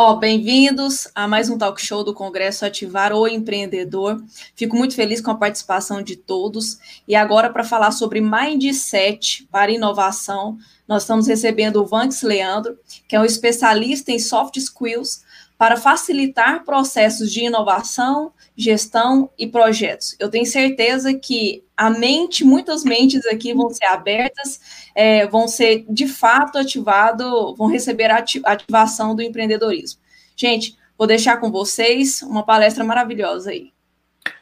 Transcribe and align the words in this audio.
Ó, 0.00 0.12
oh, 0.12 0.16
bem-vindos 0.16 1.08
a 1.12 1.26
mais 1.26 1.50
um 1.50 1.58
talk 1.58 1.84
show 1.84 2.04
do 2.04 2.14
Congresso 2.14 2.64
Ativar 2.64 3.12
o 3.12 3.26
Empreendedor. 3.26 4.22
Fico 4.54 4.76
muito 4.76 4.94
feliz 4.94 5.20
com 5.20 5.32
a 5.32 5.36
participação 5.36 6.00
de 6.00 6.14
todos. 6.14 6.78
E 7.08 7.16
agora, 7.16 7.50
para 7.50 7.64
falar 7.64 7.90
sobre 7.90 8.20
Mindset 8.20 9.48
para 9.50 9.72
inovação, 9.72 10.56
nós 10.86 11.02
estamos 11.02 11.26
recebendo 11.26 11.82
o 11.82 11.84
Vanks 11.84 12.22
Leandro, 12.22 12.78
que 13.08 13.16
é 13.16 13.20
um 13.20 13.24
especialista 13.24 14.12
em 14.12 14.20
soft 14.20 14.56
skills 14.58 15.24
para 15.58 15.76
facilitar 15.76 16.64
processos 16.64 17.32
de 17.32 17.44
inovação, 17.44 18.32
gestão 18.56 19.28
e 19.36 19.44
projetos. 19.44 20.14
Eu 20.20 20.30
tenho 20.30 20.46
certeza 20.46 21.12
que 21.12 21.64
a 21.76 21.90
mente, 21.90 22.44
muitas 22.44 22.84
mentes 22.84 23.26
aqui 23.26 23.52
vão 23.52 23.68
ser 23.68 23.86
abertas, 23.86 24.60
é, 24.94 25.26
vão 25.26 25.48
ser 25.48 25.84
de 25.88 26.06
fato 26.06 26.58
ativado, 26.58 27.56
vão 27.56 27.66
receber 27.66 28.08
a 28.08 28.24
ativação 28.44 29.16
do 29.16 29.22
empreendedorismo. 29.22 30.00
Gente, 30.36 30.76
vou 30.96 31.08
deixar 31.08 31.38
com 31.38 31.50
vocês 31.50 32.22
uma 32.22 32.44
palestra 32.44 32.84
maravilhosa 32.84 33.50
aí. 33.50 33.72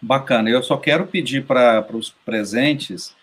Bacana. 0.02 0.50
Eu 0.50 0.62
só 0.62 0.76
quero 0.76 1.06
pedir 1.06 1.46
para 1.46 1.86
os 1.94 2.10
presentes 2.26 3.14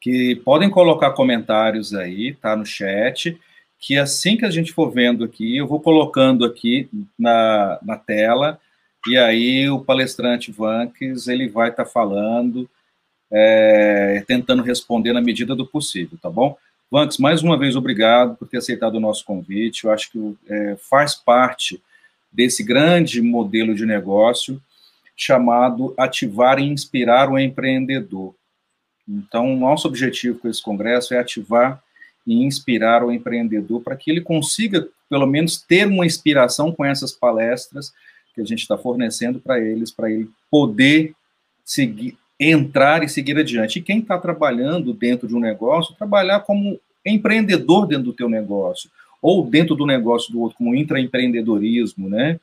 que 0.00 0.36
podem 0.36 0.70
colocar 0.70 1.10
comentários 1.12 1.94
aí, 1.94 2.34
tá 2.34 2.56
no 2.56 2.64
chat 2.64 3.38
que 3.84 3.98
assim 3.98 4.34
que 4.34 4.46
a 4.46 4.50
gente 4.50 4.72
for 4.72 4.90
vendo 4.90 5.22
aqui, 5.22 5.58
eu 5.58 5.66
vou 5.66 5.78
colocando 5.78 6.46
aqui 6.46 6.88
na, 7.18 7.78
na 7.82 7.98
tela, 7.98 8.58
e 9.06 9.18
aí 9.18 9.68
o 9.68 9.78
palestrante 9.78 10.50
Vanks, 10.50 11.28
ele 11.28 11.50
vai 11.50 11.68
estar 11.68 11.84
tá 11.84 11.90
falando, 11.90 12.66
é, 13.30 14.24
tentando 14.26 14.62
responder 14.62 15.12
na 15.12 15.20
medida 15.20 15.54
do 15.54 15.66
possível, 15.66 16.16
tá 16.22 16.30
bom? 16.30 16.56
Vanks, 16.90 17.18
mais 17.18 17.42
uma 17.42 17.58
vez, 17.58 17.76
obrigado 17.76 18.36
por 18.36 18.48
ter 18.48 18.56
aceitado 18.56 18.94
o 18.94 19.00
nosso 19.00 19.22
convite, 19.22 19.84
eu 19.84 19.92
acho 19.92 20.10
que 20.10 20.34
é, 20.48 20.76
faz 20.76 21.14
parte 21.14 21.78
desse 22.32 22.64
grande 22.64 23.20
modelo 23.20 23.74
de 23.74 23.84
negócio 23.84 24.62
chamado 25.14 25.92
ativar 25.98 26.58
e 26.58 26.62
inspirar 26.62 27.28
o 27.28 27.38
empreendedor. 27.38 28.34
Então, 29.06 29.54
nosso 29.54 29.86
objetivo 29.86 30.38
com 30.38 30.48
esse 30.48 30.62
congresso 30.62 31.12
é 31.12 31.18
ativar 31.18 31.84
e 32.26 32.42
inspirar 32.44 33.04
o 33.04 33.12
empreendedor 33.12 33.80
para 33.80 33.96
que 33.96 34.10
ele 34.10 34.20
consiga, 34.20 34.88
pelo 35.08 35.26
menos, 35.26 35.60
ter 35.60 35.86
uma 35.86 36.06
inspiração 36.06 36.72
com 36.72 36.84
essas 36.84 37.12
palestras 37.12 37.92
que 38.34 38.40
a 38.40 38.44
gente 38.44 38.60
está 38.60 38.76
fornecendo 38.76 39.38
para 39.38 39.60
eles, 39.60 39.90
para 39.90 40.10
ele 40.10 40.28
poder 40.50 41.14
seguir, 41.64 42.16
entrar 42.38 43.02
e 43.02 43.08
seguir 43.08 43.38
adiante. 43.38 43.78
E 43.78 43.82
quem 43.82 44.00
está 44.00 44.18
trabalhando 44.18 44.92
dentro 44.92 45.28
de 45.28 45.34
um 45.34 45.40
negócio, 45.40 45.94
trabalhar 45.94 46.40
como 46.40 46.80
empreendedor 47.04 47.86
dentro 47.86 48.04
do 48.04 48.12
teu 48.12 48.28
negócio, 48.28 48.90
ou 49.20 49.44
dentro 49.46 49.74
do 49.74 49.86
negócio 49.86 50.32
do 50.32 50.40
outro, 50.40 50.58
como 50.58 50.74
intraempreendedorismo, 50.74 52.08
né? 52.08 52.38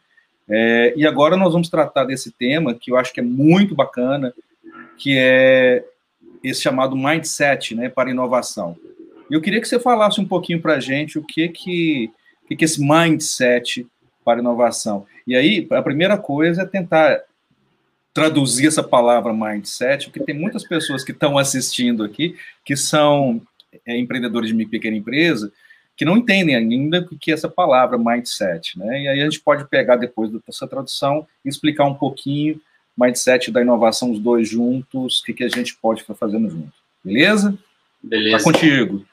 É, 0.49 0.93
e 0.97 1.05
agora 1.05 1.37
nós 1.37 1.53
vamos 1.53 1.69
tratar 1.69 2.05
desse 2.05 2.31
tema 2.31 2.73
que 2.73 2.91
eu 2.91 2.97
acho 2.97 3.13
que 3.13 3.19
é 3.19 3.23
muito 3.23 3.75
bacana, 3.75 4.33
que 4.97 5.17
é 5.17 5.83
esse 6.43 6.61
chamado 6.61 6.95
mindset, 6.95 7.75
né, 7.75 7.87
para 7.87 8.09
inovação. 8.09 8.75
Eu 9.31 9.41
queria 9.41 9.61
que 9.61 9.67
você 9.67 9.79
falasse 9.79 10.19
um 10.19 10.25
pouquinho 10.25 10.61
para 10.61 10.75
a 10.75 10.79
gente 10.79 11.17
o 11.17 11.23
que 11.23 11.47
que, 11.47 12.11
que 12.47 12.55
que 12.55 12.65
esse 12.65 12.81
mindset 12.81 13.87
para 14.23 14.39
inovação. 14.39 15.05
E 15.25 15.35
aí, 15.35 15.67
a 15.71 15.81
primeira 15.81 16.17
coisa 16.17 16.63
é 16.63 16.65
tentar 16.65 17.21
traduzir 18.13 18.67
essa 18.67 18.83
palavra 18.83 19.33
mindset, 19.33 20.05
porque 20.09 20.23
tem 20.23 20.37
muitas 20.37 20.63
pessoas 20.63 21.03
que 21.03 21.11
estão 21.11 21.37
assistindo 21.37 22.03
aqui 22.03 22.35
que 22.65 22.75
são 22.75 23.41
é, 23.85 23.97
empreendedores 23.97 24.55
de 24.55 24.65
pequena 24.65 24.97
empresa 24.97 25.51
que 25.95 26.05
não 26.05 26.17
entendem 26.17 26.55
ainda 26.55 27.07
o 27.11 27.17
que 27.17 27.31
é 27.31 27.33
essa 27.33 27.47
palavra 27.47 27.97
mindset, 27.97 28.77
né? 28.77 29.03
E 29.03 29.07
aí 29.07 29.21
a 29.21 29.23
gente 29.23 29.39
pode 29.39 29.67
pegar 29.67 29.97
depois 29.97 30.31
dessa 30.31 30.67
tradução 30.67 31.27
e 31.45 31.49
explicar 31.49 31.85
um 31.85 31.93
pouquinho 31.93 32.59
mindset 32.97 33.51
da 33.51 33.61
inovação 33.61 34.11
os 34.11 34.19
dois 34.19 34.49
juntos, 34.49 35.19
o 35.19 35.23
que, 35.23 35.33
que 35.33 35.43
a 35.43 35.49
gente 35.49 35.77
pode 35.77 36.01
estar 36.01 36.15
fazendo 36.15 36.49
junto. 36.49 36.73
Beleza? 37.03 37.57
Beleza. 38.01 38.37
Tá 38.37 38.43
contigo. 38.43 39.05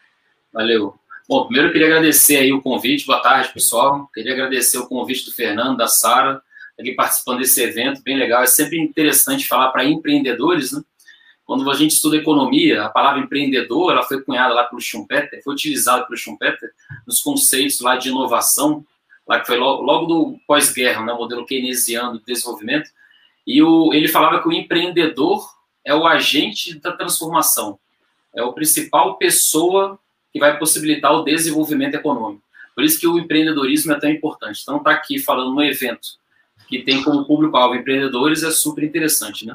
Valeu. 0.58 0.98
Bom, 1.28 1.44
primeiro 1.44 1.68
eu 1.68 1.72
queria 1.72 1.86
agradecer 1.86 2.36
aí 2.36 2.52
o 2.52 2.60
convite. 2.60 3.06
Boa 3.06 3.20
tarde, 3.20 3.52
pessoal. 3.54 4.10
Queria 4.12 4.32
agradecer 4.32 4.76
o 4.76 4.88
convite 4.88 5.24
do 5.24 5.32
Fernando, 5.32 5.76
da 5.76 5.86
Sara, 5.86 6.42
aqui 6.76 6.96
participando 6.96 7.38
desse 7.38 7.62
evento, 7.62 8.02
bem 8.02 8.16
legal. 8.16 8.42
É 8.42 8.46
sempre 8.48 8.76
interessante 8.76 9.46
falar 9.46 9.70
para 9.70 9.84
empreendedores, 9.84 10.72
né? 10.72 10.82
Quando 11.44 11.70
a 11.70 11.74
gente 11.74 11.92
estuda 11.92 12.16
economia, 12.16 12.82
a 12.82 12.88
palavra 12.88 13.20
empreendedor, 13.20 13.92
ela 13.92 14.02
foi 14.02 14.20
cunhada 14.20 14.52
lá 14.52 14.64
pelo 14.64 14.80
Schumpeter, 14.80 15.40
foi 15.44 15.54
utilizada 15.54 16.04
pelo 16.06 16.18
Schumpeter 16.18 16.70
nos 17.06 17.20
conceitos 17.20 17.80
lá 17.80 17.94
de 17.94 18.08
inovação, 18.08 18.84
lá 19.28 19.38
que 19.38 19.46
foi 19.46 19.58
logo, 19.58 19.84
logo 19.84 20.06
do 20.06 20.38
pós-guerra, 20.44 21.04
né, 21.04 21.12
modelo 21.12 21.46
keynesiano 21.46 22.18
de 22.18 22.24
desenvolvimento, 22.24 22.90
e 23.46 23.62
o, 23.62 23.94
ele 23.94 24.08
falava 24.08 24.42
que 24.42 24.48
o 24.48 24.52
empreendedor 24.52 25.48
é 25.84 25.94
o 25.94 26.04
agente 26.04 26.80
da 26.80 26.90
transformação, 26.90 27.78
é 28.34 28.42
o 28.42 28.52
principal 28.52 29.18
pessoa 29.18 29.96
que 30.32 30.38
vai 30.38 30.58
possibilitar 30.58 31.12
o 31.12 31.24
desenvolvimento 31.24 31.94
econômico. 31.94 32.42
Por 32.74 32.84
isso 32.84 33.00
que 33.00 33.08
o 33.08 33.18
empreendedorismo 33.18 33.92
é 33.92 33.98
tão 33.98 34.08
importante. 34.08 34.60
Então, 34.62 34.76
estar 34.76 34.90
tá 34.90 34.96
aqui 34.96 35.18
falando 35.18 35.54
no 35.54 35.62
evento 35.62 36.18
que 36.68 36.82
tem 36.82 37.02
como 37.02 37.24
público-alvo 37.24 37.74
empreendedores 37.74 38.42
é 38.42 38.50
super 38.50 38.84
interessante, 38.84 39.46
né? 39.46 39.54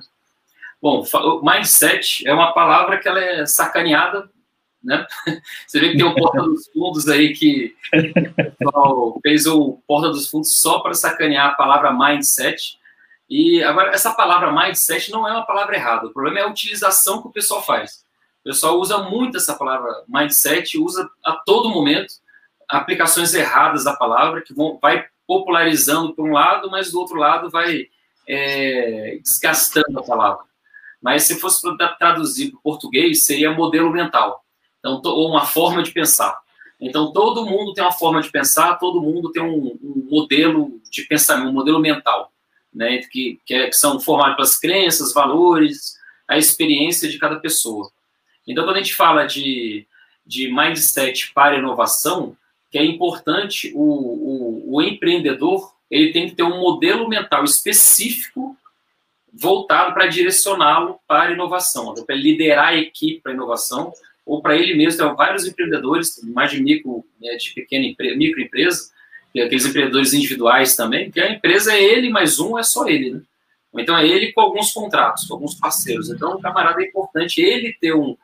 Bom, 0.81 1.05
mindset 1.41 2.27
é 2.27 2.33
uma 2.33 2.51
palavra 2.51 2.99
que 2.99 3.07
ela 3.07 3.19
é 3.23 3.45
sacaneada, 3.45 4.29
né? 4.83 5.07
Você 5.65 5.79
vê 5.79 5.91
que 5.91 5.97
tem 5.97 6.05
o 6.05 6.13
Porta 6.13 6.41
dos 6.41 6.67
Fundos 6.67 7.07
aí 7.07 7.33
que 7.33 7.73
fez 9.21 9.45
o 9.45 9.79
Porta 9.87 10.09
dos 10.09 10.29
Fundos 10.29 10.57
só 10.57 10.79
para 10.79 10.93
sacanear 10.93 11.51
a 11.51 11.55
palavra 11.55 11.93
mindset. 11.93 12.77
E 13.29 13.63
agora, 13.63 13.91
essa 13.91 14.11
palavra 14.11 14.51
mindset 14.51 15.09
não 15.11 15.25
é 15.25 15.31
uma 15.31 15.45
palavra 15.45 15.75
errada. 15.75 16.07
O 16.07 16.13
problema 16.13 16.39
é 16.39 16.41
a 16.43 16.49
utilização 16.49 17.21
que 17.21 17.29
o 17.29 17.31
pessoal 17.31 17.63
faz. 17.63 18.02
O 18.43 18.49
pessoal 18.49 18.77
usa 18.77 18.97
muito 18.97 19.37
essa 19.37 19.55
palavra 19.55 20.03
mindset, 20.07 20.77
usa 20.77 21.09
a 21.23 21.31
todo 21.31 21.69
momento 21.69 22.15
aplicações 22.67 23.33
erradas 23.33 23.85
da 23.85 23.95
palavra, 23.95 24.41
que 24.41 24.53
vão, 24.53 24.77
vai 24.81 25.05
popularizando 25.25 26.13
por 26.13 26.27
um 26.27 26.33
lado, 26.33 26.69
mas 26.69 26.91
do 26.91 26.99
outro 26.99 27.15
lado 27.15 27.49
vai 27.49 27.87
é, 28.27 29.17
desgastando 29.21 29.99
a 29.99 30.03
palavra. 30.03 30.43
Mas 31.01 31.23
se 31.23 31.39
fosse 31.39 31.61
traduzir 31.97 32.51
para 32.51 32.57
o 32.57 32.61
português, 32.61 33.23
seria 33.23 33.51
modelo 33.51 33.89
mental. 33.89 34.43
Então, 34.79 34.99
ou 35.03 35.29
uma 35.29 35.45
forma 35.45 35.81
de 35.81 35.91
pensar. 35.91 36.37
Então, 36.79 37.13
todo 37.13 37.45
mundo 37.45 37.73
tem 37.73 37.83
uma 37.83 37.91
forma 37.91 38.21
de 38.21 38.29
pensar, 38.29 38.75
todo 38.75 39.01
mundo 39.01 39.31
tem 39.31 39.41
um, 39.41 39.77
um 39.81 40.07
modelo 40.09 40.81
de 40.89 41.03
pensamento, 41.03 41.49
um 41.49 41.53
modelo 41.53 41.79
mental, 41.79 42.31
né, 42.73 42.97
que, 43.09 43.39
que, 43.45 43.53
é, 43.53 43.69
que 43.69 43.75
são 43.75 43.99
formados 44.01 44.35
pelas 44.35 44.59
crenças, 44.59 45.13
valores, 45.13 45.97
a 46.27 46.37
experiência 46.37 47.07
de 47.07 47.17
cada 47.17 47.37
pessoa. 47.37 47.89
Então, 48.47 48.63
quando 48.63 48.75
a 48.75 48.79
gente 48.79 48.95
fala 48.95 49.25
de, 49.25 49.85
de 50.25 50.51
mindset 50.51 51.31
para 51.33 51.57
inovação, 51.57 52.35
que 52.71 52.77
é 52.77 52.83
importante 52.83 53.71
o, 53.75 53.81
o, 53.81 54.75
o 54.75 54.81
empreendedor 54.81 55.73
ele 55.89 56.11
tem 56.11 56.27
que 56.27 56.35
ter 56.35 56.43
um 56.43 56.59
modelo 56.59 57.07
mental 57.07 57.43
específico 57.43 58.57
voltado 59.31 59.93
para 59.93 60.07
direcioná-lo 60.07 60.99
para 61.07 61.31
inovação, 61.31 61.91
então, 61.91 62.03
para 62.03 62.15
liderar 62.15 62.69
a 62.69 62.75
equipe 62.75 63.21
para 63.21 63.33
inovação, 63.33 63.93
ou 64.25 64.41
para 64.41 64.57
ele 64.57 64.73
mesmo. 64.73 65.05
Tem 65.05 65.15
vários 65.15 65.45
empreendedores, 65.45 66.19
mais 66.23 66.51
de 66.51 66.61
micro, 66.61 67.05
né, 67.21 67.35
de 67.35 67.51
pequena 67.51 67.85
microempresa, 68.15 68.91
aqueles 69.35 69.65
empreendedores 69.65 70.13
individuais 70.13 70.75
também, 70.75 71.11
que 71.11 71.19
a 71.19 71.31
empresa 71.31 71.73
é 71.73 71.83
ele 71.83 72.09
mais 72.09 72.39
um, 72.39 72.57
é 72.57 72.63
só 72.63 72.87
ele, 72.87 73.11
né? 73.11 73.21
Então 73.75 73.97
é 73.97 74.07
ele 74.07 74.31
com 74.31 74.41
alguns 74.41 74.71
contratos, 74.71 75.25
com 75.25 75.33
alguns 75.33 75.55
parceiros. 75.55 76.09
Então 76.09 76.35
o 76.35 76.41
camarada 76.41 76.83
é 76.83 76.87
importante 76.87 77.41
ele 77.41 77.75
ter 77.81 77.93
um, 77.93 78.15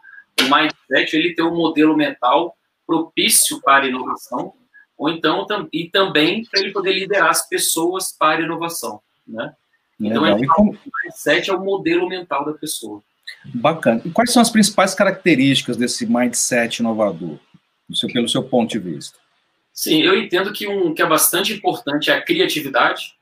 o 0.44 0.56
mindset 0.56 1.16
ele 1.16 1.34
ter 1.34 1.44
um 1.44 1.56
modelo 1.56 1.96
mental 1.96 2.56
propício 2.86 3.62
para 3.62 3.86
a 3.86 3.88
inovação, 3.88 4.54
ou 4.98 5.10
então 5.10 5.46
e 5.72 5.90
também 5.90 6.44
para 6.46 6.60
ele 6.60 6.72
poder 6.72 6.94
liderar 6.94 7.30
as 7.30 7.48
pessoas 7.48 8.12
para 8.12 8.42
a 8.42 8.46
inovação, 8.46 9.02
né? 9.28 9.54
Então, 10.00 10.26
é 10.26 10.46
como... 10.48 10.72
o 10.72 10.92
mindset 11.04 11.50
é 11.50 11.54
o 11.54 11.64
modelo 11.64 12.08
mental 12.08 12.46
da 12.46 12.54
pessoa. 12.54 13.04
Bacana. 13.46 14.02
E 14.06 14.10
quais 14.10 14.32
são 14.32 14.42
as 14.42 14.50
principais 14.50 14.96
características 14.96 15.78
desse 15.78 16.06
mindset 16.06 16.80
inovador, 16.80 17.38
seu, 17.94 18.10
pelo 18.10 18.28
seu 18.28 18.44
ponto 18.44 18.72
de 18.72 18.80
vista? 18.80 19.18
Sim, 19.74 20.02
eu 20.02 20.18
entendo 20.18 20.52
que 20.52 20.68
um 20.68 20.94
que 20.94 21.02
é 21.02 21.06
bastante 21.06 21.54
importante 21.54 22.10
é 22.10 22.16
a 22.16 22.22
criatividade. 22.22 23.16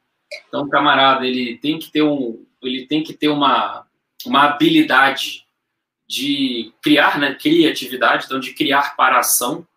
Então, 0.47 0.63
o 0.63 0.69
camarada 0.69 1.25
ele 1.25 1.57
tem 1.57 1.79
que 1.79 1.91
ter 1.91 2.03
um, 2.03 2.43
ele 2.61 2.85
tem 2.85 3.03
que 3.03 3.13
ter 3.13 3.29
uma, 3.29 3.85
uma 4.25 4.43
habilidade 4.43 5.46
de 6.07 6.71
criar, 6.81 7.19
né, 7.19 7.33
criatividade, 7.33 8.25
então 8.25 8.39
de 8.39 8.53
criar 8.53 8.95
para 8.95 9.19
ação. 9.19 9.67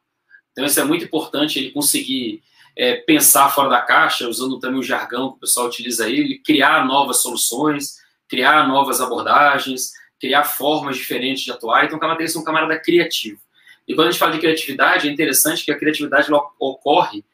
Então 0.53 0.65
isso 0.65 0.79
é 0.81 0.85
muito 0.85 1.05
importante, 1.05 1.59
ele 1.59 1.71
conseguir 1.71 2.43
é, 2.77 2.97
pensar 2.97 3.49
fora 3.51 3.69
da 3.69 3.83
caixa, 3.83 4.29
usando 4.29 4.59
também 4.59 4.79
o 4.79 4.83
jargão 4.83 5.31
que 5.31 5.37
o 5.37 5.41
pessoal 5.41 5.67
utiliza 5.67 6.05
aí, 6.05 6.19
ele 6.19 6.39
criar 6.39 6.87
novas 6.87 7.21
soluções, 7.23 7.97
criar 8.29 8.69
novas 8.69 9.01
abordagens, 9.01 9.93
criar 10.21 10.45
formas 10.45 10.97
diferentes 10.97 11.43
de 11.43 11.51
atuar. 11.51 11.85
Então 11.85 11.97
o 11.97 12.01
camarada 12.01 12.19
tem 12.19 12.27
que 12.27 12.33
ser 12.33 12.39
um 12.39 12.45
camarada 12.45 12.79
criativo. 12.79 13.41
E 13.89 13.95
quando 13.95 14.09
a 14.09 14.11
gente 14.11 14.21
fala 14.21 14.33
de 14.33 14.39
criatividade, 14.39 15.09
é 15.09 15.11
interessante 15.11 15.65
que 15.65 15.73
a 15.73 15.79
criatividade 15.79 16.31
ocorre 16.61 17.25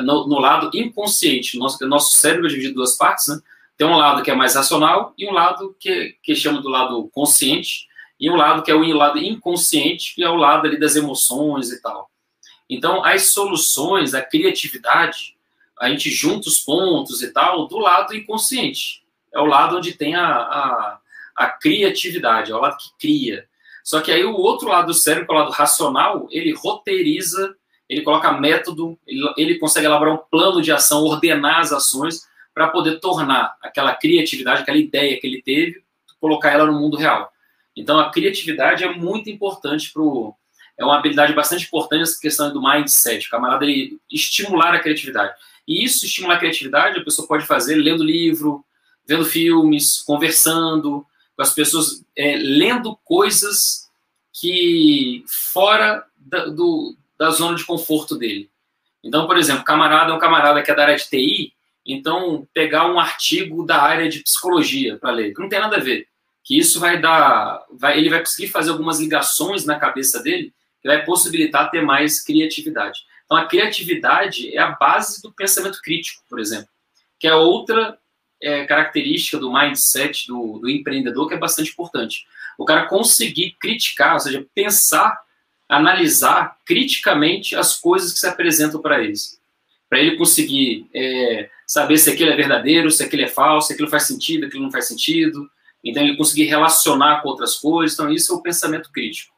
no, 0.00 0.26
no 0.28 0.38
lado 0.38 0.70
inconsciente. 0.72 1.58
Nosso, 1.58 1.84
nosso 1.86 2.16
cérebro 2.16 2.46
é 2.46 2.48
dividido 2.48 2.72
em 2.72 2.76
duas 2.76 2.96
partes, 2.96 3.26
né? 3.28 3.40
Tem 3.76 3.86
um 3.86 3.96
lado 3.96 4.22
que 4.22 4.30
é 4.30 4.34
mais 4.34 4.54
racional 4.54 5.12
e 5.18 5.28
um 5.28 5.32
lado 5.32 5.76
que, 5.78 6.16
que 6.22 6.34
chama 6.34 6.62
do 6.62 6.68
lado 6.68 7.10
consciente, 7.12 7.86
e 8.18 8.30
um 8.30 8.36
lado 8.36 8.62
que 8.62 8.70
é 8.70 8.74
o 8.74 8.82
lado 8.94 9.18
inconsciente, 9.18 10.14
que 10.14 10.22
é 10.22 10.28
o 10.28 10.36
lado 10.36 10.66
ali 10.66 10.78
das 10.78 10.96
emoções 10.96 11.70
e 11.70 11.80
tal. 11.80 12.10
Então, 12.68 13.04
as 13.04 13.30
soluções, 13.30 14.14
a 14.14 14.22
criatividade, 14.22 15.36
a 15.78 15.88
gente 15.88 16.10
junta 16.10 16.48
os 16.48 16.58
pontos 16.58 17.22
e 17.22 17.32
tal 17.32 17.66
do 17.66 17.78
lado 17.78 18.14
inconsciente. 18.14 19.04
É 19.32 19.40
o 19.40 19.44
lado 19.44 19.76
onde 19.76 19.92
tem 19.92 20.14
a, 20.14 20.26
a, 20.26 20.98
a 21.36 21.46
criatividade, 21.48 22.50
é 22.50 22.54
o 22.54 22.60
lado 22.60 22.78
que 22.78 22.90
cria. 22.98 23.46
Só 23.84 24.00
que 24.00 24.10
aí 24.10 24.24
o 24.24 24.34
outro 24.34 24.68
lado 24.68 24.86
do 24.86 24.94
cérebro, 24.94 25.26
que 25.26 25.32
é 25.32 25.36
o 25.36 25.38
lado 25.38 25.52
racional, 25.52 26.26
ele 26.30 26.52
roteiriza, 26.52 27.54
ele 27.88 28.02
coloca 28.02 28.32
método, 28.32 28.98
ele, 29.06 29.32
ele 29.36 29.58
consegue 29.58 29.86
elaborar 29.86 30.14
um 30.14 30.24
plano 30.30 30.60
de 30.60 30.72
ação, 30.72 31.04
ordenar 31.04 31.60
as 31.60 31.72
ações 31.72 32.26
para 32.52 32.68
poder 32.68 32.98
tornar 32.98 33.54
aquela 33.62 33.94
criatividade, 33.94 34.62
aquela 34.62 34.78
ideia 34.78 35.20
que 35.20 35.26
ele 35.26 35.42
teve, 35.42 35.84
colocar 36.18 36.50
ela 36.50 36.66
no 36.66 36.80
mundo 36.80 36.96
real. 36.96 37.30
Então 37.76 37.98
a 37.98 38.10
criatividade 38.10 38.84
é 38.84 38.92
muito 38.92 39.28
importante 39.28 39.92
para 39.92 40.02
é 40.78 40.84
uma 40.84 40.98
habilidade 40.98 41.32
bastante 41.32 41.64
importante 41.64 42.02
essa 42.02 42.20
questão 42.20 42.52
do 42.52 42.62
mindset, 42.62 43.26
o 43.26 43.30
camarada 43.30 43.64
ele 43.64 43.98
estimular 44.12 44.74
a 44.74 44.78
criatividade. 44.78 45.34
E 45.66 45.82
isso 45.82 46.04
estimular 46.04 46.34
a 46.34 46.38
criatividade, 46.38 46.98
a 46.98 47.04
pessoa 47.04 47.26
pode 47.26 47.46
fazer 47.46 47.76
lendo 47.76 48.04
livro, 48.04 48.64
vendo 49.06 49.24
filmes, 49.24 50.02
conversando, 50.02 51.06
com 51.34 51.42
as 51.42 51.54
pessoas 51.54 52.04
é, 52.14 52.36
lendo 52.36 52.96
coisas 53.04 53.88
que 54.32 55.24
fora 55.52 56.04
da, 56.16 56.46
do, 56.46 56.94
da 57.18 57.30
zona 57.30 57.56
de 57.56 57.64
conforto 57.64 58.16
dele. 58.16 58.50
Então, 59.02 59.26
por 59.26 59.38
exemplo, 59.38 59.64
camarada 59.64 60.12
é 60.12 60.14
um 60.14 60.18
camarada 60.18 60.62
que 60.62 60.70
é 60.70 60.74
da 60.74 60.82
área 60.82 60.96
de 60.96 61.08
TI, 61.08 61.52
então 61.86 62.46
pegar 62.52 62.90
um 62.90 62.98
artigo 62.98 63.64
da 63.64 63.80
área 63.80 64.08
de 64.08 64.22
psicologia 64.22 64.98
para 64.98 65.12
ler, 65.12 65.32
que 65.32 65.40
não 65.40 65.48
tem 65.48 65.60
nada 65.60 65.76
a 65.76 65.80
ver, 65.80 66.06
que 66.46 66.56
isso 66.56 66.78
vai 66.78 67.00
dar, 67.00 67.66
vai, 67.72 67.98
ele 67.98 68.08
vai 68.08 68.20
conseguir 68.20 68.46
fazer 68.46 68.70
algumas 68.70 69.00
ligações 69.00 69.66
na 69.66 69.80
cabeça 69.80 70.22
dele 70.22 70.54
que 70.80 70.86
vai 70.86 71.04
possibilitar 71.04 71.72
ter 71.72 71.82
mais 71.82 72.22
criatividade. 72.22 73.00
Então, 73.24 73.36
a 73.36 73.46
criatividade 73.46 74.54
é 74.54 74.58
a 74.60 74.70
base 74.70 75.20
do 75.20 75.32
pensamento 75.32 75.82
crítico, 75.82 76.22
por 76.30 76.38
exemplo, 76.38 76.68
que 77.18 77.26
é 77.26 77.34
outra 77.34 77.98
é, 78.40 78.64
característica 78.64 79.38
do 79.38 79.52
mindset 79.52 80.28
do, 80.28 80.60
do 80.60 80.70
empreendedor 80.70 81.26
que 81.26 81.34
é 81.34 81.38
bastante 81.38 81.72
importante. 81.72 82.24
O 82.56 82.64
cara 82.64 82.86
conseguir 82.86 83.56
criticar, 83.58 84.14
ou 84.14 84.20
seja, 84.20 84.46
pensar, 84.54 85.20
analisar 85.68 86.56
criticamente 86.64 87.56
as 87.56 87.76
coisas 87.76 88.12
que 88.12 88.20
se 88.20 88.26
apresentam 88.28 88.80
para 88.80 89.02
eles. 89.02 89.40
Para 89.90 89.98
ele 89.98 90.16
conseguir 90.16 90.88
é, 90.94 91.50
saber 91.66 91.98
se 91.98 92.08
aquilo 92.08 92.30
é 92.30 92.36
verdadeiro, 92.36 92.88
se 92.92 93.02
aquilo 93.02 93.22
é 93.22 93.28
falso, 93.28 93.66
se 93.66 93.72
aquilo 93.72 93.90
faz 93.90 94.04
sentido, 94.04 94.46
aquilo 94.46 94.62
não 94.62 94.70
faz 94.70 94.86
sentido. 94.86 95.50
Então, 95.88 96.02
ele 96.02 96.16
conseguir 96.16 96.44
relacionar 96.44 97.22
com 97.22 97.28
outras 97.28 97.56
coisas. 97.56 97.94
Então, 97.94 98.12
isso 98.12 98.32
é 98.32 98.36
o 98.36 98.42
pensamento 98.42 98.90
crítico. 98.90 99.34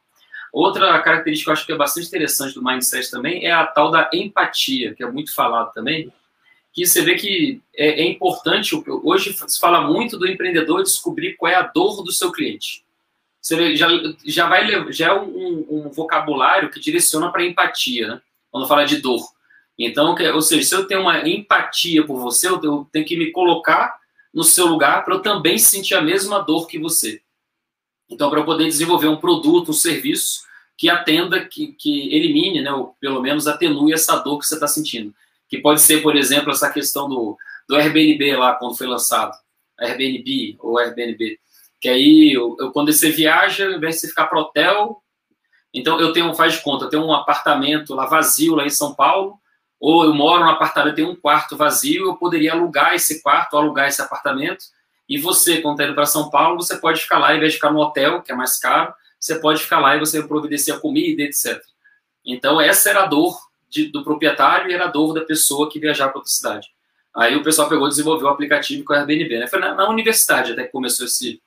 Outra 0.51 0.99
característica 1.01 1.45
que 1.45 1.49
eu 1.49 1.53
acho 1.53 1.65
que 1.65 1.71
é 1.71 1.77
bastante 1.77 2.07
interessante 2.07 2.55
do 2.55 2.63
mindset 2.63 3.09
também 3.11 3.45
é 3.45 3.51
a 3.51 3.65
tal 3.65 3.91
da 3.91 4.09
empatia, 4.11 4.95
que 4.95 5.03
é 5.03 5.11
muito 5.11 5.33
falado 5.33 5.71
também, 5.73 6.11
que 6.73 6.85
você 6.85 7.01
vê 7.01 7.15
que 7.15 7.61
é, 7.75 8.01
é, 8.01 8.09
importante, 8.09 8.75
hoje 9.03 9.33
se 9.33 9.59
fala 9.59 9.81
muito 9.81 10.17
do 10.17 10.27
empreendedor 10.27 10.81
descobrir 10.83 11.35
qual 11.35 11.51
é 11.51 11.55
a 11.55 11.61
dor 11.61 12.03
do 12.03 12.11
seu 12.11 12.31
cliente. 12.31 12.83
Você 13.41 13.75
já, 13.75 13.87
já, 14.25 14.47
vai, 14.47 14.91
já 14.91 15.07
é 15.07 15.13
um, 15.13 15.65
um 15.69 15.89
vocabulário 15.89 16.69
que 16.69 16.79
direciona 16.79 17.31
para 17.31 17.45
empatia, 17.45 18.07
né? 18.07 18.21
quando 18.51 18.67
fala 18.67 18.85
de 18.85 18.97
dor. 18.97 19.21
Então, 19.77 20.15
ou 20.33 20.41
seja, 20.41 20.63
se 20.63 20.75
eu 20.75 20.85
tenho 20.85 21.01
uma 21.01 21.27
empatia 21.27 22.05
por 22.05 22.19
você, 22.19 22.47
eu 22.47 22.87
tenho 22.91 23.05
que 23.05 23.15
me 23.15 23.31
colocar 23.31 23.98
no 24.33 24.43
seu 24.43 24.67
lugar 24.67 25.03
para 25.03 25.15
eu 25.15 25.21
também 25.21 25.57
sentir 25.57 25.95
a 25.95 26.01
mesma 26.01 26.39
dor 26.39 26.67
que 26.67 26.79
você. 26.79 27.21
Então, 28.09 28.29
para 28.29 28.39
eu 28.39 28.45
poder 28.45 28.65
desenvolver 28.65 29.07
um 29.07 29.17
produto, 29.17 29.69
um 29.69 29.73
serviço 29.73 30.41
que 30.77 30.89
atenda, 30.89 31.45
que, 31.45 31.73
que 31.73 32.15
elimine, 32.15 32.61
né, 32.61 32.71
ou 32.71 32.95
pelo 32.99 33.21
menos 33.21 33.47
atenue 33.47 33.93
essa 33.93 34.17
dor 34.17 34.39
que 34.39 34.45
você 34.45 34.55
está 34.55 34.67
sentindo. 34.67 35.13
Que 35.47 35.57
pode 35.57 35.81
ser, 35.81 36.01
por 36.01 36.15
exemplo, 36.15 36.51
essa 36.51 36.71
questão 36.71 37.09
do, 37.09 37.37
do 37.67 37.75
Airbnb 37.75 38.35
lá, 38.37 38.55
quando 38.55 38.77
foi 38.77 38.87
lançado, 38.87 39.35
Airbnb 39.79 40.57
ou 40.59 40.77
Airbnb, 40.77 41.37
que 41.79 41.87
aí, 41.87 42.33
eu, 42.33 42.57
eu, 42.59 42.71
quando 42.71 42.91
você 42.91 43.09
viaja, 43.09 43.65
ao 43.65 43.73
invés 43.73 43.95
de 43.95 44.01
você 44.01 44.07
ficar 44.09 44.27
para 44.27 44.39
hotel, 44.39 45.01
então 45.73 45.99
eu 45.99 46.11
tenho, 46.11 46.33
faz 46.33 46.53
de 46.53 46.61
conta, 46.61 46.85
eu 46.85 46.89
tenho 46.89 47.05
um 47.05 47.13
apartamento 47.13 47.95
lá 47.95 48.05
vazio, 48.05 48.55
lá 48.55 48.65
em 48.65 48.69
São 48.69 48.93
Paulo, 48.93 49.39
ou 49.79 50.03
eu 50.03 50.13
moro 50.13 50.43
num 50.43 50.49
apartamento, 50.49 50.95
tem 50.95 51.05
um 51.05 51.15
quarto 51.15 51.55
vazio, 51.55 52.07
eu 52.07 52.15
poderia 52.15 52.53
alugar 52.53 52.93
esse 52.93 53.21
quarto, 53.21 53.55
alugar 53.55 53.87
esse 53.87 54.01
apartamento, 54.01 54.65
e 55.07 55.17
você, 55.17 55.61
quando 55.61 55.75
está 55.75 55.85
indo 55.85 55.95
para 55.95 56.05
São 56.05 56.29
Paulo, 56.29 56.57
você 56.57 56.77
pode 56.77 57.01
ficar 57.01 57.17
lá, 57.17 57.35
em 57.35 57.39
vez 57.39 57.53
de 57.53 57.57
ficar 57.57 57.71
no 57.71 57.79
hotel, 57.79 58.21
que 58.21 58.31
é 58.31 58.35
mais 58.35 58.59
caro, 58.59 58.93
você 59.19 59.39
pode 59.39 59.61
ficar 59.61 59.79
lá 59.79 59.95
e 59.95 59.99
você 59.99 60.21
providencia 60.21 60.77
comida, 60.79 61.23
etc. 61.23 61.61
Então, 62.23 62.61
essa 62.61 62.89
era 62.89 63.03
a 63.03 63.05
dor 63.07 63.37
de, 63.67 63.87
do 63.87 64.03
proprietário 64.03 64.69
e 64.69 64.73
era 64.73 64.87
dor 64.87 65.13
da 65.13 65.21
pessoa 65.21 65.69
que 65.69 65.79
viajava 65.79 66.11
para 66.11 66.19
outra 66.19 66.31
cidade. 66.31 66.67
Aí 67.15 67.35
o 67.35 67.43
pessoal 67.43 67.67
pegou 67.67 67.87
e 67.87 67.89
desenvolveu 67.89 68.27
o 68.27 68.29
aplicativo 68.29 68.83
com 68.83 68.93
o 68.93 68.95
Airbnb, 68.95 69.39
né? 69.39 69.47
Foi 69.47 69.59
na, 69.59 69.73
na, 69.73 69.89
universidade 69.89 70.51
até 70.51 70.63
que 70.63 70.71
começou 70.71 71.05
esse 71.05 71.41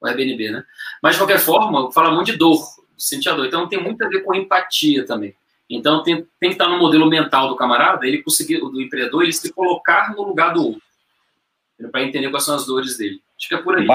o 0.00 0.06
Airbnb, 0.06 0.50
né? 0.50 0.64
Mas, 1.02 1.14
de 1.14 1.20
qualquer 1.20 1.40
forma, 1.40 1.90
fala 1.92 2.10
muito 2.10 2.30
de 2.32 2.38
dor, 2.38 2.64
sentir 2.96 3.28
a 3.28 3.34
dor. 3.34 3.46
Então, 3.46 3.68
tem 3.68 3.82
muito 3.82 4.02
a 4.04 4.08
ver 4.08 4.22
com 4.22 4.34
empatia 4.34 5.04
também. 5.04 5.34
Então, 5.70 6.02
tem, 6.02 6.26
tem 6.40 6.50
que 6.50 6.56
estar 6.56 6.68
no 6.68 6.78
modelo 6.78 7.08
mental 7.08 7.48
do 7.48 7.56
camarada, 7.56 8.04
ele 8.04 8.22
conseguir, 8.22 8.58
do 8.58 8.80
empreendedor, 8.82 9.22
ele 9.22 9.32
se 9.32 9.52
colocar 9.52 10.12
no 10.16 10.24
lugar 10.24 10.52
do 10.52 10.66
outro. 10.66 10.82
Para 11.92 12.02
entender 12.02 12.28
quais 12.28 12.44
são 12.44 12.56
as 12.56 12.66
dores 12.66 12.98
dele. 12.98 13.20
Acho 13.38 13.48
que 13.48 13.54
é 13.54 13.58
por 13.58 13.78
aí. 13.78 13.86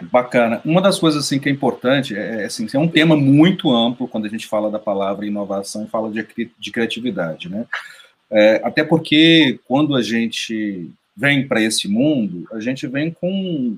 Bacana. 0.00 0.62
Uma 0.64 0.80
das 0.80 0.98
coisas 0.98 1.24
assim 1.24 1.40
que 1.40 1.48
é 1.48 1.52
importante 1.52 2.16
é, 2.16 2.42
é 2.42 2.44
assim, 2.44 2.68
é 2.72 2.78
um 2.78 2.88
tema 2.88 3.16
muito 3.16 3.74
amplo 3.74 4.06
quando 4.06 4.26
a 4.26 4.28
gente 4.28 4.46
fala 4.46 4.70
da 4.70 4.78
palavra 4.78 5.26
inovação 5.26 5.84
e 5.84 5.88
fala 5.88 6.08
de, 6.10 6.24
de 6.56 6.70
criatividade, 6.70 7.48
né? 7.48 7.66
É, 8.30 8.60
até 8.64 8.84
porque 8.84 9.58
quando 9.66 9.96
a 9.96 10.02
gente 10.02 10.88
vem 11.16 11.48
para 11.48 11.60
esse 11.60 11.88
mundo, 11.88 12.46
a 12.52 12.60
gente 12.60 12.86
vem 12.86 13.10
com 13.10 13.76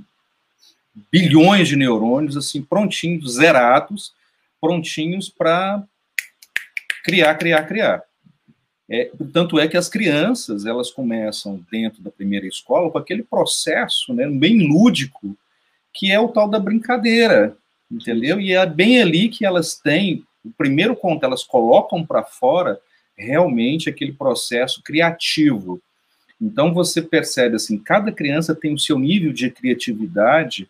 bilhões 1.11 1.69
de 1.69 1.77
neurônios 1.77 2.37
assim 2.37 2.61
prontinhos, 2.61 3.37
zerados, 3.37 4.13
prontinhos 4.61 5.31
para 5.31 5.83
criar, 7.03 7.35
criar, 7.37 7.65
criar. 7.65 8.03
É, 8.89 9.11
tanto 9.33 9.59
é 9.59 9.69
que 9.69 9.77
as 9.77 9.89
crianças 9.89 10.67
elas 10.67 10.91
começam 10.91 11.65
dentro 11.71 12.03
da 12.03 12.11
primeira 12.11 12.47
escola 12.47 12.91
com 12.91 12.99
aquele 12.99 13.23
processo, 13.23 14.13
né, 14.13 14.29
bem 14.29 14.67
lúdico 14.67 15.37
que 15.93 16.11
é 16.11 16.19
o 16.19 16.29
tal 16.29 16.49
da 16.49 16.59
brincadeira, 16.59 17.57
entendeu? 17.91 18.41
E 18.41 18.53
é 18.53 18.67
bem 18.67 19.01
ali 19.01 19.29
que 19.29 19.45
elas 19.45 19.75
têm, 19.75 20.25
o 20.45 20.51
primeiro 20.51 20.97
conto, 20.97 21.25
elas 21.25 21.43
colocam 21.43 22.05
para 22.05 22.23
fora 22.23 22.81
realmente 23.17 23.89
aquele 23.89 24.13
processo 24.13 24.83
criativo. 24.83 25.81
Então 26.41 26.73
você 26.73 27.03
percebe 27.03 27.57
assim, 27.57 27.77
cada 27.79 28.11
criança 28.11 28.55
tem 28.55 28.73
o 28.73 28.79
seu 28.79 28.99
nível 28.99 29.33
de 29.33 29.51
criatividade 29.51 30.69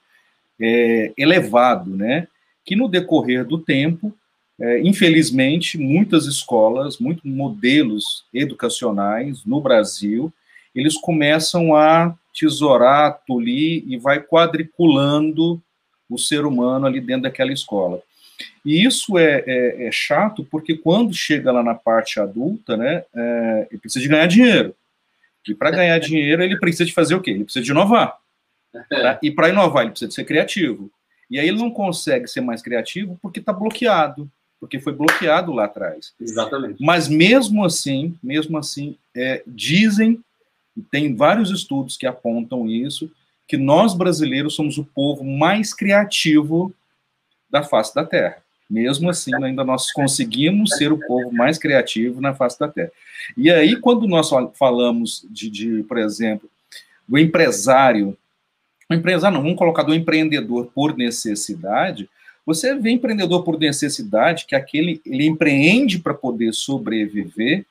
é, 0.61 1.13
elevado, 1.17 1.97
né? 1.97 2.27
Que 2.65 2.75
no 2.75 2.89
decorrer 2.89 3.45
do 3.45 3.59
tempo, 3.59 4.15
é, 4.61 4.81
infelizmente, 4.81 5.79
muitas 5.79 6.27
escolas, 6.27 6.99
muitos 6.99 7.25
modelos 7.25 8.27
educacionais 8.33 9.43
no 9.45 9.61
Brasil, 9.61 10.31
eles 10.75 10.99
começam 10.99 11.75
a 11.75 12.15
tesourar, 12.39 13.21
tolir 13.27 13.83
e 13.87 13.97
vai 13.97 14.21
quadriculando 14.21 15.61
o 16.09 16.19
ser 16.19 16.45
humano 16.45 16.87
ali 16.87 17.01
dentro 17.01 17.23
daquela 17.23 17.53
escola. 17.53 18.03
E 18.65 18.85
isso 18.85 19.19
é, 19.19 19.43
é, 19.47 19.87
é 19.87 19.93
chato 19.93 20.45
porque 20.45 20.77
quando 20.77 21.15
chega 21.15 21.51
lá 21.51 21.63
na 21.63 21.75
parte 21.75 22.21
adulta, 22.21 22.77
né, 22.77 23.05
é, 23.15 23.69
ele 23.71 23.81
precisa 23.81 24.03
de 24.03 24.09
ganhar 24.09 24.27
dinheiro. 24.27 24.75
E 25.49 25.55
para 25.55 25.71
ganhar 25.71 25.99
dinheiro, 26.01 26.43
ele 26.43 26.59
precisa 26.59 26.85
de 26.85 26.93
fazer 26.93 27.15
o 27.15 27.21
quê? 27.21 27.31
Ele 27.31 27.45
precisa 27.45 27.65
de 27.65 27.71
inovar. 27.71 28.19
Tá? 28.89 29.19
E 29.21 29.33
para 29.33 29.49
inovar, 29.49 29.83
ele 29.83 29.91
precisa 29.91 30.09
de 30.09 30.15
ser 30.15 30.25
criativo. 30.25 30.93
E 31.29 31.41
aí 31.41 31.49
ele 31.49 31.59
não 31.59 31.73
consegue 31.73 32.29
ser 32.29 32.41
mais 32.41 32.63
criativo 32.63 33.19
porque 33.21 33.41
está 33.41 33.53
bloqueado, 33.53 34.31
porque 34.61 34.79
foi 34.79 34.93
bloqueado 34.93 35.53
lá 35.53 35.65
atrás. 35.65 36.13
Exatamente. 36.21 36.77
Mas 36.85 37.09
mesmo 37.09 37.65
assim, 37.65 38.15
mesmo 38.23 38.59
assim, 38.59 38.97
é, 39.17 39.43
dizem 39.47 40.23
e 40.77 40.83
tem 40.83 41.15
vários 41.15 41.51
estudos 41.51 41.97
que 41.97 42.07
apontam 42.07 42.69
isso, 42.69 43.11
que 43.49 43.57
nós 43.57 43.95
brasileiros 43.95 44.55
somos 44.55 44.79
o 44.79 44.85
povo 44.85 45.25
mais 45.25 45.75
criativo 45.75 46.73
da 47.51 47.63
face 47.63 47.95
da 47.95 48.05
Terra. 48.05 48.37
Mesmo 48.69 49.11
assim, 49.11 49.35
ainda 49.43 49.65
nós 49.65 49.91
conseguimos 49.91 50.77
ser 50.77 50.93
o 50.93 50.99
povo 50.99 51.33
mais 51.33 51.59
criativo 51.59 52.21
na 52.21 52.33
face 52.33 52.59
da 52.61 52.69
Terra. 52.69 52.93
E 53.37 53.51
aí, 53.51 53.75
quando 53.75 54.07
nós 54.07 54.31
falamos 54.55 55.27
de, 55.29 55.51
de 55.51 55.83
por 55.83 55.99
exemplo, 55.99 56.49
do 57.09 57.19
empresário, 57.19 58.17
o 58.89 58.95
empresário 58.95 59.37
não, 59.37 59.43
vamos 59.43 59.59
colocar 59.59 59.83
do 59.83 59.95
empreendedor 59.95 60.71
por 60.73 60.97
necessidade, 60.97 62.09
você 62.55 62.75
vê 62.75 62.91
empreendedor 62.91 63.45
por 63.45 63.59
necessidade, 63.59 64.47
que 64.47 64.57
aquele 64.57 65.01
ele 65.07 65.27
empreende 65.27 65.99
para 65.99 66.15
poder 66.15 66.53
sobreviver, 66.53 67.65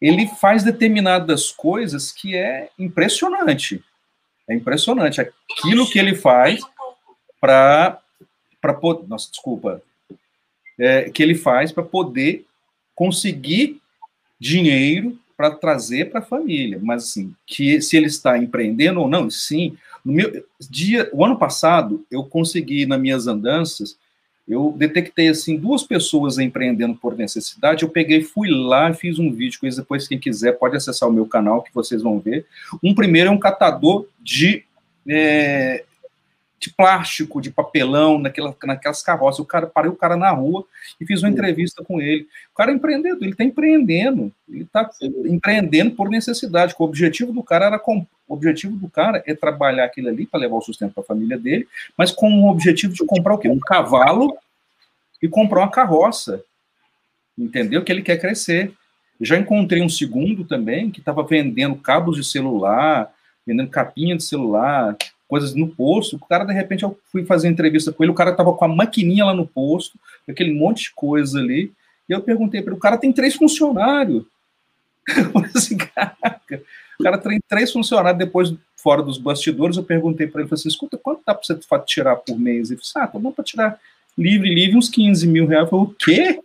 ele 0.00 0.26
faz 0.26 0.64
determinadas 0.64 1.50
coisas 1.50 2.10
que 2.10 2.34
é 2.34 2.70
impressionante. 2.78 3.84
É 4.48 4.54
impressionante 4.54 5.20
aquilo 5.20 5.88
que 5.88 5.98
ele 5.98 6.14
faz 6.14 6.60
para 7.40 8.00
para 8.60 8.78
nossa 9.08 9.30
desculpa 9.30 9.82
é, 10.78 11.10
que 11.10 11.22
ele 11.22 11.34
faz 11.34 11.72
para 11.72 11.82
poder 11.82 12.46
conseguir 12.94 13.80
dinheiro 14.38 15.18
para 15.36 15.50
trazer 15.50 16.10
para 16.10 16.20
a 16.20 16.24
família. 16.24 16.78
Mas 16.82 17.04
assim, 17.04 17.34
que 17.46 17.80
se 17.80 17.96
ele 17.96 18.06
está 18.06 18.36
empreendendo 18.36 19.00
ou 19.00 19.08
não, 19.08 19.30
sim. 19.30 19.76
No 20.04 20.12
meu 20.12 20.44
dia, 20.68 21.08
o 21.12 21.24
ano 21.24 21.38
passado 21.38 22.04
eu 22.10 22.24
consegui 22.24 22.86
nas 22.86 23.00
minhas 23.00 23.26
andanças 23.26 23.96
eu 24.50 24.74
detectei 24.76 25.28
assim 25.28 25.56
duas 25.56 25.84
pessoas 25.84 26.36
empreendendo 26.36 26.96
por 26.96 27.16
necessidade. 27.16 27.84
Eu 27.84 27.88
peguei, 27.88 28.20
fui 28.20 28.50
lá, 28.50 28.92
fiz 28.92 29.16
um 29.16 29.32
vídeo 29.32 29.60
com 29.60 29.66
eles. 29.66 29.76
Depois, 29.76 30.08
quem 30.08 30.18
quiser, 30.18 30.58
pode 30.58 30.76
acessar 30.76 31.08
o 31.08 31.12
meu 31.12 31.24
canal 31.24 31.62
que 31.62 31.72
vocês 31.72 32.02
vão 32.02 32.18
ver. 32.18 32.44
Um 32.82 32.92
primeiro 32.92 33.28
é 33.28 33.32
um 33.32 33.38
catador 33.38 34.06
de 34.20 34.64
é, 35.08 35.84
de 36.60 36.70
plástico, 36.70 37.40
de 37.40 37.50
papelão, 37.50 38.18
naquela, 38.18 38.54
naquelas 38.64 39.02
carroças. 39.02 39.38
O 39.38 39.46
cara 39.46 39.66
parei 39.66 39.90
o 39.90 39.96
cara 39.96 40.14
na 40.14 40.30
rua 40.30 40.64
e 41.00 41.06
fiz 41.06 41.22
uma 41.22 41.30
entrevista 41.30 41.82
com 41.82 42.00
ele. 42.00 42.28
O 42.52 42.56
cara 42.56 42.70
é 42.70 42.74
empreendedor, 42.74 43.22
ele 43.22 43.32
está 43.32 43.42
empreendendo, 43.42 44.30
ele 44.46 44.64
está 44.64 44.90
empreendendo 45.24 45.92
por 45.92 46.10
necessidade. 46.10 46.74
O 46.78 46.84
objetivo 46.84 47.32
do 47.32 47.42
cara 47.42 47.64
era 47.64 47.78
com, 47.78 48.06
o 48.28 48.34
objetivo 48.34 48.76
do 48.76 48.90
cara 48.90 49.22
é 49.26 49.34
trabalhar 49.34 49.86
aquilo 49.86 50.08
ali 50.08 50.26
para 50.26 50.40
levar 50.40 50.56
o 50.56 50.60
sustento 50.60 50.92
para 50.92 51.02
a 51.02 51.06
família 51.06 51.38
dele, 51.38 51.66
mas 51.96 52.12
com 52.12 52.30
o 52.42 52.50
objetivo 52.50 52.92
de 52.92 53.06
comprar 53.06 53.34
o 53.34 53.38
quê? 53.38 53.48
Um 53.48 53.58
cavalo 53.58 54.36
e 55.22 55.28
comprar 55.28 55.60
uma 55.60 55.70
carroça. 55.70 56.44
Entendeu? 57.38 57.82
Que 57.82 57.90
ele 57.90 58.02
quer 58.02 58.20
crescer. 58.20 58.74
Já 59.18 59.38
encontrei 59.38 59.82
um 59.82 59.88
segundo 59.88 60.44
também 60.44 60.90
que 60.90 61.00
estava 61.00 61.22
vendendo 61.22 61.76
cabos 61.76 62.16
de 62.16 62.24
celular, 62.24 63.10
vendendo 63.46 63.70
capinha 63.70 64.14
de 64.14 64.22
celular, 64.22 64.96
coisas 65.30 65.54
no 65.54 65.68
posto. 65.68 66.16
O 66.16 66.26
cara, 66.26 66.44
de 66.44 66.52
repente, 66.52 66.82
eu 66.82 66.98
fui 67.12 67.24
fazer 67.24 67.48
entrevista 67.48 67.92
com 67.92 68.02
ele, 68.02 68.10
o 68.10 68.16
cara 68.16 68.32
estava 68.32 68.52
com 68.52 68.64
a 68.64 68.68
maquininha 68.68 69.24
lá 69.24 69.32
no 69.32 69.46
posto, 69.46 69.96
aquele 70.28 70.52
monte 70.52 70.82
de 70.82 70.92
coisa 70.92 71.38
ali. 71.38 71.72
E 72.08 72.12
eu 72.12 72.20
perguntei 72.20 72.60
para 72.60 72.72
ele, 72.72 72.78
o 72.78 72.82
cara 72.82 72.98
tem 72.98 73.12
três 73.12 73.36
funcionários. 73.36 74.24
Eu 75.16 75.24
falei 75.30 75.50
assim, 75.54 75.76
caraca, 75.76 76.62
o 76.98 77.04
cara 77.04 77.16
tem 77.16 77.40
três 77.48 77.72
funcionários, 77.72 78.18
depois, 78.18 78.52
fora 78.76 79.02
dos 79.02 79.18
bastidores, 79.18 79.76
eu 79.76 79.84
perguntei 79.84 80.26
para 80.26 80.40
ele, 80.40 80.48
falei 80.48 80.60
assim, 80.60 80.68
escuta, 80.68 80.98
quanto 80.98 81.22
dá 81.24 81.32
para 81.32 81.44
você 81.44 81.58
tirar 81.86 82.16
por 82.16 82.36
mês? 82.36 82.70
Ele 82.70 82.80
falou 82.80 82.90
assim, 82.90 82.98
ah, 82.98 83.06
tá 83.06 83.18
bom 83.18 83.30
para 83.30 83.44
tirar 83.44 83.78
livre, 84.18 84.52
livre, 84.52 84.76
uns 84.76 84.88
15 84.88 85.28
mil 85.28 85.46
reais. 85.46 85.64
Eu 85.64 85.70
falei, 85.70 85.84
o 85.84 85.94
quê? 85.94 86.40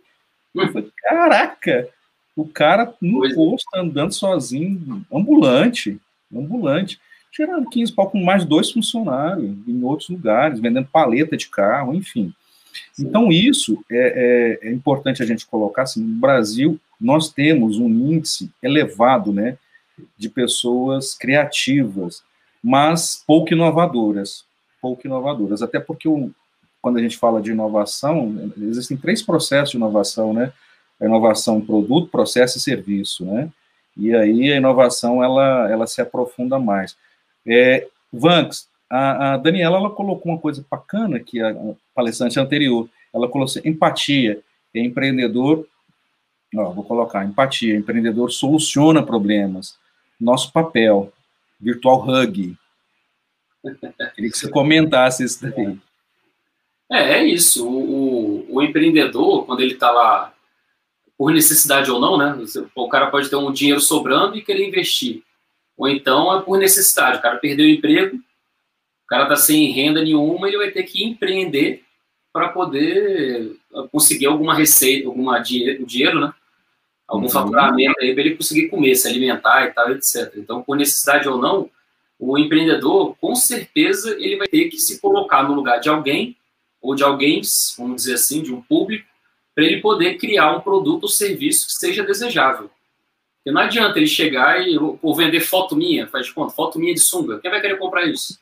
Eu 0.54 0.72
falei, 0.72 0.88
caraca, 1.02 1.88
o 2.36 2.46
cara 2.46 2.94
no 3.00 3.26
é. 3.26 3.34
posto, 3.34 3.66
andando 3.74 4.14
sozinho, 4.14 5.04
ambulante, 5.12 5.98
ambulante, 6.32 7.00
tirando 7.30 7.68
15 7.68 7.92
pau 7.92 8.10
com 8.10 8.22
mais 8.22 8.44
dois 8.44 8.70
funcionários 8.70 9.54
em 9.66 9.82
outros 9.82 10.08
lugares, 10.08 10.60
vendendo 10.60 10.88
paleta 10.90 11.36
de 11.36 11.48
carro, 11.48 11.94
enfim. 11.94 12.32
Então, 12.98 13.30
isso 13.30 13.82
é, 13.90 14.58
é, 14.62 14.68
é, 14.68 14.72
importante 14.72 15.22
a 15.22 15.26
gente 15.26 15.46
colocar. 15.46 15.82
Assim, 15.82 16.00
no 16.02 16.16
Brasil, 16.16 16.80
nós 17.00 17.30
temos 17.30 17.78
um 17.78 17.88
índice 17.88 18.50
elevado 18.62 19.32
né, 19.32 19.58
de 20.16 20.28
pessoas 20.28 21.14
criativas, 21.14 22.22
mas 22.62 23.22
pouco 23.26 23.52
inovadoras. 23.52 24.44
Pouco 24.80 25.06
inovadoras. 25.06 25.62
Até 25.62 25.78
porque, 25.78 26.08
o, 26.08 26.30
quando 26.80 26.98
a 26.98 27.02
gente 27.02 27.16
fala 27.16 27.40
de 27.40 27.50
inovação, 27.50 28.52
existem 28.58 28.96
três 28.96 29.22
processos 29.22 29.70
de 29.70 29.76
inovação, 29.76 30.32
né? 30.32 30.52
A 31.00 31.04
inovação 31.04 31.60
produto, 31.60 32.08
processo 32.08 32.56
e 32.56 32.60
serviço, 32.60 33.24
né? 33.24 33.50
E 33.96 34.14
aí 34.14 34.52
a 34.52 34.56
inovação, 34.56 35.22
ela, 35.22 35.70
ela 35.70 35.86
se 35.86 36.00
aprofunda 36.00 36.58
mais. 36.58 36.96
É, 37.46 37.86
Vanks, 38.12 38.68
a, 38.90 39.34
a, 39.34 39.36
Daniela 39.36 39.76
ela 39.76 39.90
colocou 39.90 40.32
uma 40.32 40.40
coisa 40.40 40.64
bacana 40.70 41.20
que 41.20 41.40
a, 41.40 41.50
a 41.50 41.74
palestrante 41.94 42.38
anterior, 42.38 42.88
ela 43.14 43.28
colocou 43.28 43.44
assim, 43.44 43.68
empatia, 43.68 44.40
é 44.74 44.80
empreendedor, 44.80 45.66
ó, 46.54 46.70
vou 46.70 46.84
colocar, 46.84 47.24
empatia, 47.24 47.76
empreendedor 47.76 48.30
soluciona 48.30 49.02
problemas, 49.02 49.78
nosso 50.20 50.52
papel, 50.52 51.12
virtual 51.60 52.06
hug. 52.06 52.56
Queria 54.14 54.30
que 54.30 54.38
você 54.38 54.48
comentasse 54.48 55.24
isso 55.24 55.42
daí. 55.42 55.78
É, 56.90 57.14
é 57.14 57.24
isso. 57.24 57.68
O, 57.68 58.46
o, 58.50 58.56
o 58.56 58.62
empreendedor, 58.62 59.44
quando 59.44 59.60
ele 59.60 59.74
está 59.74 59.90
lá, 59.90 60.32
por 61.18 61.32
necessidade 61.32 61.90
ou 61.90 62.00
não, 62.00 62.16
né? 62.16 62.36
O 62.74 62.88
cara 62.88 63.10
pode 63.10 63.28
ter 63.28 63.36
um 63.36 63.52
dinheiro 63.52 63.80
sobrando 63.80 64.36
e 64.36 64.42
querer 64.42 64.68
investir. 64.68 65.22
Ou 65.76 65.88
então 65.88 66.36
é 66.36 66.42
por 66.42 66.58
necessidade. 66.58 67.18
O 67.18 67.22
cara 67.22 67.38
perdeu 67.38 67.66
o 67.66 67.68
emprego, 67.68 68.16
o 68.16 69.06
cara 69.08 69.24
está 69.24 69.36
sem 69.36 69.70
renda 69.72 70.02
nenhuma, 70.02 70.48
ele 70.48 70.58
vai 70.58 70.70
ter 70.70 70.82
que 70.84 71.04
empreender 71.04 71.84
para 72.32 72.48
poder 72.48 73.56
uh, 73.72 73.88
conseguir 73.88 74.26
alguma 74.26 74.54
receita, 74.54 75.08
alguma 75.08 75.38
dinheiro, 75.38 75.86
dinheiro 75.86 76.20
né? 76.20 76.32
Algum 77.08 77.24
uhum. 77.24 77.30
faturamento 77.30 78.00
aí 78.00 78.12
para 78.12 78.24
ele 78.24 78.36
conseguir 78.36 78.68
comer, 78.68 78.96
se 78.96 79.06
alimentar 79.06 79.64
e 79.64 79.70
tal, 79.70 79.92
etc. 79.92 80.34
Então, 80.36 80.62
por 80.62 80.76
necessidade 80.76 81.28
ou 81.28 81.38
não, 81.38 81.70
o 82.18 82.36
empreendedor, 82.36 83.16
com 83.20 83.34
certeza, 83.34 84.16
ele 84.18 84.36
vai 84.36 84.48
ter 84.48 84.68
que 84.68 84.78
se 84.78 85.00
colocar 85.00 85.44
no 85.44 85.54
lugar 85.54 85.78
de 85.78 85.88
alguém, 85.88 86.36
ou 86.80 86.94
de 86.94 87.04
alguém, 87.04 87.40
vamos 87.78 87.96
dizer 87.96 88.14
assim, 88.14 88.42
de 88.42 88.52
um 88.52 88.60
público, 88.60 89.06
para 89.54 89.64
ele 89.64 89.80
poder 89.80 90.18
criar 90.18 90.56
um 90.56 90.60
produto 90.60 91.04
ou 91.04 91.08
serviço 91.08 91.66
que 91.66 91.72
seja 91.72 92.02
desejável. 92.02 92.70
Porque 93.46 93.54
não 93.54 93.62
adianta 93.62 93.96
ele 93.96 94.08
chegar 94.08 94.60
e 94.66 94.76
por 94.76 95.14
vender 95.14 95.38
foto 95.38 95.76
minha, 95.76 96.08
faz 96.08 96.26
de 96.26 96.34
conta, 96.34 96.52
foto 96.52 96.80
minha 96.80 96.92
de 96.92 96.98
sunga. 96.98 97.38
Quem 97.38 97.48
vai 97.48 97.60
querer 97.60 97.78
comprar 97.78 98.04
isso? 98.04 98.40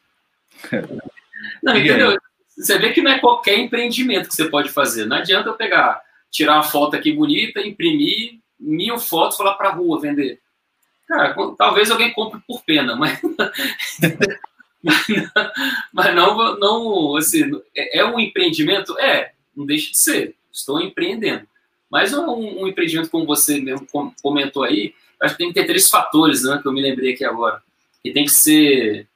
Não, 1.62 1.76
entendeu? 1.76 2.16
Você 2.56 2.78
vê 2.78 2.90
que 2.90 3.02
não 3.02 3.10
é 3.10 3.18
qualquer 3.18 3.58
empreendimento 3.58 4.28
que 4.28 4.34
você 4.34 4.48
pode 4.48 4.70
fazer. 4.70 5.04
Não 5.04 5.16
adianta 5.16 5.50
eu 5.50 5.54
pegar, 5.54 6.00
tirar 6.30 6.54
uma 6.54 6.62
foto 6.62 6.96
aqui 6.96 7.12
bonita, 7.12 7.60
imprimir 7.60 8.38
mil 8.58 8.96
fotos 8.98 9.34
e 9.34 9.38
falar 9.38 9.54
para 9.54 9.72
rua 9.72 10.00
vender. 10.00 10.40
Cara, 11.06 11.34
talvez 11.58 11.90
alguém 11.90 12.12
compre 12.12 12.40
por 12.46 12.62
pena, 12.64 12.96
mas, 12.96 13.20
mas 15.92 16.14
não, 16.14 16.58
não 16.58 17.16
assim, 17.16 17.50
é, 17.76 17.98
é 17.98 18.04
um 18.06 18.18
empreendimento? 18.18 18.98
É, 18.98 19.32
não 19.54 19.66
deixa 19.66 19.90
de 19.90 19.98
ser. 19.98 20.34
Estou 20.50 20.80
empreendendo. 20.80 21.46
Mas 21.94 22.12
um, 22.12 22.26
um 22.26 22.66
empreendimento, 22.66 23.08
como 23.08 23.24
você 23.24 23.60
mesmo 23.60 23.86
comentou 24.20 24.64
aí, 24.64 24.92
acho 25.22 25.36
que 25.36 25.38
tem 25.38 25.52
que 25.52 25.54
ter 25.54 25.64
três 25.64 25.88
fatores, 25.88 26.42
né, 26.42 26.58
que 26.60 26.66
eu 26.66 26.72
me 26.72 26.82
lembrei 26.82 27.14
aqui 27.14 27.24
agora. 27.24 27.62
E 28.04 28.12
tem 28.12 28.24
que 28.24 28.32
ser, 28.32 29.06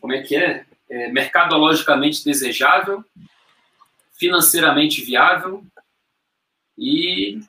como 0.00 0.12
é 0.12 0.22
que 0.22 0.36
é? 0.36 0.64
é 0.88 1.10
mercadologicamente 1.10 2.24
desejável, 2.24 3.04
financeiramente 4.16 5.02
viável 5.02 5.64
e 6.78 7.40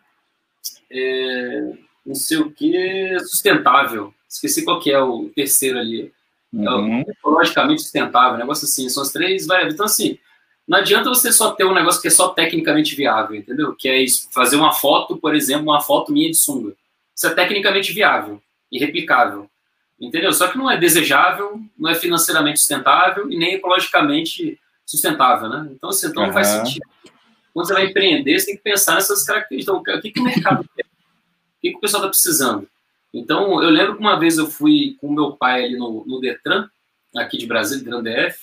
é, 0.90 1.74
não 2.04 2.16
sei 2.16 2.40
o 2.40 2.50
que, 2.50 3.20
sustentável. 3.20 4.12
Esqueci 4.28 4.66
qual 4.66 4.80
que 4.80 4.92
é 4.92 5.00
o 5.00 5.30
terceiro 5.36 5.78
ali. 5.78 6.12
É 6.52 6.58
uhum. 6.58 7.02
É 7.02 7.12
ecologicamente 7.12 7.84
sustentável, 7.84 8.40
negócio 8.40 8.66
assim. 8.66 8.90
São 8.90 9.04
as 9.04 9.12
três 9.12 9.46
variáveis. 9.46 9.76
Então, 9.76 9.86
assim, 9.86 10.18
não 10.68 10.78
adianta 10.78 11.10
você 11.10 11.32
só 11.32 11.52
ter 11.52 11.66
um 11.66 11.74
negócio 11.74 12.02
que 12.02 12.08
é 12.08 12.12
só 12.12 12.30
tecnicamente 12.30 12.96
viável, 12.96 13.36
entendeu? 13.36 13.76
Que 13.76 13.90
é 13.90 14.02
isso, 14.02 14.30
fazer 14.32 14.56
uma 14.56 14.72
foto, 14.72 15.18
por 15.18 15.36
exemplo, 15.36 15.64
uma 15.64 15.82
foto 15.82 16.12
minha 16.12 16.30
de 16.30 16.38
sunga. 16.38 16.74
Isso 17.16 17.28
é 17.28 17.34
tecnicamente 17.34 17.92
viável 17.92 18.42
e 18.72 18.80
replicável, 18.80 19.50
entendeu? 20.00 20.32
Só 20.32 20.48
que 20.48 20.58
não 20.58 20.72
é 20.72 20.78
desejável, 20.78 21.60
não 21.78 21.90
é 21.90 21.96
financeiramente 21.96 22.60
sustentável 22.60 23.30
e 23.30 23.38
nem 23.38 23.56
ecologicamente 23.56 24.60
sustentável, 24.86 25.50
né? 25.50 25.70
Então, 25.72 25.90
assim, 25.90 26.08
então 26.08 26.22
uhum. 26.24 26.28
não 26.28 26.34
faz 26.34 26.48
sentido. 26.48 26.86
Quando 27.54 27.68
você 27.68 27.74
vai 27.74 27.86
empreender, 27.86 28.40
você 28.40 28.48
tem 28.48 28.58
que 28.58 28.64
pensar 28.64 28.96
nessas 28.96 29.24
características. 29.24 29.76
Então, 29.80 29.96
o 29.98 30.02
que, 30.02 30.12
que 30.12 30.20
o 30.20 30.24
mercado 30.24 30.68
quer? 30.76 30.86
O 30.86 31.62
que, 31.62 31.72
que 31.72 31.78
o 31.78 31.80
pessoal 31.80 32.02
está 32.02 32.10
precisando? 32.10 32.68
Então, 33.14 33.62
eu 33.62 33.70
lembro 33.70 33.96
que 33.96 34.02
uma 34.02 34.20
vez 34.20 34.38
eu 34.38 34.48
fui 34.48 34.98
com 35.00 35.12
meu 35.12 35.34
pai 35.34 35.66
ali 35.66 35.78
no, 35.78 36.04
no 36.06 36.20
Detran, 36.20 36.68
aqui 37.16 37.38
de 37.38 37.46
Brasília, 37.46 37.84
Detran 37.84 38.02
DF, 38.02 38.40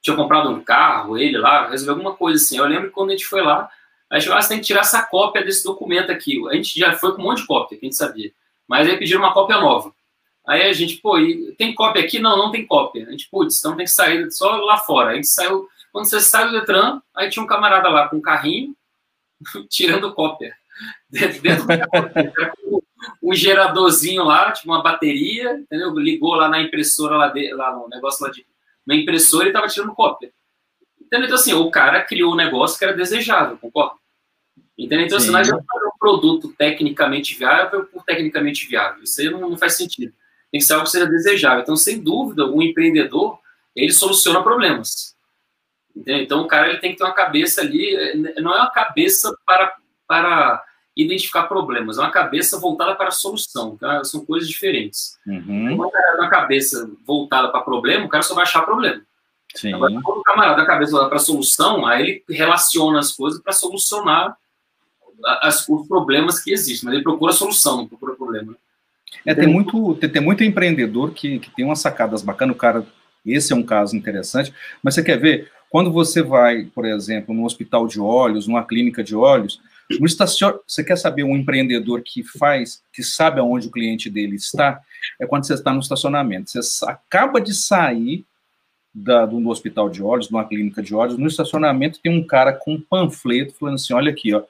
tinha 0.00 0.16
comprado 0.16 0.50
um 0.50 0.62
carro, 0.62 1.18
ele 1.18 1.38
lá, 1.38 1.68
resolveu 1.68 1.94
alguma 1.94 2.16
coisa 2.16 2.42
assim. 2.42 2.58
Eu 2.58 2.66
lembro 2.66 2.88
que 2.88 2.94
quando 2.94 3.10
a 3.10 3.12
gente 3.12 3.26
foi 3.26 3.42
lá, 3.42 3.70
a 4.10 4.18
gente 4.18 4.26
falou, 4.26 4.38
ah, 4.38 4.42
você 4.42 4.48
tem 4.48 4.58
que 4.58 4.66
tirar 4.66 4.80
essa 4.80 5.02
cópia 5.02 5.44
desse 5.44 5.62
documento 5.64 6.10
aqui. 6.10 6.42
A 6.48 6.54
gente 6.54 6.78
já 6.78 6.92
foi 6.94 7.14
com 7.14 7.22
um 7.22 7.24
monte 7.26 7.42
de 7.42 7.46
cópia, 7.46 7.78
que 7.78 7.86
a 7.86 7.88
gente 7.88 7.96
sabia. 7.96 8.32
Mas 8.66 8.88
aí 8.88 8.98
pediram 8.98 9.20
uma 9.20 9.32
cópia 9.32 9.58
nova. 9.58 9.94
Aí 10.46 10.62
a 10.62 10.72
gente, 10.72 10.96
pô, 10.96 11.16
tem 11.56 11.74
cópia 11.74 12.02
aqui? 12.02 12.18
Não, 12.18 12.36
não 12.36 12.50
tem 12.50 12.66
cópia. 12.66 13.06
A 13.06 13.10
gente, 13.10 13.28
putz, 13.30 13.58
então 13.58 13.76
tem 13.76 13.84
que 13.84 13.92
sair 13.92 14.30
só 14.32 14.56
lá 14.56 14.78
fora. 14.78 15.10
A 15.10 15.14
gente 15.14 15.28
saiu, 15.28 15.68
quando 15.92 16.06
você 16.06 16.20
sai 16.20 16.46
do 16.46 16.52
Detran, 16.52 17.00
aí 17.14 17.28
tinha 17.28 17.42
um 17.42 17.46
camarada 17.46 17.88
lá 17.88 18.08
com 18.08 18.16
um 18.16 18.22
carrinho, 18.22 18.74
tirando 19.68 20.12
cópia. 20.14 20.54
Dentro, 21.10 21.66
um 23.22 23.34
geradorzinho 23.34 24.24
lá, 24.24 24.50
tipo 24.50 24.68
uma 24.68 24.82
bateria, 24.82 25.52
entendeu? 25.52 25.92
Ligou 25.94 26.34
lá 26.34 26.48
na 26.48 26.60
impressora 26.60 27.16
lá, 27.16 27.28
de, 27.28 27.52
lá 27.52 27.72
no 27.72 27.88
negócio 27.88 28.24
lá 28.24 28.32
de 28.32 28.44
uma 28.90 29.00
impressora 29.00 29.46
e 29.46 29.48
estava 29.48 29.68
tirando 29.68 29.94
cópia. 29.94 30.32
Então, 31.00 31.22
então, 31.22 31.34
assim, 31.34 31.52
o 31.52 31.70
cara 31.70 32.02
criou 32.04 32.32
um 32.32 32.36
negócio 32.36 32.78
que 32.78 32.84
era 32.84 32.94
desejável, 32.94 33.58
concorda? 33.58 33.96
Entendeu? 34.78 35.06
Então, 35.06 35.18
assim, 35.18 35.30
não 35.30 35.38
adianta 35.38 35.64
fazer 35.70 35.86
um 35.86 35.98
produto 35.98 36.54
tecnicamente 36.56 37.36
viável 37.36 37.84
por 37.86 38.04
tecnicamente 38.04 38.66
viável. 38.66 39.02
Isso 39.02 39.20
aí 39.20 39.28
não, 39.28 39.40
não 39.40 39.58
faz 39.58 39.76
sentido. 39.76 40.12
Tem 40.50 40.60
que 40.60 40.66
ser 40.66 40.74
algo 40.74 40.84
que 40.84 40.92
seja 40.92 41.06
desejável. 41.06 41.62
Então, 41.62 41.76
sem 41.76 42.00
dúvida, 42.00 42.46
o 42.46 42.62
empreendedor, 42.62 43.38
ele 43.74 43.92
soluciona 43.92 44.42
problemas. 44.42 45.16
Entendeu? 45.94 46.22
Então, 46.22 46.42
o 46.42 46.48
cara 46.48 46.68
ele 46.68 46.78
tem 46.78 46.92
que 46.92 46.98
ter 46.98 47.04
uma 47.04 47.12
cabeça 47.12 47.60
ali, 47.60 47.94
não 48.40 48.54
é 48.54 48.58
uma 48.60 48.70
cabeça 48.70 49.36
para, 49.44 49.76
para 50.06 50.64
identificar 50.96 51.44
problemas, 51.44 51.98
é 51.98 52.00
uma 52.00 52.10
cabeça 52.10 52.58
voltada 52.58 52.94
para 52.94 53.08
a 53.08 53.12
solução. 53.12 53.76
Tá? 53.76 54.02
São 54.04 54.24
coisas 54.24 54.48
diferentes. 54.48 55.16
Uhum. 55.26 55.74
Uma 55.74 56.28
cabeça 56.28 56.90
voltada 57.06 57.48
para 57.48 57.60
problema, 57.62 58.06
o 58.06 58.08
cara 58.08 58.22
só 58.22 58.34
vai 58.34 58.42
achar 58.42 58.62
problema. 58.62 59.00
Sim. 59.54 59.74
Agora, 59.74 59.92
quando 60.02 60.18
o 60.18 60.22
camarada 60.22 60.62
a 60.62 60.66
cabeça 60.66 60.92
voltada 60.92 61.10
para 61.10 61.18
a 61.18 61.24
solução, 61.24 61.86
aí 61.86 62.22
ele 62.28 62.38
relaciona 62.38 62.98
as 62.98 63.12
coisas 63.12 63.40
para 63.40 63.52
solucionar 63.52 64.36
as, 65.42 65.68
os 65.68 65.86
problemas 65.86 66.42
que 66.42 66.52
existem, 66.52 66.86
mas 66.86 66.94
ele 66.94 67.02
procura 67.02 67.32
a 67.32 67.36
solução, 67.36 67.78
não 67.78 67.88
procura 67.88 68.14
problema. 68.14 68.56
É, 69.26 69.34
tem 69.34 69.46
muito, 69.46 69.94
tem, 69.96 70.08
tem 70.08 70.22
muito 70.22 70.44
empreendedor 70.44 71.12
que, 71.12 71.38
que 71.40 71.50
tem 71.50 71.64
umas 71.64 71.80
sacadas 71.80 72.22
bacanas, 72.22 72.54
o 72.54 72.58
cara, 72.58 72.86
esse 73.26 73.52
é 73.52 73.56
um 73.56 73.62
caso 73.62 73.96
interessante, 73.96 74.54
mas 74.82 74.94
você 74.94 75.02
quer 75.02 75.18
ver, 75.18 75.50
quando 75.68 75.92
você 75.92 76.22
vai, 76.22 76.64
por 76.64 76.84
exemplo, 76.86 77.34
num 77.34 77.44
hospital 77.44 77.86
de 77.86 78.00
olhos, 78.00 78.46
numa 78.46 78.64
clínica 78.64 79.02
de 79.02 79.14
olhos, 79.14 79.60
no 79.98 80.06
estacion... 80.06 80.52
você 80.66 80.84
quer 80.84 80.96
saber 80.96 81.22
um 81.24 81.36
empreendedor 81.36 82.02
que 82.02 82.22
faz, 82.22 82.82
que 82.92 83.02
sabe 83.02 83.40
aonde 83.40 83.68
o 83.68 83.70
cliente 83.70 84.08
dele 84.08 84.36
está, 84.36 84.80
é 85.20 85.26
quando 85.26 85.46
você 85.46 85.54
está 85.54 85.72
no 85.72 85.80
estacionamento. 85.80 86.50
Você 86.50 86.84
acaba 86.86 87.40
de 87.40 87.54
sair 87.54 88.24
da, 88.94 89.24
do 89.24 89.48
hospital 89.48 89.88
de 89.88 90.02
olhos, 90.02 90.28
de 90.28 90.34
uma 90.34 90.46
clínica 90.46 90.82
de 90.82 90.94
olhos, 90.94 91.16
no 91.16 91.26
estacionamento 91.26 92.00
tem 92.00 92.12
um 92.12 92.26
cara 92.26 92.52
com 92.52 92.74
um 92.74 92.80
panfleto 92.80 93.54
falando 93.54 93.76
assim, 93.76 93.94
olha 93.94 94.10
aqui, 94.10 94.34
ó, 94.34 94.42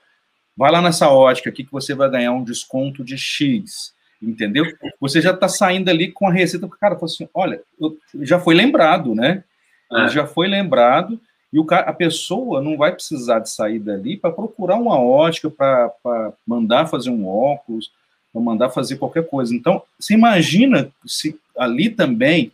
vai 0.56 0.70
lá 0.70 0.80
nessa 0.80 1.10
ótica 1.10 1.50
aqui 1.50 1.64
que 1.64 1.72
você 1.72 1.94
vai 1.94 2.10
ganhar 2.10 2.32
um 2.32 2.44
desconto 2.44 3.04
de 3.04 3.16
X, 3.18 3.94
entendeu? 4.20 4.64
Você 5.00 5.20
já 5.20 5.32
está 5.32 5.48
saindo 5.48 5.88
ali 5.90 6.10
com 6.10 6.28
a 6.28 6.32
receita, 6.32 6.66
o 6.66 6.70
cara 6.70 6.94
fala 6.94 7.06
assim, 7.06 7.28
olha, 7.34 7.62
eu, 7.78 7.96
já 8.22 8.38
foi 8.38 8.54
lembrado, 8.54 9.14
né? 9.14 9.44
É. 9.92 10.08
Já 10.08 10.26
foi 10.26 10.48
lembrado, 10.48 11.20
e 11.52 11.58
o 11.58 11.64
cara, 11.64 11.90
a 11.90 11.92
pessoa 11.92 12.60
não 12.62 12.76
vai 12.76 12.92
precisar 12.92 13.40
de 13.40 13.50
sair 13.50 13.78
dali 13.78 14.16
para 14.16 14.30
procurar 14.30 14.76
uma 14.76 14.98
ótica, 14.98 15.50
para 15.50 16.32
mandar 16.46 16.86
fazer 16.86 17.10
um 17.10 17.26
óculos, 17.26 17.90
para 18.32 18.40
mandar 18.40 18.70
fazer 18.70 18.96
qualquer 18.96 19.26
coisa. 19.26 19.54
Então, 19.54 19.82
você 19.98 20.14
imagina 20.14 20.90
se 21.04 21.38
ali 21.56 21.90
também, 21.90 22.52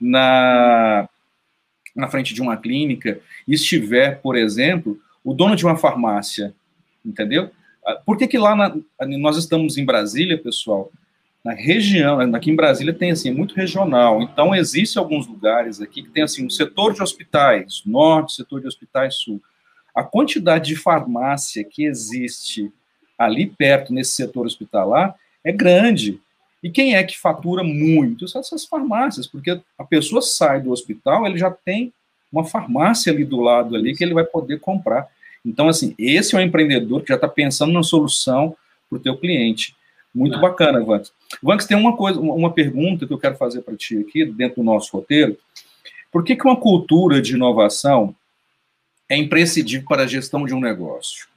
na, 0.00 1.08
na 1.94 2.08
frente 2.08 2.32
de 2.32 2.40
uma 2.40 2.56
clínica, 2.56 3.20
estiver, 3.46 4.20
por 4.20 4.36
exemplo, 4.36 4.98
o 5.22 5.34
dono 5.34 5.54
de 5.54 5.66
uma 5.66 5.76
farmácia 5.76 6.54
entendeu? 7.04 7.50
Ah, 7.84 7.94
por 8.04 8.16
que, 8.16 8.26
que 8.26 8.38
lá 8.38 8.54
na, 8.54 8.76
nós 9.18 9.36
estamos 9.36 9.76
em 9.76 9.84
Brasília, 9.84 10.38
pessoal? 10.38 10.90
Na 11.42 11.54
região, 11.54 12.20
aqui 12.34 12.50
em 12.50 12.56
Brasília 12.56 12.92
tem 12.92 13.10
assim, 13.10 13.30
muito 13.32 13.54
regional. 13.54 14.20
Então, 14.20 14.54
existem 14.54 15.00
alguns 15.00 15.26
lugares 15.26 15.80
aqui 15.80 16.02
que 16.02 16.10
tem 16.10 16.22
assim, 16.22 16.44
um 16.44 16.50
setor 16.50 16.92
de 16.92 17.02
hospitais, 17.02 17.82
norte, 17.86 18.34
setor 18.34 18.60
de 18.60 18.66
hospitais 18.66 19.14
sul. 19.14 19.40
A 19.94 20.02
quantidade 20.02 20.66
de 20.66 20.76
farmácia 20.76 21.64
que 21.64 21.84
existe 21.84 22.70
ali 23.18 23.46
perto, 23.46 23.92
nesse 23.92 24.12
setor 24.12 24.44
hospitalar, 24.44 25.14
é 25.42 25.50
grande. 25.50 26.20
E 26.62 26.70
quem 26.70 26.94
é 26.94 27.02
que 27.02 27.18
fatura 27.18 27.64
muito? 27.64 28.28
São 28.28 28.40
essas 28.40 28.66
farmácias, 28.66 29.26
porque 29.26 29.58
a 29.78 29.84
pessoa 29.84 30.20
sai 30.20 30.60
do 30.60 30.70
hospital, 30.70 31.26
ele 31.26 31.38
já 31.38 31.50
tem 31.50 31.90
uma 32.30 32.44
farmácia 32.44 33.12
ali 33.12 33.24
do 33.24 33.40
lado 33.40 33.74
ali 33.74 33.96
que 33.96 34.04
ele 34.04 34.14
vai 34.14 34.24
poder 34.24 34.60
comprar. 34.60 35.08
Então, 35.44 35.68
assim, 35.68 35.94
esse 35.98 36.34
é 36.34 36.38
um 36.38 36.42
empreendedor 36.42 37.00
que 37.00 37.08
já 37.08 37.14
está 37.14 37.26
pensando 37.26 37.72
na 37.72 37.82
solução 37.82 38.54
para 38.88 38.98
o 38.98 39.00
teu 39.00 39.16
cliente. 39.16 39.74
Muito 40.14 40.36
ah. 40.36 40.40
bacana, 40.40 40.84
Vanks. 40.84 41.12
Vanks, 41.42 41.66
tem 41.66 41.76
uma 41.76 41.96
coisa, 41.96 42.18
uma 42.20 42.52
pergunta 42.52 43.06
que 43.06 43.12
eu 43.12 43.18
quero 43.18 43.36
fazer 43.36 43.62
para 43.62 43.76
ti 43.76 43.98
aqui, 43.98 44.24
dentro 44.24 44.56
do 44.56 44.64
nosso 44.64 44.96
roteiro. 44.96 45.36
Por 46.10 46.24
que, 46.24 46.34
que 46.34 46.44
uma 46.44 46.56
cultura 46.56 47.22
de 47.22 47.34
inovação 47.34 48.14
é 49.08 49.16
imprescindível 49.16 49.86
para 49.88 50.02
a 50.02 50.06
gestão 50.06 50.44
de 50.44 50.52
um 50.52 50.60
negócio? 50.60 51.28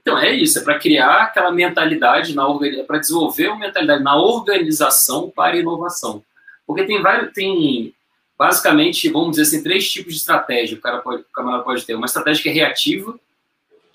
Então, 0.00 0.18
é 0.18 0.32
isso, 0.32 0.58
é 0.58 0.62
para 0.62 0.78
criar 0.78 1.22
aquela 1.22 1.52
mentalidade, 1.52 2.34
na 2.34 2.44
é 2.64 2.82
para 2.82 2.98
desenvolver 2.98 3.48
uma 3.48 3.60
mentalidade 3.60 4.02
na 4.02 4.16
organização 4.16 5.30
para 5.30 5.56
inovação. 5.56 6.24
Porque 6.66 6.84
tem 6.84 7.00
vários, 7.00 7.32
tem 7.32 7.94
basicamente, 8.36 9.08
vamos 9.08 9.36
dizer 9.36 9.42
assim, 9.42 9.62
três 9.62 9.88
tipos 9.90 10.14
de 10.14 10.18
estratégia 10.18 10.76
o, 10.76 10.80
cara 10.80 10.98
pode, 10.98 11.22
o 11.22 11.32
camarada 11.32 11.62
pode 11.62 11.84
ter. 11.84 11.94
Uma 11.94 12.06
estratégia 12.06 12.42
que 12.42 12.48
é 12.48 12.52
reativa, 12.52 13.18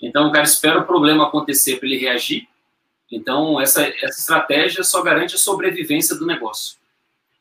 então 0.00 0.28
o 0.28 0.32
cara 0.32 0.44
espera 0.44 0.78
o 0.78 0.86
problema 0.86 1.26
acontecer 1.26 1.76
para 1.76 1.86
ele 1.86 1.98
reagir. 1.98 2.48
Então, 3.10 3.60
essa, 3.60 3.82
essa 3.82 4.18
estratégia 4.18 4.84
só 4.84 5.02
garante 5.02 5.34
a 5.34 5.38
sobrevivência 5.38 6.16
do 6.16 6.26
negócio. 6.26 6.76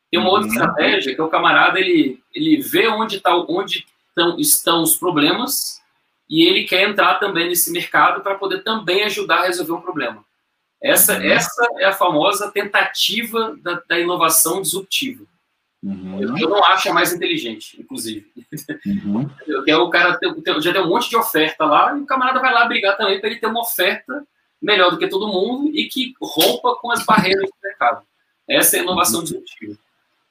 Tem 0.10 0.20
uma 0.20 0.30
outra 0.30 0.48
uhum. 0.48 0.54
estratégia 0.54 1.14
que 1.14 1.20
é 1.20 1.24
o 1.24 1.30
camarada, 1.30 1.80
ele, 1.80 2.22
ele 2.34 2.62
vê 2.62 2.88
onde, 2.88 3.20
tá, 3.20 3.36
onde 3.36 3.86
tão, 4.16 4.40
estão 4.40 4.82
os 4.82 4.96
problemas 4.96 5.82
e 6.30 6.48
ele 6.48 6.64
quer 6.64 6.90
entrar 6.90 7.16
também 7.16 7.48
nesse 7.48 7.72
mercado 7.72 8.22
para 8.22 8.36
poder 8.36 8.64
também 8.64 9.04
ajudar 9.04 9.40
a 9.40 9.46
resolver 9.48 9.74
um 9.74 9.82
problema. 9.82 10.24
Essa, 10.82 11.18
uhum. 11.18 11.24
essa 11.24 11.68
é 11.80 11.86
a 11.86 11.94
famosa 11.94 12.52
tentativa 12.52 13.58
da, 13.62 13.82
da 13.88 14.00
inovação 14.00 14.62
disruptiva. 14.62 15.26
Uhum. 15.84 16.22
Eu, 16.22 16.38
eu, 16.38 16.50
não 16.50 16.64
acho 16.64 16.90
a 16.90 16.94
mais 16.94 17.14
inteligente, 17.14 17.80
inclusive. 17.80 18.32
Uhum. 18.86 19.30
Eu 19.68 19.82
o 19.82 19.90
cara 19.90 20.18
já 20.60 20.74
tem 20.74 20.82
um 20.82 20.90
monte 20.90 21.10
de 21.10 21.16
oferta 21.16 21.66
lá 21.66 21.96
e 21.96 22.02
o 22.02 22.06
camarada 22.06 22.40
vai 22.40 22.54
lá 22.54 22.66
brigar 22.66 22.98
também 22.98 23.20
para 23.20 23.30
ele 23.30 23.40
ter 23.40 23.48
uma 23.48 23.62
oferta 23.62 24.26
melhor 24.62 24.92
do 24.92 24.98
que 24.98 25.08
todo 25.08 25.28
mundo 25.28 25.70
e 25.74 25.86
que 25.86 26.14
rompa 26.22 26.76
com 26.76 26.92
as 26.92 27.06
barreiras 27.06 27.46
do 27.46 27.56
mercado. 27.64 28.06
Essa 28.48 28.78
é 28.78 28.80
a 28.80 28.84
inovação 28.84 29.24
disruptiva. 29.24 29.78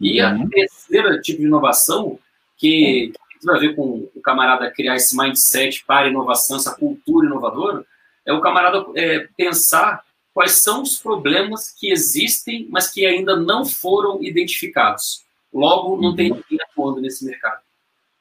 E 0.01 0.21
a 0.21 0.33
uhum. 0.33 0.49
terceira 0.49 1.21
tipo 1.21 1.41
de 1.41 1.47
inovação, 1.47 2.19
que 2.57 3.13
tem 3.41 3.55
a 3.55 3.59
ver 3.59 3.75
com 3.75 4.09
o 4.15 4.21
camarada 4.21 4.71
criar 4.71 4.97
esse 4.97 5.17
mindset 5.17 5.85
para 5.85 6.09
inovação, 6.09 6.57
essa 6.57 6.75
cultura 6.75 7.27
inovadora, 7.27 7.85
é 8.25 8.33
o 8.33 8.41
camarada 8.41 8.85
é, 8.95 9.29
pensar 9.37 10.03
quais 10.35 10.53
são 10.63 10.83
os 10.83 10.99
problemas 10.99 11.71
que 11.71 11.91
existem, 11.91 12.67
mas 12.71 12.91
que 12.91 13.07
ainda 13.07 13.37
não 13.37 13.65
foram 13.65 14.23
identificados. 14.23 15.25
Logo, 15.53 16.01
não 16.01 16.15
tem 16.15 16.31
uhum. 16.31 16.43
ninguém 16.51 16.67
atuando 16.71 17.01
nesse 17.01 17.25
mercado. 17.25 17.61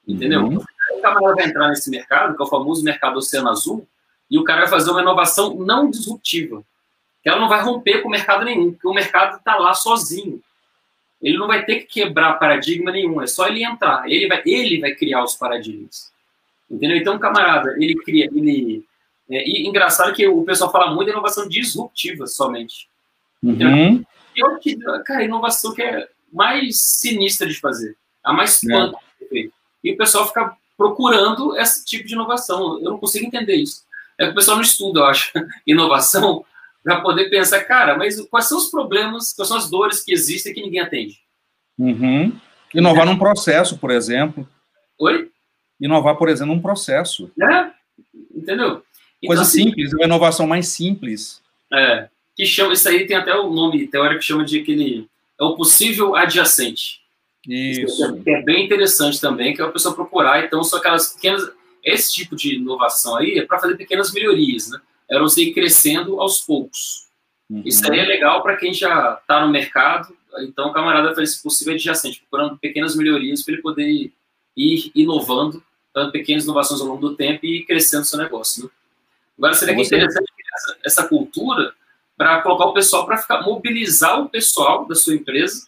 Entendeu? 0.06 0.44
Uhum. 0.44 0.62
O 0.92 1.02
camarada 1.02 1.34
vai 1.34 1.46
entrar 1.46 1.68
nesse 1.68 1.90
mercado, 1.90 2.36
que 2.36 2.42
é 2.42 2.46
o 2.46 2.48
famoso 2.48 2.84
mercado 2.84 3.18
Oceano 3.18 3.50
Azul, 3.50 3.86
e 4.30 4.38
o 4.38 4.44
cara 4.44 4.62
vai 4.62 4.70
fazer 4.70 4.90
uma 4.90 5.02
inovação 5.02 5.54
não 5.54 5.90
disruptiva. 5.90 6.62
Que 7.22 7.28
ela 7.28 7.40
não 7.40 7.48
vai 7.48 7.62
romper 7.62 8.02
com 8.02 8.08
o 8.08 8.10
mercado 8.10 8.44
nenhum, 8.44 8.72
porque 8.72 8.88
o 8.88 8.94
mercado 8.94 9.36
está 9.36 9.56
lá 9.56 9.74
sozinho. 9.74 10.40
Ele 11.20 11.38
não 11.38 11.46
vai 11.46 11.64
ter 11.64 11.80
que 11.80 11.86
quebrar 11.86 12.34
paradigma 12.34 12.92
nenhum, 12.92 13.20
é 13.20 13.26
só 13.26 13.46
ele 13.48 13.64
entrar. 13.64 14.08
Ele 14.10 14.28
vai, 14.28 14.42
ele 14.44 14.80
vai 14.80 14.94
criar 14.94 15.24
os 15.24 15.34
paradigmas. 15.34 16.12
Entendeu? 16.70 16.96
Então, 16.96 17.18
camarada, 17.18 17.74
ele 17.78 17.94
cria. 17.96 18.26
Ele, 18.26 18.84
é, 19.30 19.48
e 19.48 19.66
engraçado 19.66 20.14
que 20.14 20.26
o 20.26 20.44
pessoal 20.44 20.70
fala 20.70 20.94
muito 20.94 21.06
de 21.06 21.12
inovação 21.12 21.48
disruptiva 21.48 22.26
somente. 22.26 22.88
Uhum. 23.42 24.04
Eu, 24.34 24.58
cara, 25.04 25.24
inovação 25.24 25.72
que 25.74 25.82
é 25.82 26.08
mais 26.32 26.76
sinistra 27.00 27.46
de 27.46 27.58
fazer, 27.58 27.96
a 28.22 28.32
mais 28.32 28.60
punk 28.60 28.96
é. 29.32 29.48
E 29.82 29.92
o 29.92 29.96
pessoal 29.96 30.26
fica 30.26 30.56
procurando 30.76 31.56
esse 31.56 31.84
tipo 31.84 32.06
de 32.06 32.14
inovação. 32.14 32.78
Eu 32.78 32.90
não 32.90 32.98
consigo 32.98 33.24
entender 33.24 33.54
isso. 33.54 33.85
É 34.18 34.26
que 34.26 34.32
o 34.32 34.34
pessoal 34.34 34.56
não 34.56 34.64
estuda, 34.64 35.00
eu 35.00 35.06
acho, 35.06 35.32
inovação 35.66 36.44
para 36.82 37.00
poder 37.00 37.28
pensar, 37.28 37.64
cara, 37.64 37.96
mas 37.96 38.20
quais 38.28 38.48
são 38.48 38.58
os 38.58 38.70
problemas, 38.70 39.32
quais 39.32 39.48
são 39.48 39.56
as 39.56 39.68
dores 39.68 40.04
que 40.04 40.12
existem 40.12 40.54
que 40.54 40.62
ninguém 40.62 40.80
atende? 40.80 41.18
Uhum. 41.78 42.32
Inovar 42.72 43.06
é. 43.06 43.10
num 43.10 43.18
processo, 43.18 43.76
por 43.76 43.90
exemplo. 43.90 44.48
Oi? 44.98 45.30
Inovar, 45.80 46.16
por 46.16 46.28
exemplo, 46.28 46.54
num 46.54 46.62
processo. 46.62 47.30
É, 47.42 47.70
entendeu? 48.34 48.82
Então, 49.18 49.28
Coisa 49.28 49.42
assim, 49.42 49.64
simples, 49.64 49.92
uma 49.92 50.04
inovação 50.04 50.46
mais 50.46 50.68
simples. 50.68 51.42
É, 51.72 52.08
que 52.36 52.46
chama, 52.46 52.72
isso 52.72 52.88
aí 52.88 53.06
tem 53.06 53.16
até 53.16 53.34
o 53.34 53.50
nome 53.50 53.86
teórico 53.88 54.20
que 54.20 54.26
chama 54.26 54.44
de 54.44 54.60
aquele 54.60 55.08
é 55.38 55.44
o 55.44 55.54
possível 55.54 56.16
adjacente. 56.16 57.00
Isso. 57.46 58.22
Que 58.22 58.30
é 58.30 58.42
bem 58.42 58.64
interessante 58.64 59.20
também, 59.20 59.54
que 59.54 59.60
é 59.60 59.64
a 59.64 59.70
pessoa 59.70 59.94
procurar. 59.94 60.44
Então, 60.44 60.62
são 60.64 60.78
aquelas 60.78 61.12
pequenas. 61.12 61.48
Esse 61.86 62.12
tipo 62.12 62.34
de 62.34 62.56
inovação 62.56 63.16
aí 63.16 63.38
é 63.38 63.46
para 63.46 63.60
fazer 63.60 63.76
pequenas 63.76 64.12
melhorias, 64.12 64.68
né? 64.68 64.80
É 65.08 65.20
você 65.20 65.44
ir 65.44 65.54
crescendo 65.54 66.20
aos 66.20 66.40
poucos. 66.40 67.06
Uhum. 67.48 67.62
Isso 67.64 67.88
aí 67.90 68.00
é 68.00 68.04
legal 68.04 68.42
para 68.42 68.56
quem 68.56 68.74
já 68.74 69.16
está 69.20 69.46
no 69.46 69.52
mercado. 69.52 70.12
Então, 70.40 70.68
o 70.68 70.72
camarada 70.72 71.14
faz 71.14 71.30
esse 71.30 71.42
possível 71.42 71.74
adjacente, 71.74 72.20
procurando 72.28 72.58
pequenas 72.58 72.96
melhorias 72.96 73.44
para 73.44 73.54
ele 73.54 73.62
poder 73.62 74.12
ir 74.56 74.90
inovando, 74.96 75.62
dando 75.94 76.10
pequenas 76.10 76.42
inovações 76.42 76.80
ao 76.80 76.88
longo 76.88 77.08
do 77.08 77.14
tempo 77.14 77.46
e 77.46 77.64
crescendo 77.64 78.04
seu 78.04 78.18
negócio. 78.18 78.64
Né? 78.64 78.70
Agora, 79.38 79.54
seria 79.54 79.76
que 79.76 79.82
interessante 79.82 80.32
essa, 80.54 80.76
essa 80.84 81.08
cultura 81.08 81.72
para 82.16 82.42
colocar 82.42 82.64
o 82.64 82.72
pessoal 82.72 83.06
para 83.06 83.18
ficar 83.18 83.42
mobilizar 83.42 84.20
o 84.20 84.28
pessoal 84.28 84.86
da 84.86 84.94
sua 84.94 85.14
empresa 85.14 85.66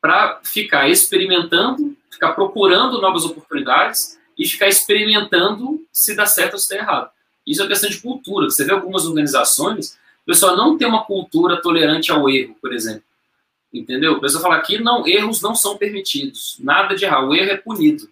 para 0.00 0.40
ficar 0.42 0.88
experimentando, 0.88 1.96
ficar 2.10 2.32
procurando 2.32 3.00
novas 3.00 3.24
oportunidades 3.24 4.18
e 4.38 4.46
ficar 4.46 4.68
experimentando 4.68 5.84
se 5.92 6.14
dá 6.14 6.26
certo 6.26 6.54
ou 6.54 6.58
se 6.58 6.70
dá 6.70 6.76
errado. 6.76 7.10
Isso 7.46 7.62
é 7.62 7.66
questão 7.66 7.90
de 7.90 8.00
cultura. 8.00 8.48
Você 8.48 8.64
vê 8.64 8.72
algumas 8.72 9.04
organizações, 9.04 9.98
o 10.22 10.26
pessoal 10.26 10.56
não 10.56 10.78
tem 10.78 10.86
uma 10.86 11.04
cultura 11.04 11.60
tolerante 11.60 12.12
ao 12.12 12.28
erro, 12.28 12.56
por 12.60 12.72
exemplo. 12.72 13.02
Entendeu? 13.72 14.14
O 14.14 14.20
pessoal 14.20 14.42
fala 14.42 14.60
que 14.60 14.78
não, 14.78 15.06
erros 15.06 15.40
não 15.40 15.54
são 15.54 15.76
permitidos. 15.76 16.56
Nada 16.60 16.94
de 16.94 17.04
errar. 17.04 17.26
O 17.26 17.34
erro 17.34 17.50
é 17.50 17.56
punido. 17.56 18.08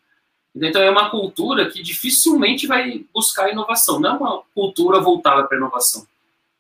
Então 0.54 0.82
é 0.82 0.90
uma 0.90 1.10
cultura 1.10 1.70
que 1.70 1.82
dificilmente 1.82 2.66
vai 2.66 3.04
buscar 3.14 3.50
inovação. 3.50 4.00
Não 4.00 4.10
é 4.10 4.12
uma 4.18 4.42
cultura 4.54 5.00
voltada 5.00 5.46
para 5.46 5.56
inovação. 5.56 6.06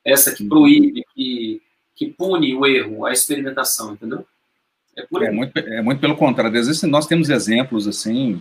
Essa 0.04 0.34
que 0.34 0.44
proíbe, 0.46 1.04
que, 1.14 1.60
que 1.96 2.06
pune 2.06 2.54
o 2.54 2.64
erro, 2.66 3.04
a 3.04 3.12
experimentação, 3.12 3.94
entendeu? 3.94 4.24
É, 4.96 5.06
é, 5.24 5.30
muito, 5.30 5.58
é 5.58 5.82
muito 5.82 6.00
pelo 6.00 6.16
contrário. 6.16 6.58
Às 6.58 6.66
vezes 6.66 6.82
nós 6.84 7.06
temos 7.06 7.30
exemplos 7.30 7.88
assim 7.88 8.40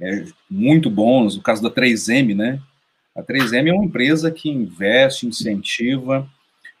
é, 0.00 0.24
muito 0.50 0.88
bons. 0.88 1.36
O 1.36 1.42
caso 1.42 1.62
da 1.62 1.70
3M, 1.70 2.34
né? 2.34 2.60
A 3.14 3.22
3M 3.22 3.68
é 3.68 3.72
uma 3.72 3.84
empresa 3.84 4.30
que 4.30 4.48
investe, 4.48 5.26
incentiva 5.26 6.28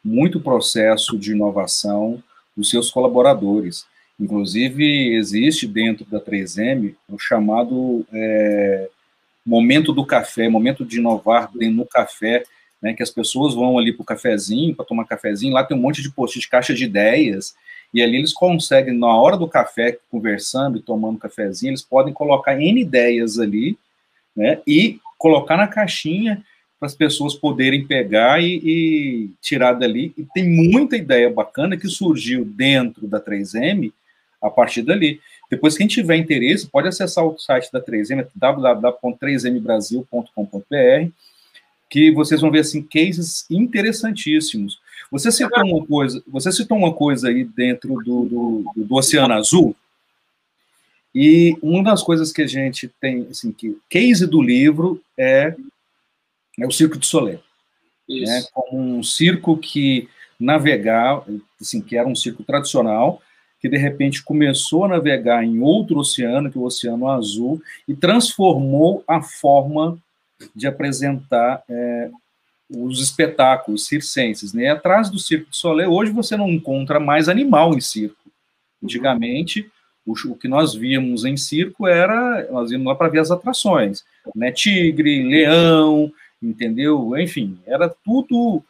muito 0.04 0.40
processo 0.40 1.18
de 1.18 1.32
inovação 1.32 2.22
dos 2.56 2.70
seus 2.70 2.90
colaboradores. 2.90 3.86
Inclusive, 4.18 5.14
existe 5.14 5.66
dentro 5.66 6.04
da 6.06 6.20
3M 6.20 6.94
o 7.08 7.18
chamado 7.18 8.04
é, 8.12 8.88
momento 9.44 9.92
do 9.92 10.04
café, 10.04 10.48
momento 10.48 10.84
de 10.84 10.98
inovar 10.98 11.50
no 11.54 11.86
café, 11.86 12.42
né, 12.82 12.94
que 12.94 13.02
as 13.02 13.10
pessoas 13.10 13.54
vão 13.54 13.78
ali 13.78 13.92
para 13.92 14.02
o 14.02 14.06
cafezinho, 14.06 14.74
para 14.74 14.84
tomar 14.84 15.04
cafezinho, 15.04 15.54
lá 15.54 15.64
tem 15.64 15.76
um 15.76 15.80
monte 15.80 16.02
de 16.02 16.10
post 16.10 16.38
de 16.38 16.48
caixa 16.48 16.74
de 16.74 16.84
ideias, 16.84 17.54
e 17.92 18.02
ali 18.02 18.18
eles 18.18 18.32
conseguem, 18.32 18.96
na 18.96 19.14
hora 19.14 19.36
do 19.36 19.48
café, 19.48 19.98
conversando 20.10 20.78
e 20.78 20.82
tomando 20.82 21.18
cafezinho, 21.18 21.70
eles 21.70 21.82
podem 21.82 22.12
colocar 22.12 22.60
N 22.60 22.80
ideias 22.80 23.38
ali, 23.38 23.78
né, 24.36 24.60
e 24.66 25.00
colocar 25.18 25.56
na 25.56 25.66
caixinha 25.66 26.44
para 26.78 26.86
as 26.86 26.94
pessoas 26.94 27.34
poderem 27.34 27.86
pegar 27.86 28.42
e, 28.42 28.60
e, 28.62 29.30
tirar 29.40 29.72
dali. 29.72 30.12
E 30.16 30.24
tem 30.32 30.48
muita 30.48 30.96
ideia 30.96 31.28
bacana 31.28 31.76
que 31.76 31.88
surgiu 31.88 32.44
dentro 32.44 33.08
da 33.08 33.20
3M 33.20 33.92
a 34.40 34.48
partir 34.48 34.82
dali. 34.82 35.20
Depois, 35.50 35.76
quem 35.76 35.88
tiver 35.88 36.16
interesse, 36.16 36.68
pode 36.68 36.86
acessar 36.86 37.24
o 37.24 37.36
site 37.38 37.72
da 37.72 37.80
3M, 37.80 38.28
www.3mbrasil.com.br, 38.34 41.10
que 41.90 42.12
vocês 42.12 42.38
vão 42.40 42.50
ver 42.50 42.60
assim 42.60 42.82
cases 42.82 43.44
interessantíssimos. 43.50 44.78
Você 45.10 45.32
citou 45.32 45.64
uma 45.64 45.86
coisa, 45.86 46.22
você 46.26 46.52
citou 46.52 46.76
uma 46.76 46.92
coisa 46.92 47.28
aí 47.28 47.44
dentro 47.44 47.94
do, 48.02 48.24
do, 48.24 48.72
do 48.76 48.94
Oceano 48.94 49.34
Azul, 49.34 49.74
e 51.14 51.56
uma 51.62 51.82
das 51.82 52.02
coisas 52.02 52.32
que 52.32 52.42
a 52.42 52.46
gente 52.46 52.88
tem, 53.00 53.26
assim, 53.30 53.50
que 53.50 53.78
case 53.88 54.26
do 54.26 54.42
livro 54.42 55.02
é, 55.16 55.54
é 56.58 56.66
o 56.66 56.70
Circo 56.70 56.98
de 56.98 57.06
Soleil. 57.06 57.40
Né, 58.08 58.42
como 58.54 58.98
um 58.98 59.02
circo 59.02 59.56
que 59.58 60.08
navegar, 60.40 61.22
assim, 61.60 61.80
que 61.80 61.96
era 61.96 62.08
um 62.08 62.14
circo 62.14 62.42
tradicional, 62.42 63.20
que 63.60 63.68
de 63.68 63.76
repente 63.76 64.22
começou 64.22 64.84
a 64.84 64.88
navegar 64.88 65.44
em 65.44 65.60
outro 65.60 65.98
oceano, 65.98 66.50
que 66.50 66.56
é 66.56 66.60
o 66.60 66.64
Oceano 66.64 67.08
Azul, 67.08 67.60
e 67.86 67.94
transformou 67.94 69.02
a 69.06 69.20
forma 69.20 69.98
de 70.54 70.66
apresentar 70.66 71.62
é, 71.68 72.10
os 72.70 73.00
espetáculos 73.00 73.86
circenses. 73.86 74.52
Né? 74.52 74.68
Atrás 74.68 75.10
do 75.10 75.18
Circo 75.18 75.50
de 75.50 75.56
Soleil, 75.56 75.90
hoje 75.90 76.12
você 76.12 76.36
não 76.36 76.48
encontra 76.48 77.00
mais 77.00 77.28
animal 77.28 77.74
em 77.74 77.80
circo. 77.80 78.30
Antigamente, 78.82 79.70
o, 80.06 80.12
o 80.30 80.36
que 80.36 80.48
nós 80.48 80.74
víamos 80.74 81.24
em 81.24 81.36
circo 81.36 81.86
era, 81.86 82.46
nós 82.50 82.70
íamos 82.70 82.86
lá 82.86 82.94
para 82.94 83.08
ver 83.08 83.20
as 83.20 83.30
atrações, 83.30 84.04
né? 84.34 84.52
tigre, 84.52 85.22
leão, 85.22 86.12
entendeu? 86.42 87.16
Enfim, 87.18 87.58
era 87.66 87.88
tudo 88.04 88.62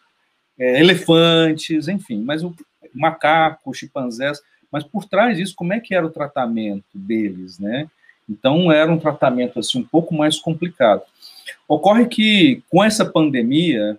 é, 0.58 0.80
elefantes, 0.80 1.88
enfim, 1.88 2.22
mas 2.22 2.42
o 2.42 2.54
macaco, 2.94 3.74
chimpanzés, 3.74 4.40
mas 4.70 4.84
por 4.84 5.04
trás 5.04 5.36
disso, 5.36 5.54
como 5.56 5.72
é 5.72 5.80
que 5.80 5.94
era 5.94 6.06
o 6.06 6.10
tratamento 6.10 6.86
deles, 6.94 7.58
né? 7.58 7.88
Então, 8.28 8.70
era 8.70 8.92
um 8.92 8.98
tratamento, 8.98 9.58
assim, 9.58 9.78
um 9.78 9.84
pouco 9.84 10.14
mais 10.14 10.38
complicado. 10.38 11.02
Ocorre 11.66 12.06
que, 12.06 12.62
com 12.68 12.82
essa 12.82 13.04
pandemia, 13.04 13.98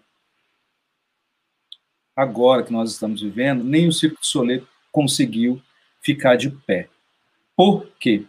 agora 2.15 2.63
que 2.63 2.73
nós 2.73 2.91
estamos 2.91 3.21
vivendo, 3.21 3.63
nem 3.63 3.87
o 3.87 3.93
Circo 3.93 4.19
de 4.19 4.27
Soleil 4.27 4.67
conseguiu 4.91 5.61
ficar 6.01 6.35
de 6.35 6.49
pé. 6.49 6.89
Por 7.55 7.87
quê? 7.99 8.25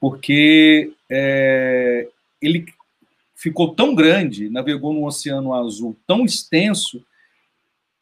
Porque 0.00 0.92
é, 1.10 2.08
ele 2.40 2.66
ficou 3.34 3.74
tão 3.74 3.94
grande, 3.94 4.48
navegou 4.48 4.92
num 4.92 5.04
oceano 5.04 5.54
azul 5.54 5.96
tão 6.06 6.24
extenso, 6.24 7.04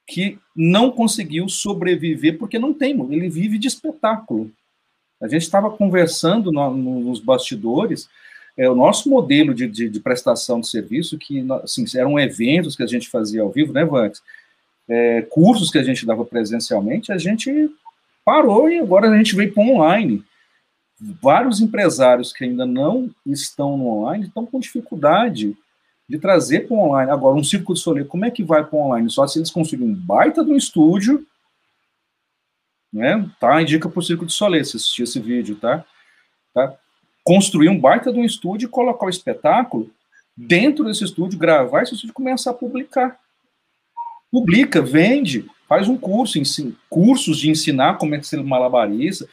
que 0.06 0.38
não 0.54 0.90
conseguiu 0.90 1.48
sobreviver 1.48 2.38
porque 2.38 2.59
não 2.59 2.72
tem, 2.72 2.92
ele 3.12 3.28
vive 3.28 3.59
de 3.59 3.66
espetáculo. 3.66 4.52
A 5.20 5.26
gente 5.26 5.42
estava 5.42 5.70
conversando 5.70 6.52
no, 6.52 6.70
no, 6.70 7.00
nos 7.00 7.18
bastidores, 7.18 8.09
é, 8.57 8.69
o 8.71 8.75
nosso 8.75 9.11
modelo 9.11 9.55
de, 9.55 9.66
de, 9.69 9.88
de, 9.88 10.01
prestação 10.01 10.61
de 10.61 10.69
serviço, 10.69 11.19
que 11.19 11.47
assim, 11.62 11.85
eram 11.95 12.19
eventos 12.19 12.75
que 12.75 12.83
a 12.83 12.87
gente 12.87 13.09
fazia 13.09 13.42
ao 13.42 13.51
vivo, 13.51 13.73
né, 13.73 13.85
Vantes? 13.85 14.23
É, 14.88 15.23
cursos 15.23 15.71
que 15.71 15.79
a 15.79 15.83
gente 15.83 16.07
dava 16.07 16.25
presencialmente, 16.25 17.12
a 17.12 17.19
gente 17.19 17.71
parou 18.25 18.71
e 18.71 18.79
agora 18.79 19.11
a 19.11 19.16
gente 19.16 19.37
veio 19.37 19.53
para 19.53 19.62
online. 19.62 20.25
Vários 20.99 21.61
empresários 21.61 22.33
que 22.33 22.45
ainda 22.45 22.64
não 22.64 23.11
estão 23.27 23.77
no 23.77 23.88
online 23.88 24.27
estão 24.27 24.47
com 24.47 24.59
dificuldade 24.59 25.55
de 26.09 26.19
trazer 26.19 26.66
para 26.66 26.77
o 26.77 26.81
online. 26.81 27.11
Agora, 27.11 27.37
um 27.37 27.45
Circo 27.45 27.75
de 27.75 27.81
Soleil, 27.81 28.07
como 28.07 28.25
é 28.25 28.31
que 28.31 28.42
vai 28.42 28.64
para 28.64 28.77
o 28.77 28.81
online? 28.81 29.11
Só 29.11 29.27
se 29.27 29.38
eles 29.38 29.51
conseguirem 29.51 29.92
um 29.92 29.95
baita 29.95 30.45
de 30.45 30.51
um 30.51 30.57
estúdio, 30.57 31.27
né? 32.92 33.29
Tá? 33.38 33.61
Indica 33.61 33.88
para 33.88 33.99
o 33.99 34.03
Circo 34.03 34.25
de 34.25 34.33
Soleil 34.33 34.64
se 34.64 34.77
assistir 34.77 35.03
esse 35.03 35.21
vídeo, 35.21 35.57
tá? 35.57 35.85
tá? 36.55 36.79
Construir 37.26 37.68
um 37.68 37.78
baita 37.78 38.12
de 38.12 38.20
um 38.20 38.24
estúdio, 38.24 38.68
colocar 38.68 39.06
o 39.06 39.10
espetáculo 39.10 39.90
dentro 40.36 40.84
desse 40.84 41.02
estúdio, 41.02 41.36
gravar 41.36 41.82
esse 41.82 41.94
estúdio 41.94 42.12
e 42.12 42.14
começar 42.14 42.52
a 42.52 42.54
publicar. 42.54 43.18
Publica, 44.30 44.80
vende, 44.80 45.44
faz 45.68 45.88
um 45.88 45.96
curso, 45.96 46.38
ensina, 46.38 46.72
cursos 46.88 47.38
de 47.38 47.50
ensinar 47.50 47.98
como 47.98 48.14
é 48.14 48.18
que 48.18 48.26
ser 48.28 48.40
malabarista, 48.44 49.26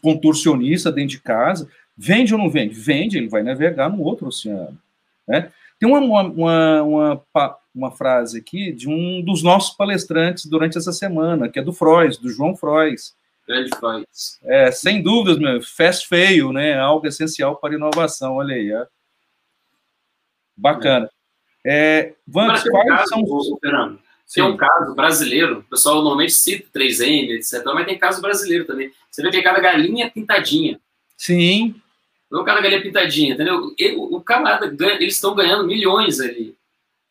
contorcionista 0.00 0.92
dentro 0.92 1.10
de 1.10 1.20
casa. 1.20 1.68
Vende 1.96 2.32
ou 2.32 2.38
não 2.38 2.48
vende? 2.48 2.74
Vende, 2.74 3.18
ele 3.18 3.28
vai 3.28 3.42
navegar 3.42 3.88
no 3.88 4.04
outro 4.04 4.28
oceano. 4.28 4.78
Né? 5.26 5.50
Tem 5.80 5.88
uma, 5.88 5.98
uma, 5.98 6.82
uma, 6.82 7.22
uma, 7.74 7.90
frase 7.90 8.38
aqui 8.38 8.70
de 8.70 8.88
um 8.88 9.20
dos 9.20 9.42
nossos 9.42 9.76
palestrantes 9.76 10.46
durante 10.46 10.78
essa 10.78 10.92
semana, 10.92 11.48
que 11.48 11.58
é 11.58 11.62
do 11.62 11.72
Freud, 11.72 12.20
do 12.20 12.30
João 12.30 12.54
Freud. 12.54 12.96
Grande 13.50 13.70
Freud. 13.76 14.06
É, 14.44 14.70
sem 14.70 15.02
dúvidas, 15.02 15.40
meu, 15.40 15.60
fast 15.60 16.06
fail, 16.06 16.52
né? 16.52 16.78
Algo 16.78 17.04
essencial 17.04 17.56
para 17.56 17.74
inovação, 17.74 18.36
olha 18.36 18.54
aí. 18.54 18.70
É. 18.70 18.86
Bacana. 20.56 21.10
É, 21.66 22.14
Vamos, 22.24 22.62
quais 22.62 22.88
caso, 22.88 23.08
são 23.08 23.24
os... 23.24 23.58
Fernando, 23.60 23.98
tem 24.32 24.44
um 24.44 24.56
caso 24.56 24.94
brasileiro, 24.94 25.58
o 25.58 25.62
pessoal 25.64 25.96
normalmente 25.96 26.32
cita 26.32 26.68
3M, 26.72 27.30
etc., 27.32 27.64
mas 27.74 27.86
tem 27.86 27.98
caso 27.98 28.22
brasileiro 28.22 28.64
também. 28.64 28.92
Você 29.10 29.20
vê 29.20 29.30
que 29.32 29.42
cada 29.42 29.58
galinha 29.58 30.08
pintadinha. 30.08 30.80
Sim. 31.16 31.74
Não 32.30 32.42
o 32.42 32.44
cara 32.44 32.60
galinha 32.60 32.80
pintadinha, 32.80 33.34
entendeu? 33.34 33.74
o, 33.96 34.16
o 34.16 34.20
camarada, 34.22 34.72
eles 34.94 35.16
estão 35.16 35.34
ganhando 35.34 35.66
milhões 35.66 36.20
ali 36.20 36.56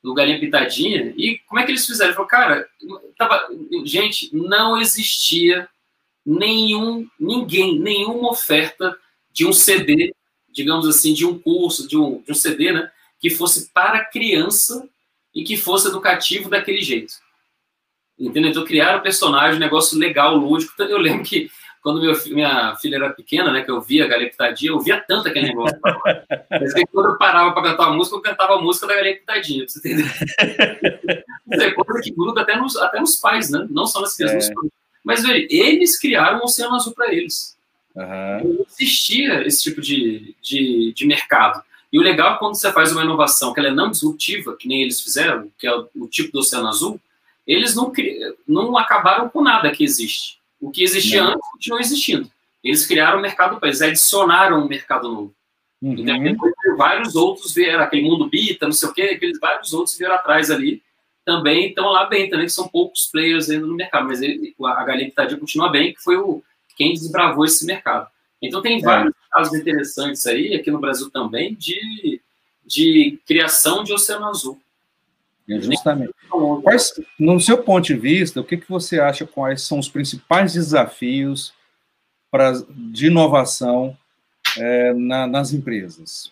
no 0.01 0.13
galinha 0.13 0.39
pintadinha. 0.39 1.13
E 1.17 1.39
como 1.39 1.59
é 1.59 1.65
que 1.65 1.71
eles 1.71 1.85
fizeram? 1.85 2.11
Ele 2.11 2.15
falou, 2.15 2.29
cara, 2.29 2.65
tava, 3.17 3.45
gente, 3.83 4.33
não 4.33 4.79
existia 4.79 5.67
nenhum, 6.25 7.07
ninguém, 7.19 7.79
nenhuma 7.79 8.31
oferta 8.31 8.95
de 9.31 9.45
um 9.45 9.53
CD, 9.53 10.13
digamos 10.49 10.87
assim, 10.87 11.13
de 11.13 11.25
um 11.25 11.37
curso, 11.37 11.87
de 11.87 11.97
um, 11.97 12.21
de 12.21 12.31
um 12.31 12.35
CD, 12.35 12.71
né? 12.71 12.91
Que 13.19 13.29
fosse 13.29 13.71
para 13.71 14.05
criança 14.05 14.87
e 15.33 15.43
que 15.43 15.57
fosse 15.57 15.87
educativo 15.87 16.49
daquele 16.49 16.81
jeito. 16.81 17.13
Entendeu? 18.17 18.51
Então 18.51 18.65
criaram 18.65 18.99
um 18.99 19.03
personagem, 19.03 19.55
um 19.55 19.59
negócio 19.59 19.97
legal, 19.97 20.35
lúdico. 20.35 20.73
Eu 20.81 20.97
lembro 20.97 21.23
que 21.23 21.49
quando 21.81 22.01
meu, 22.01 22.13
minha 22.27 22.75
filha 22.75 22.97
era 22.97 23.09
pequena, 23.11 23.51
né, 23.51 23.61
que 23.61 23.71
eu 23.71 23.79
via 23.79 24.03
a 24.03 24.07
Galinha 24.07 24.29
Pitadinha, 24.29 24.71
eu 24.71 24.79
via 24.79 24.99
tanto 25.07 25.29
aquele 25.29 25.47
negócio. 25.47 25.79
Mas 26.51 26.73
que 26.73 26.85
quando 26.87 27.11
eu 27.11 27.17
parava 27.17 27.53
para 27.53 27.71
cantar 27.71 27.87
a 27.87 27.93
música, 27.93 28.17
eu 28.17 28.21
cantava 28.21 28.55
a 28.55 28.61
música 28.61 28.85
da 28.87 28.95
Galinha 28.95 29.15
Pitadinha, 29.15 29.65
pra 29.65 29.73
você 29.73 29.79
entender. 29.79 31.23
é 31.51 31.71
coisa 31.71 32.01
que 32.01 32.11
gruda 32.11 32.41
até 32.41 32.57
nos, 32.57 32.75
até 32.75 32.99
nos 32.99 33.15
pais, 33.15 33.49
né? 33.49 33.65
Não 33.69 33.85
só 33.85 34.01
nas 34.01 34.15
crianças, 34.15 34.49
é. 34.49 34.53
Mas, 35.03 35.23
velho, 35.23 35.47
eles 35.49 35.97
criaram 35.97 36.39
um 36.39 36.43
oceano 36.43 36.75
azul 36.75 36.93
para 36.93 37.13
eles. 37.13 37.57
Uhum. 37.95 38.55
Não 38.57 38.65
existia 38.69 39.45
esse 39.47 39.63
tipo 39.63 39.81
de, 39.81 40.35
de, 40.41 40.93
de 40.93 41.07
mercado. 41.07 41.63
E 41.91 41.97
o 41.97 42.03
legal 42.03 42.35
é 42.35 42.37
quando 42.37 42.55
você 42.55 42.71
faz 42.71 42.91
uma 42.91 43.03
inovação 43.03 43.53
que 43.53 43.59
ela 43.59 43.69
é 43.69 43.73
não 43.73 43.89
disruptiva, 43.89 44.55
que 44.55 44.67
nem 44.67 44.83
eles 44.83 45.01
fizeram, 45.01 45.51
que 45.57 45.65
é 45.65 45.75
o, 45.75 45.87
o 45.95 46.07
tipo 46.07 46.31
do 46.31 46.39
oceano 46.39 46.67
azul, 46.67 46.99
eles 47.47 47.75
não, 47.75 47.91
não 48.47 48.77
acabaram 48.77 49.27
com 49.27 49.41
nada 49.41 49.71
que 49.71 49.83
existe. 49.83 50.37
O 50.61 50.69
que 50.69 50.83
existia 50.83 51.23
não. 51.23 51.31
antes 51.31 51.49
continua 51.51 51.79
existindo. 51.79 52.29
Eles 52.63 52.85
criaram 52.85 53.17
um 53.17 53.21
mercado 53.21 53.59
para 53.59 53.69
eles, 53.69 53.81
adicionaram 53.81 54.63
um 54.63 54.67
mercado 54.67 55.09
novo. 55.09 55.33
Uhum. 55.81 55.93
E 55.97 56.23
depois 56.23 56.53
vários 56.77 57.15
outros 57.15 57.53
vieram, 57.53 57.83
aquele 57.83 58.03
mundo 58.03 58.29
Bita, 58.29 58.65
não 58.65 58.73
sei 58.73 58.89
o 58.89 58.93
quê, 58.93 59.01
aqueles 59.15 59.39
vários 59.39 59.73
outros 59.73 59.97
vieram 59.97 60.15
atrás 60.15 60.51
ali, 60.51 60.83
também 61.25 61.69
estão 61.69 61.89
lá 61.89 62.05
bem, 62.05 62.29
também 62.29 62.45
que 62.45 62.51
são 62.51 62.67
poucos 62.67 63.07
players 63.11 63.49
ainda 63.49 63.65
no 63.65 63.75
mercado, 63.75 64.07
mas 64.07 64.21
ele, 64.21 64.55
a 64.63 64.83
Galinha 64.83 65.09
Pitadinha 65.09 65.39
continua 65.39 65.69
bem, 65.69 65.93
que 65.93 66.01
foi 66.01 66.17
o, 66.17 66.43
quem 66.75 66.93
desbravou 66.93 67.45
esse 67.45 67.65
mercado. 67.65 68.07
Então 68.41 68.61
tem 68.61 68.79
é. 68.79 68.81
vários 68.81 69.13
casos 69.31 69.53
interessantes 69.59 70.25
aí, 70.25 70.55
aqui 70.55 70.71
no 70.71 70.79
Brasil 70.79 71.09
também, 71.11 71.53
de, 71.53 72.21
de 72.65 73.19
criação 73.27 73.83
de 73.83 73.93
oceano 73.93 74.27
azul. 74.27 74.59
É 75.49 75.59
justamente. 75.59 76.13
Quais, 76.63 76.93
no 77.19 77.39
seu 77.39 77.57
ponto 77.63 77.85
de 77.85 77.95
vista, 77.95 78.39
o 78.39 78.43
que, 78.43 78.57
que 78.57 78.69
você 78.69 78.99
acha 78.99 79.25
quais 79.25 79.63
são 79.63 79.79
os 79.79 79.89
principais 79.89 80.53
desafios 80.53 81.53
pra, 82.29 82.53
de 82.69 83.07
inovação 83.07 83.97
é, 84.57 84.93
na, 84.93 85.25
nas 85.25 85.51
empresas? 85.51 86.31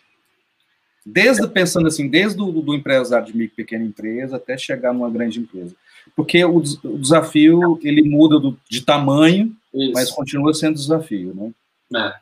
Desde, 1.09 1.47
pensando 1.47 1.87
assim, 1.87 2.09
desde 2.09 2.41
o 2.41 2.51
do 2.51 2.73
empresário 2.73 3.27
de 3.27 3.37
micro 3.37 3.55
pequena 3.55 3.85
empresa 3.85 4.35
até 4.35 4.57
chegar 4.57 4.93
numa 4.93 5.09
grande 5.09 5.39
empresa. 5.39 5.73
Porque 6.13 6.43
o, 6.43 6.57
o 6.57 6.97
desafio, 6.97 7.79
ele 7.81 8.01
muda 8.01 8.37
do, 8.37 8.59
de 8.69 8.81
tamanho, 8.81 9.55
Isso. 9.73 9.93
mas 9.93 10.11
continua 10.11 10.53
sendo 10.53 10.75
desafio, 10.75 11.33
né? 11.33 12.13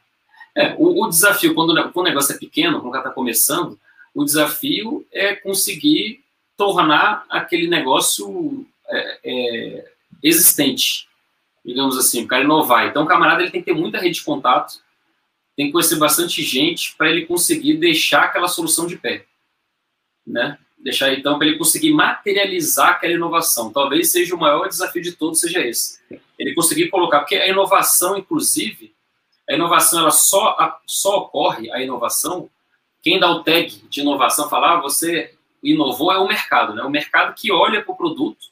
É. 0.56 0.68
é 0.68 0.76
o, 0.78 1.04
o, 1.04 1.10
desafio, 1.10 1.56
quando, 1.56 1.74
quando 1.92 2.06
o 2.06 2.10
negócio 2.10 2.36
é 2.36 2.38
pequeno, 2.38 2.80
quando 2.80 2.96
está 2.96 3.10
começando, 3.10 3.80
o 4.14 4.24
desafio 4.24 5.04
é 5.12 5.36
conseguir 5.36 6.24
tornar 6.56 7.26
aquele 7.28 7.68
negócio 7.68 8.66
é, 8.88 9.20
é, 9.24 9.92
existente, 10.22 11.08
digamos 11.66 11.98
assim, 11.98 12.24
o 12.24 12.28
cara 12.28 12.44
inovar. 12.44 12.88
Então, 12.88 13.04
o 13.04 13.08
camarada 13.08 13.42
ele 13.42 13.52
tem 13.52 13.62
que 13.62 13.74
ter 13.74 13.78
muita 13.78 13.98
rede 13.98 14.20
de 14.20 14.24
contato, 14.24 14.76
tem 15.56 15.68
que 15.68 15.72
conhecer 15.72 15.98
bastante 15.98 16.42
gente 16.44 16.96
para 16.96 17.10
ele 17.10 17.26
conseguir 17.26 17.78
deixar 17.78 18.24
aquela 18.24 18.48
solução 18.48 18.88
de 18.88 18.98
pé, 18.98 19.26
né? 20.26 20.58
Deixar 20.78 21.14
então 21.14 21.38
para 21.38 21.48
ele 21.48 21.58
conseguir 21.58 21.92
materializar 21.94 22.92
aquela 22.92 23.14
inovação. 23.14 23.72
Talvez 23.72 24.12
seja 24.12 24.36
o 24.36 24.40
maior 24.40 24.68
desafio 24.68 25.02
de 25.02 25.14
todos 25.14 25.40
seja 25.40 25.66
esse. 25.66 26.00
Ele 26.38 26.54
conseguir 26.54 26.90
colocar, 26.90 27.20
porque 27.20 27.36
a 27.36 27.48
inovação, 27.48 28.18
inclusive, 28.18 28.94
a 29.50 29.54
inovação 29.54 30.00
ela 30.00 30.12
só 30.12 30.80
só 30.86 31.18
ocorre 31.18 31.72
a 31.72 31.82
inovação 31.82 32.50
quem 33.06 33.20
dá 33.20 33.30
o 33.30 33.44
tag 33.44 33.70
de 33.88 34.02
inovação 34.02 34.50
falar 34.50 34.80
ah, 34.80 34.82
você 34.82 35.32
inovou 35.62 36.12
é 36.12 36.18
o 36.18 36.28
mercado, 36.28 36.74
né? 36.74 36.82
O 36.82 36.90
mercado 36.90 37.36
que 37.36 37.52
olha 37.52 37.84
para 37.84 37.94
o 37.94 37.96
produto 37.96 38.48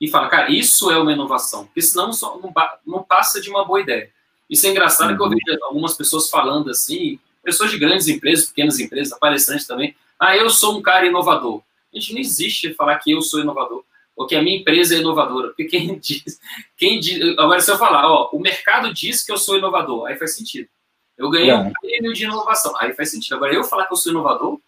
e 0.00 0.08
fala, 0.08 0.28
cara, 0.28 0.50
isso 0.50 0.90
é 0.90 0.98
uma 0.98 1.12
inovação, 1.12 1.66
porque 1.66 1.80
senão 1.80 2.10
não, 2.10 2.52
não 2.84 3.02
passa 3.04 3.40
de 3.40 3.48
uma 3.48 3.64
boa 3.64 3.80
ideia. 3.80 4.10
Isso 4.52 4.66
é 4.66 4.70
engraçado 4.70 5.08
uhum. 5.08 5.16
que 5.16 5.22
eu 5.22 5.26
uhum. 5.26 5.36
vejo 5.46 5.64
algumas 5.64 5.94
pessoas 5.94 6.28
falando 6.28 6.68
assim, 6.68 7.18
pessoas 7.42 7.70
de 7.70 7.78
grandes 7.78 8.06
empresas, 8.06 8.44
pequenas 8.44 8.78
empresas, 8.78 9.18
palestrantes 9.18 9.66
também, 9.66 9.96
ah, 10.20 10.36
eu 10.36 10.50
sou 10.50 10.76
um 10.76 10.82
cara 10.82 11.06
inovador. 11.06 11.62
A 11.90 11.98
gente 11.98 12.12
não 12.12 12.20
existe 12.20 12.74
falar 12.74 12.98
que 12.98 13.10
eu 13.10 13.22
sou 13.22 13.40
inovador, 13.40 13.82
ou 14.14 14.26
que 14.26 14.36
a 14.36 14.42
minha 14.42 14.58
empresa 14.58 14.94
é 14.94 14.98
inovadora, 14.98 15.48
porque 15.48 15.64
quem 15.64 15.96
diz, 15.98 16.38
quem 16.76 17.00
diz, 17.00 17.18
agora 17.38 17.62
se 17.62 17.70
eu 17.70 17.78
falar, 17.78 18.06
ó, 18.06 18.28
o 18.30 18.38
mercado 18.38 18.92
diz 18.92 19.24
que 19.24 19.32
eu 19.32 19.38
sou 19.38 19.56
inovador, 19.56 20.06
aí 20.06 20.16
faz 20.16 20.36
sentido. 20.36 20.68
Eu 21.16 21.30
ganhei 21.30 21.48
é. 21.48 21.56
um 21.56 21.72
prêmio 21.72 22.12
de 22.12 22.24
inovação, 22.24 22.74
aí 22.78 22.92
faz 22.92 23.10
sentido. 23.10 23.36
Agora, 23.36 23.54
eu 23.54 23.64
falar 23.64 23.86
que 23.86 23.94
eu 23.94 23.96
sou 23.96 24.12
inovador, 24.12 24.60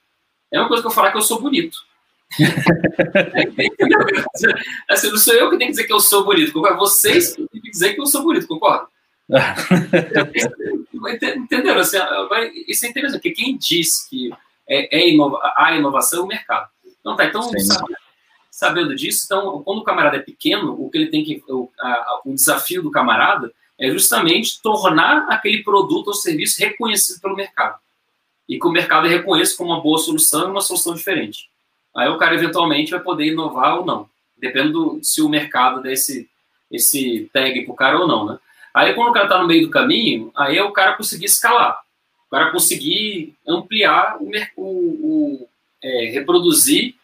é 0.51 0.59
uma 0.59 0.69
coisa 0.69 0.83
que 0.83 0.87
eu 0.87 0.93
falar 0.93 1.13
que 1.13 1.19
eu 1.19 1.23
sou 1.23 1.43
bonito. 1.43 1.77
assim, 4.89 5.11
não 5.11 5.19
sou 5.19 5.35
eu 5.35 5.51
que 5.51 5.59
tenho 5.59 5.69
que 5.69 5.77
dizer 5.77 5.85
que 5.85 5.93
eu 5.93 6.01
sou 6.01 6.25
bonito, 6.25 6.55
concorda? 6.55 6.79
Vocês 6.79 7.35
têm 7.35 7.47
que 7.49 7.71
dizer 7.71 7.93
que 7.93 8.01
eu 8.01 8.07
sou 8.07 8.23
bonito, 8.23 8.47
concorda? 8.47 8.94
Entenderam? 11.37 11.81
Assim, 11.81 11.99
isso 12.67 12.87
é 12.87 12.89
interessante, 12.89 13.21
porque 13.21 13.31
quem 13.31 13.57
diz 13.57 14.07
que 14.09 14.31
é, 14.69 14.99
é 14.99 15.11
inova, 15.11 15.41
a 15.57 15.75
inovação 15.75 16.21
é 16.21 16.23
o 16.23 16.27
mercado. 16.27 16.69
Então, 17.01 17.17
tá, 17.17 17.25
então 17.25 17.43
sabe, 17.43 17.95
sabendo 18.51 18.95
disso, 18.95 19.23
então, 19.25 19.63
quando 19.63 19.79
o 19.79 19.85
camarada 19.85 20.17
é 20.17 20.21
pequeno, 20.21 20.75
o 20.79 20.91
que 20.91 20.99
ele 20.99 21.11
tem 21.11 21.25
que. 21.25 21.43
O, 21.49 21.71
a, 21.79 22.21
o 22.25 22.35
desafio 22.35 22.83
do 22.83 22.91
camarada 22.91 23.53
é 23.79 23.91
justamente 23.91 24.61
tornar 24.63 25.27
aquele 25.29 25.63
produto 25.63 26.09
ou 26.09 26.15
serviço 26.15 26.61
reconhecido 26.61 27.21
pelo 27.21 27.37
mercado. 27.37 27.79
E 28.49 28.59
que 28.59 28.67
o 28.67 28.71
mercado 28.71 29.09
reconheça 29.09 29.57
como 29.57 29.71
uma 29.71 29.81
boa 29.81 29.99
solução 29.99 30.49
e 30.49 30.51
uma 30.51 30.61
solução 30.61 30.95
diferente. 30.95 31.49
Aí 31.97 32.09
o 32.09 32.19
cara 32.19 32.35
eventualmente 32.35 32.91
vai 32.91 33.01
poder 33.01 33.27
inovar 33.27 33.79
ou 33.79 33.87
não. 33.87 34.09
Dependendo 34.37 34.99
se 35.03 35.23
o 35.23 35.29
mercado 35.29 35.83
der 35.83 35.93
esse, 35.93 36.29
esse 36.71 37.31
tag 37.33 37.65
para 37.65 37.73
o 37.73 37.77
cara 37.77 37.99
ou 37.99 38.07
não, 38.07 38.27
né? 38.27 38.39
Aí 38.75 38.93
quando 38.93 39.11
o 39.11 39.13
cara 39.13 39.27
está 39.27 39.39
no 39.39 39.47
meio 39.47 39.67
do 39.67 39.71
caminho, 39.71 40.33
aí 40.37 40.59
é 40.59 40.63
o 40.63 40.73
cara 40.73 40.97
conseguir 40.97 41.27
escalar. 41.27 41.81
O 42.27 42.31
cara 42.31 42.51
conseguir 42.51 43.35
ampliar 43.47 44.17
o, 44.21 44.31
o, 44.57 44.67
o 44.67 45.49
é, 45.81 46.07
reproduzir 46.07 46.97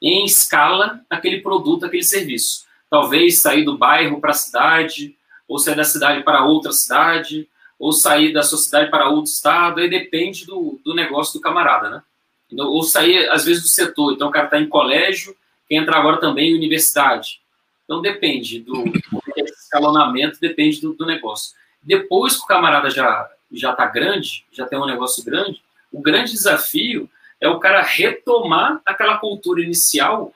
em 0.00 0.24
escala 0.24 1.00
aquele 1.10 1.40
produto, 1.40 1.84
aquele 1.84 2.04
serviço. 2.04 2.64
Talvez 2.88 3.40
sair 3.40 3.64
do 3.64 3.76
bairro 3.76 4.20
para 4.20 4.30
a 4.30 4.34
cidade, 4.34 5.16
ou 5.48 5.58
sair 5.58 5.74
da 5.74 5.84
cidade 5.84 6.22
para 6.22 6.44
outra 6.44 6.70
cidade, 6.70 7.48
ou 7.78 7.92
sair 7.92 8.32
da 8.32 8.42
sua 8.42 8.58
cidade 8.58 8.90
para 8.90 9.08
outro 9.08 9.30
estado, 9.30 9.80
aí 9.80 9.90
depende 9.90 10.46
do, 10.46 10.80
do 10.84 10.94
negócio 10.94 11.34
do 11.34 11.40
camarada, 11.40 11.90
né? 11.90 12.02
Então, 12.50 12.68
ou 12.68 12.82
sair, 12.82 13.28
às 13.30 13.44
vezes, 13.44 13.62
do 13.62 13.68
setor. 13.68 14.12
Então, 14.12 14.28
o 14.28 14.30
cara 14.30 14.46
está 14.46 14.58
em 14.58 14.68
colégio, 14.68 15.36
quer 15.68 15.76
entrar 15.76 15.98
agora 15.98 16.18
também 16.18 16.50
em 16.50 16.54
universidade. 16.54 17.40
Então, 17.84 18.00
depende 18.00 18.60
do, 18.60 18.84
escalonamento, 19.66 20.40
depende 20.40 20.80
do, 20.80 20.94
do, 20.94 21.04
negócio. 21.04 21.54
Depois 21.82 22.36
que 22.36 22.44
o 22.44 22.46
camarada 22.46 22.90
já 22.90 23.30
já 23.52 23.70
está 23.70 23.86
grande, 23.86 24.44
já 24.50 24.66
tem 24.66 24.78
um 24.78 24.86
negócio 24.86 25.24
grande, 25.24 25.62
o 25.92 26.02
grande 26.02 26.32
desafio 26.32 27.08
é 27.40 27.48
o 27.48 27.60
cara 27.60 27.80
retomar 27.80 28.80
aquela 28.84 29.18
cultura 29.18 29.62
inicial 29.62 30.32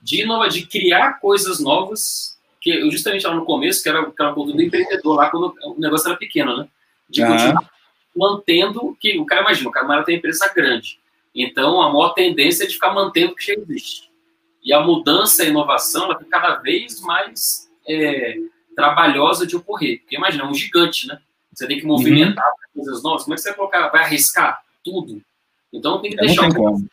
de, 0.00 0.24
nova, 0.24 0.48
de 0.48 0.64
criar 0.66 1.20
coisas 1.20 1.60
novas, 1.60 2.38
que 2.60 2.90
justamente 2.90 3.26
lá 3.26 3.34
no 3.34 3.44
começo, 3.44 3.82
que 3.82 3.88
era 3.88 4.00
aquela 4.00 4.32
cultura 4.32 4.56
do 4.56 4.62
empreendedor 4.62 5.16
lá, 5.16 5.28
quando 5.28 5.54
o 5.64 5.78
negócio 5.78 6.08
era 6.08 6.16
pequeno, 6.16 6.56
né? 6.56 6.68
De 7.10 7.20
continuar 7.20 7.70
mantendo 8.16 8.96
que 8.98 9.18
o 9.18 9.26
cara 9.26 9.42
imagina, 9.42 9.68
o 9.68 9.72
cara 9.72 10.02
tem 10.02 10.16
empresa 10.16 10.50
grande. 10.54 10.98
Então, 11.34 11.82
a 11.82 11.92
maior 11.92 12.14
tendência 12.14 12.64
é 12.64 12.66
de 12.66 12.74
ficar 12.74 12.94
mantendo 12.94 13.32
o 13.32 13.36
que 13.36 13.46
já 13.46 13.52
existe. 13.52 14.10
E 14.64 14.72
a 14.72 14.80
mudança 14.80 15.44
e 15.44 15.46
a 15.46 15.50
inovação 15.50 16.04
ela 16.04 16.18
fica 16.18 16.30
cada 16.30 16.56
vez 16.56 17.00
mais 17.02 17.70
é, 17.86 18.38
trabalhosa 18.76 19.46
de 19.46 19.56
ocorrer. 19.56 20.00
Porque 20.00 20.16
imagina, 20.16 20.44
é 20.44 20.46
um 20.46 20.54
gigante, 20.54 21.08
né? 21.08 21.18
Você 21.52 21.66
tem 21.66 21.80
que 21.80 21.86
movimentar 21.86 22.44
uhum. 22.44 22.84
coisas 22.84 23.02
novas. 23.02 23.22
Como 23.22 23.34
é 23.34 23.36
que 23.36 23.42
você 23.42 23.48
vai 23.48 23.56
colocar? 23.56 23.88
Vai 23.88 24.04
arriscar 24.04 24.62
tudo? 24.84 25.22
Então 25.72 26.00
tem 26.00 26.10
que 26.10 26.16
deixar. 26.18 26.42
Não 26.42 26.50
tem 26.50 26.58
como. 26.62 26.88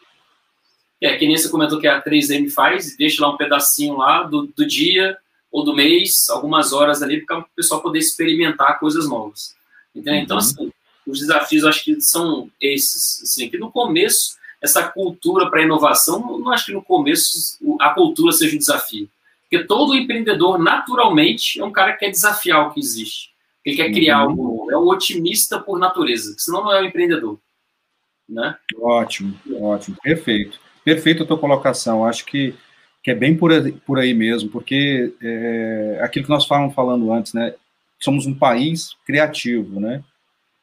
É, 1.01 1.17
que 1.17 1.27
nem 1.27 1.37
você 1.37 1.49
comentou 1.49 1.81
que 1.81 1.87
a 1.87 2.01
3M 2.01 2.49
faz, 2.49 2.95
deixa 2.95 3.21
lá 3.21 3.29
um 3.29 3.37
pedacinho 3.37 3.97
lá 3.97 4.23
do, 4.23 4.47
do 4.47 4.65
dia 4.65 5.17
ou 5.51 5.63
do 5.65 5.75
mês, 5.75 6.29
algumas 6.29 6.71
horas 6.71 7.03
ali, 7.03 7.23
para 7.25 7.39
o 7.39 7.45
pessoal 7.55 7.81
poder 7.81 7.99
experimentar 7.99 8.79
coisas 8.79 9.07
novas. 9.07 9.53
Entendeu? 9.93 10.21
Então, 10.21 10.37
uhum. 10.37 10.43
Então, 10.43 10.61
assim, 10.65 10.71
os 11.05 11.19
desafios 11.19 11.65
acho 11.65 11.83
que 11.83 11.99
são 11.99 12.49
esses, 12.59 13.21
assim, 13.21 13.49
que 13.49 13.57
no 13.57 13.69
começo 13.69 14.37
essa 14.61 14.87
cultura 14.87 15.49
para 15.49 15.61
inovação, 15.61 16.39
não 16.39 16.49
acho 16.49 16.67
que 16.67 16.71
no 16.71 16.81
começo 16.81 17.59
a 17.81 17.89
cultura 17.89 18.31
seja 18.31 18.55
um 18.55 18.59
desafio, 18.59 19.09
porque 19.53 19.67
todo 19.67 19.93
empreendedor 19.93 20.57
naturalmente 20.57 21.59
é 21.59 21.63
um 21.63 21.71
cara 21.71 21.93
que 21.93 21.99
quer 21.99 22.09
desafiar 22.09 22.67
o 22.67 22.73
que 22.73 22.79
existe, 22.79 23.29
ele 23.63 23.75
quer 23.75 23.91
criar 23.91 24.23
uhum. 24.23 24.29
algo, 24.29 24.71
é 24.71 24.77
um 24.77 24.87
otimista 24.87 25.59
por 25.59 25.77
natureza, 25.77 26.33
senão 26.39 26.63
não 26.63 26.73
é 26.73 26.81
um 26.81 26.85
empreendedor, 26.85 27.39
né? 28.27 28.55
Ótimo, 28.79 29.37
ótimo, 29.61 29.95
perfeito, 30.01 30.59
perfeito 30.83 31.21
a 31.21 31.25
tua 31.25 31.37
colocação, 31.37 32.05
acho 32.05 32.25
que 32.25 32.55
que 33.03 33.11
é 33.11 33.15
bem 33.15 33.35
por 33.35 33.51
aí, 33.51 33.73
por 33.73 33.99
aí 33.99 34.13
mesmo, 34.13 34.49
porque 34.49 35.13
é, 35.21 35.99
aquilo 36.01 36.23
que 36.23 36.31
nós 36.31 36.43
estávamos 36.43 36.73
falando 36.73 37.11
antes, 37.11 37.33
né? 37.33 37.53
Somos 37.99 38.25
um 38.25 38.33
país 38.33 38.95
criativo, 39.05 39.77
né? 39.77 40.01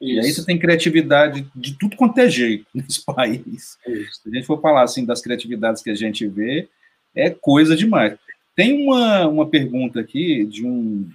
Isso. 0.01 0.15
E 0.15 0.21
aí 0.21 0.33
você 0.33 0.47
tem 0.47 0.59
criatividade 0.59 1.47
de 1.55 1.75
tudo 1.79 1.97
quanto 1.97 2.17
é 2.17 2.31
jeito 2.31 2.65
nesse 2.73 3.05
país. 3.05 3.77
Isso. 3.87 4.23
Se 4.23 4.31
a 4.31 4.35
gente 4.35 4.47
for 4.47 4.59
falar 4.59 4.85
assim 4.85 5.05
das 5.05 5.21
criatividades 5.21 5.83
que 5.83 5.91
a 5.91 5.95
gente 5.95 6.27
vê, 6.27 6.67
é 7.15 7.29
coisa 7.29 7.77
demais. 7.77 8.19
Tem 8.61 8.75
uma, 8.75 9.27
uma 9.27 9.47
pergunta 9.49 10.01
aqui 10.01 10.45
de 10.45 10.67
um, 10.67 11.11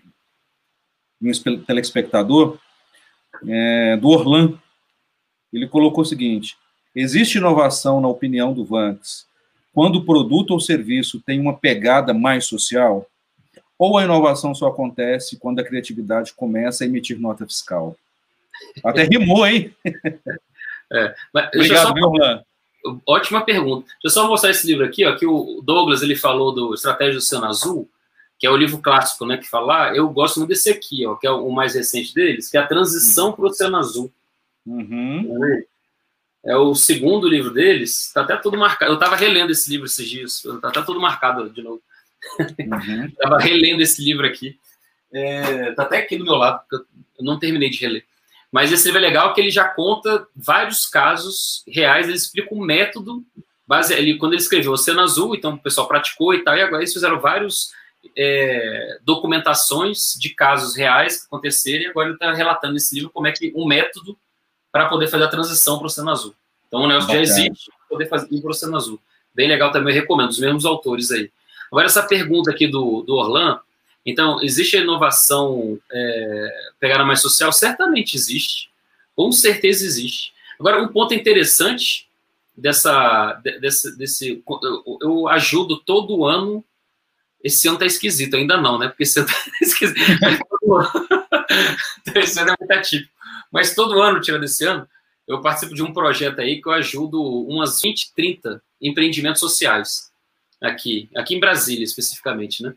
de 1.22 1.30
um 1.30 1.64
telespectador, 1.64 2.58
é, 3.48 3.96
do 3.98 4.08
Orlan. 4.10 4.58
Ele 5.54 5.68
colocou 5.68 6.02
o 6.02 6.06
seguinte: 6.08 6.58
existe 6.96 7.38
inovação, 7.38 8.02
na 8.02 8.08
opinião 8.08 8.52
do 8.52 8.66
Vanks, 8.66 9.28
quando 9.72 9.98
o 9.98 10.04
produto 10.04 10.56
ou 10.56 10.60
serviço 10.60 11.22
tem 11.22 11.40
uma 11.40 11.56
pegada 11.56 12.16
mais 12.16 12.46
social? 12.46 13.06
Ou 13.78 14.00
a 14.00 14.04
inovação 14.04 14.56
só 14.56 14.70
acontece 14.70 15.38
quando 15.38 15.60
a 15.60 15.64
criatividade 15.64 16.34
começa 16.34 16.84
a 16.84 16.88
emitir 16.88 17.20
nota 17.20 17.46
fiscal? 17.46 17.96
Até 18.84 19.04
rimou, 19.04 19.46
hein? 19.46 19.72
É, 20.92 21.16
Obrigado, 21.54 21.90
só... 21.90 21.94
meu 21.94 22.10
Ótima 23.06 23.42
pergunta. 23.42 23.88
Deixa 23.88 24.00
eu 24.06 24.10
só 24.10 24.28
mostrar 24.28 24.52
esse 24.52 24.68
livro 24.68 24.86
aqui, 24.86 25.06
ó, 25.06 25.16
que 25.16 25.26
o 25.26 25.62
Douglas 25.64 26.02
ele 26.02 26.16
falou 26.16 26.54
do 26.54 26.74
Estratégia 26.74 27.14
do 27.14 27.18
Oceano 27.20 27.46
Azul, 27.46 27.90
que 28.38 28.46
é 28.46 28.52
o 28.52 28.58
livro 28.58 28.80
clássico, 28.80 29.26
né, 29.26 29.38
que 29.38 29.50
fala, 29.50 29.90
ah, 29.90 29.96
eu 29.96 30.10
gosto 30.10 30.38
muito 30.38 30.50
desse 30.50 30.70
aqui, 30.70 31.06
ó, 31.06 31.16
que 31.16 31.26
é 31.26 31.32
o 31.32 31.50
mais 31.50 31.74
recente 31.74 32.14
deles, 32.14 32.50
que 32.50 32.58
é 32.58 32.60
a 32.60 32.68
transição 32.68 33.32
para 33.32 33.46
o 33.46 33.48
Oceano 33.48 33.78
Azul. 33.78 34.12
Uhum. 34.66 35.64
É 36.44 36.56
o 36.56 36.76
segundo 36.76 37.28
livro 37.28 37.52
deles, 37.52 38.12
tá 38.14 38.22
até 38.22 38.38
tudo 38.38 38.58
marcado. 38.58 38.92
Eu 38.92 38.96
estava 38.96 39.16
relendo 39.16 39.52
esse 39.52 39.70
livro 39.70 39.88
esses 39.88 40.08
dias, 40.08 40.44
tá 40.62 40.68
até 40.70 40.82
tudo 40.82 41.00
marcado 41.00 41.50
de 41.50 41.62
novo. 41.62 41.82
Uhum. 42.40 43.06
Estava 43.10 43.40
relendo 43.40 43.82
esse 43.82 44.04
livro 44.04 44.26
aqui. 44.26 44.58
É, 45.12 45.72
tá 45.72 45.84
até 45.84 45.98
aqui 45.98 46.18
do 46.18 46.26
meu 46.26 46.36
lado, 46.36 46.62
porque 46.70 46.86
eu 47.18 47.26
não 47.26 47.40
terminei 47.40 47.70
de 47.70 47.80
reler. 47.80 48.06
Mas 48.52 48.72
esse 48.72 48.86
livro 48.86 49.00
é 49.00 49.08
legal 49.08 49.34
que 49.34 49.42
ele 49.42 49.50
já 49.50 49.66
conta 49.66 50.28
vários 50.36 50.86
casos 50.86 51.64
reais, 51.68 52.08
ele 52.08 52.18
explica 52.18 52.54
o 52.54 52.58
um 52.58 52.66
método 52.66 53.24
base, 53.68 53.94
ele, 53.94 54.18
quando 54.18 54.34
ele 54.34 54.42
escreveu 54.42 54.72
Oceano 54.72 55.02
Azul, 55.02 55.36
então 55.36 55.54
o 55.54 55.60
pessoal 55.60 55.88
praticou 55.88 56.34
e 56.34 56.44
tal, 56.44 56.56
e 56.56 56.62
agora 56.62 56.82
eles 56.82 56.94
fizeram 56.94 57.20
vários 57.20 57.72
é, 58.16 59.00
documentações 59.04 60.14
de 60.20 60.30
casos 60.30 60.76
reais 60.76 61.22
que 61.22 61.26
aconteceram, 61.26 61.84
e 61.84 61.88
agora 61.88 62.08
ele 62.08 62.16
está 62.16 62.32
relatando 62.32 62.74
nesse 62.74 62.94
livro 62.96 63.10
como 63.10 63.28
é 63.28 63.32
que 63.32 63.52
um 63.56 63.66
método 63.66 64.18
para 64.72 64.88
poder 64.88 65.08
fazer 65.08 65.24
a 65.24 65.30
transição 65.30 65.78
para 65.78 65.86
o 65.86 65.88
Oceano 65.88 66.12
Azul. 66.12 66.36
Então 66.68 66.82
o 66.82 66.88
negócio 66.88 67.12
já 67.12 67.22
existe 67.22 67.72
para 67.72 67.88
poder 67.90 68.08
fazer 68.08 68.28
ir 68.32 68.42
para 68.42 68.48
o 68.48 68.52
Oceano 68.52 68.76
Azul. 68.76 69.00
Bem 69.34 69.48
legal 69.48 69.72
também, 69.72 69.94
eu 69.94 70.02
recomendo, 70.02 70.30
os 70.30 70.40
mesmos 70.40 70.66
autores 70.66 71.12
aí. 71.12 71.32
Agora, 71.72 71.88
essa 71.88 72.04
pergunta 72.04 72.52
aqui 72.52 72.68
do, 72.68 73.02
do 73.02 73.16
Orlan, 73.16 73.60
então, 74.06 74.42
existe 74.44 74.78
a 74.78 74.82
inovação 74.82 75.80
é, 75.92 76.70
pegada 76.80 77.04
mais 77.04 77.22
social? 77.22 77.52
Certamente 77.52 78.16
existe. 78.16 78.70
Com 79.16 79.32
certeza 79.32 79.84
existe. 79.84 80.34
Agora, 80.60 80.82
um 80.82 80.88
ponto 80.88 81.14
interessante 81.14 82.08
dessa, 82.56 83.42
desse, 83.60 83.98
desse 83.98 84.44
eu, 84.64 85.00
eu 85.02 85.28
ajudo 85.28 85.78
todo 85.78 86.26
ano. 86.26 86.64
Esse 87.44 87.68
ano 87.68 87.78
tá 87.78 87.86
esquisito, 87.86 88.36
ainda 88.36 88.58
não, 88.58 88.78
né? 88.78 88.88
Porque 88.88 89.04
esse 89.04 89.20
ano 89.20 89.28
tá 89.28 89.34
esquisito. 89.62 90.00
Esse 92.16 92.40
ano 92.40 92.52
é 92.52 92.56
muito 92.60 92.72
atípico. 92.72 93.14
Mas 93.52 93.76
todo 93.76 94.02
ano, 94.02 94.20
tirando 94.20 94.44
esse 94.44 94.66
ano, 94.66 94.88
eu 95.28 95.42
participo 95.42 95.76
de 95.76 95.84
um 95.84 95.94
projeto 95.94 96.40
aí 96.40 96.62
que 96.62 96.68
eu 96.68 96.74
ajudo 96.74 97.22
umas 97.22 97.82
20, 97.82 98.14
30 98.14 98.62
empreendimentos 98.82 99.40
sociais 99.40 100.12
aqui, 100.62 101.10
aqui 101.16 101.36
em 101.36 101.40
Brasília 101.40 101.84
especificamente, 101.84 102.64
né? 102.64 102.74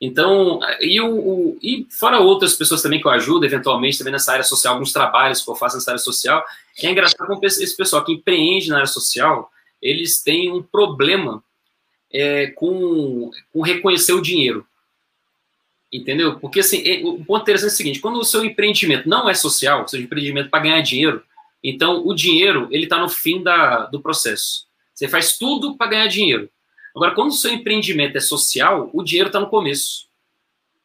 Então, 0.00 0.60
e, 0.80 0.98
o, 0.98 1.14
o, 1.14 1.58
e 1.60 1.86
fora 1.90 2.20
outras 2.20 2.54
pessoas 2.54 2.80
também 2.80 3.00
que 3.00 3.06
eu 3.06 3.10
ajudo, 3.10 3.44
eventualmente, 3.44 3.98
também 3.98 4.12
nessa 4.12 4.32
área 4.32 4.44
social, 4.44 4.74
alguns 4.74 4.92
trabalhos 4.92 5.42
que 5.42 5.50
eu 5.50 5.54
faço 5.54 5.76
nessa 5.76 5.90
área 5.90 6.02
social, 6.02 6.42
é 6.78 6.90
engraçado 6.90 7.26
como 7.26 7.44
esse 7.44 7.76
pessoal 7.76 8.02
que 8.02 8.12
empreende 8.12 8.70
na 8.70 8.76
área 8.76 8.86
social, 8.86 9.50
eles 9.80 10.22
têm 10.22 10.50
um 10.50 10.62
problema 10.62 11.44
é, 12.10 12.46
com, 12.48 13.30
com 13.52 13.60
reconhecer 13.60 14.14
o 14.14 14.22
dinheiro. 14.22 14.66
Entendeu? 15.92 16.38
Porque, 16.38 16.60
assim, 16.60 16.82
é, 16.88 17.04
o 17.04 17.22
ponto 17.24 17.42
interessante 17.42 17.70
é 17.70 17.74
o 17.74 17.76
seguinte, 17.76 18.00
quando 18.00 18.18
o 18.18 18.24
seu 18.24 18.42
empreendimento 18.42 19.06
não 19.06 19.28
é 19.28 19.34
social, 19.34 19.84
o 19.84 19.88
seu 19.88 20.00
empreendimento 20.00 20.48
para 20.48 20.62
ganhar 20.62 20.80
dinheiro, 20.80 21.22
então 21.62 22.06
o 22.06 22.14
dinheiro, 22.14 22.68
ele 22.70 22.84
está 22.84 22.98
no 22.98 23.08
fim 23.08 23.42
da, 23.42 23.84
do 23.86 24.00
processo. 24.00 24.66
Você 24.94 25.08
faz 25.08 25.36
tudo 25.36 25.76
para 25.76 25.90
ganhar 25.90 26.06
dinheiro. 26.06 26.48
Agora, 26.94 27.14
quando 27.14 27.30
o 27.30 27.34
seu 27.34 27.52
empreendimento 27.52 28.16
é 28.16 28.20
social, 28.20 28.90
o 28.92 29.02
dinheiro 29.02 29.28
está 29.28 29.38
no 29.38 29.48
começo. 29.48 30.08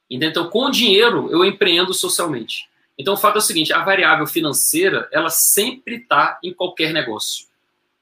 Então, 0.09 0.49
com 0.49 0.65
o 0.65 0.71
dinheiro, 0.71 1.29
eu 1.31 1.43
empreendo 1.43 1.93
socialmente. 1.93 2.67
Então, 2.97 3.15
o 3.15 3.17
fato 3.17 3.35
é 3.35 3.39
o 3.39 3.41
seguinte: 3.41 3.73
a 3.73 3.83
variável 3.83 4.27
financeira, 4.27 5.09
ela 5.11 5.29
sempre 5.29 5.95
está 5.95 6.39
em 6.43 6.53
qualquer 6.53 6.93
negócio. 6.93 7.47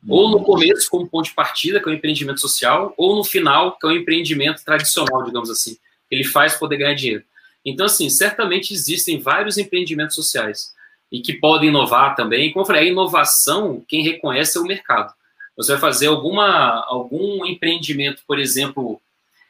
Ou 0.07 0.29
no 0.29 0.43
começo, 0.43 0.89
como 0.89 1.07
ponto 1.07 1.25
de 1.25 1.33
partida, 1.33 1.79
que 1.79 1.87
é 1.87 1.91
o 1.91 1.95
empreendimento 1.95 2.41
social, 2.41 2.93
ou 2.97 3.15
no 3.15 3.23
final, 3.23 3.77
que 3.77 3.87
é 3.87 3.89
o 3.89 3.93
empreendimento 3.93 4.63
tradicional, 4.65 5.23
digamos 5.23 5.49
assim. 5.49 5.77
Ele 6.11 6.25
faz 6.25 6.55
poder 6.55 6.77
ganhar 6.77 6.93
dinheiro. 6.93 7.23
Então, 7.65 7.85
assim, 7.85 8.09
certamente 8.09 8.73
existem 8.73 9.21
vários 9.21 9.57
empreendimentos 9.57 10.15
sociais 10.15 10.73
e 11.09 11.21
que 11.21 11.33
podem 11.33 11.69
inovar 11.69 12.15
também. 12.15 12.51
Como 12.51 12.63
eu 12.63 12.67
falei, 12.67 12.83
a 12.83 12.91
inovação, 12.91 13.81
quem 13.87 14.03
reconhece 14.03 14.57
é 14.57 14.61
o 14.61 14.65
mercado. 14.65 15.13
Você 15.55 15.73
vai 15.73 15.81
fazer 15.81 16.07
alguma, 16.07 16.83
algum 16.87 17.45
empreendimento, 17.45 18.23
por 18.27 18.39
exemplo, 18.39 18.99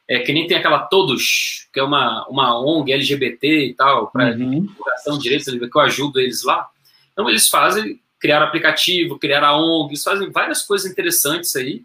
é, 0.08 0.20
que 0.20 0.34
nem 0.34 0.48
tem 0.48 0.58
aquela 0.58 0.80
Todos, 0.80 1.68
que 1.74 1.80
é 1.80 1.84
uma, 1.84 2.28
uma 2.28 2.60
ONG 2.60 2.92
LGBT 2.92 3.68
e 3.68 3.74
tal, 3.74 4.08
para 4.12 4.32
uhum. 4.32 4.62
divulgação 4.66 5.18
de 5.18 5.24
direitos, 5.24 5.54
que 5.54 5.78
eu 5.78 5.82
ajudo 5.82 6.20
eles 6.20 6.44
lá. 6.44 6.68
Então, 7.14 7.30
eles 7.30 7.48
fazem, 7.48 8.00
criar 8.20 8.44
aplicativo, 8.44 9.18
criar 9.18 9.44
a 9.44 9.58
ONG, 9.58 9.92
eles 9.92 10.04
fazem 10.04 10.30
várias 10.30 10.62
coisas 10.64 10.92
interessantes 10.92 11.56
aí, 11.56 11.84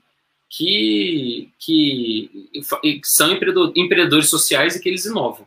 que, 0.49 1.51
que, 1.59 2.51
que 2.83 3.01
são 3.05 3.31
empreendedores 3.33 4.29
sociais 4.29 4.75
e 4.75 4.81
que 4.81 4.89
eles 4.89 5.05
inovam. 5.05 5.47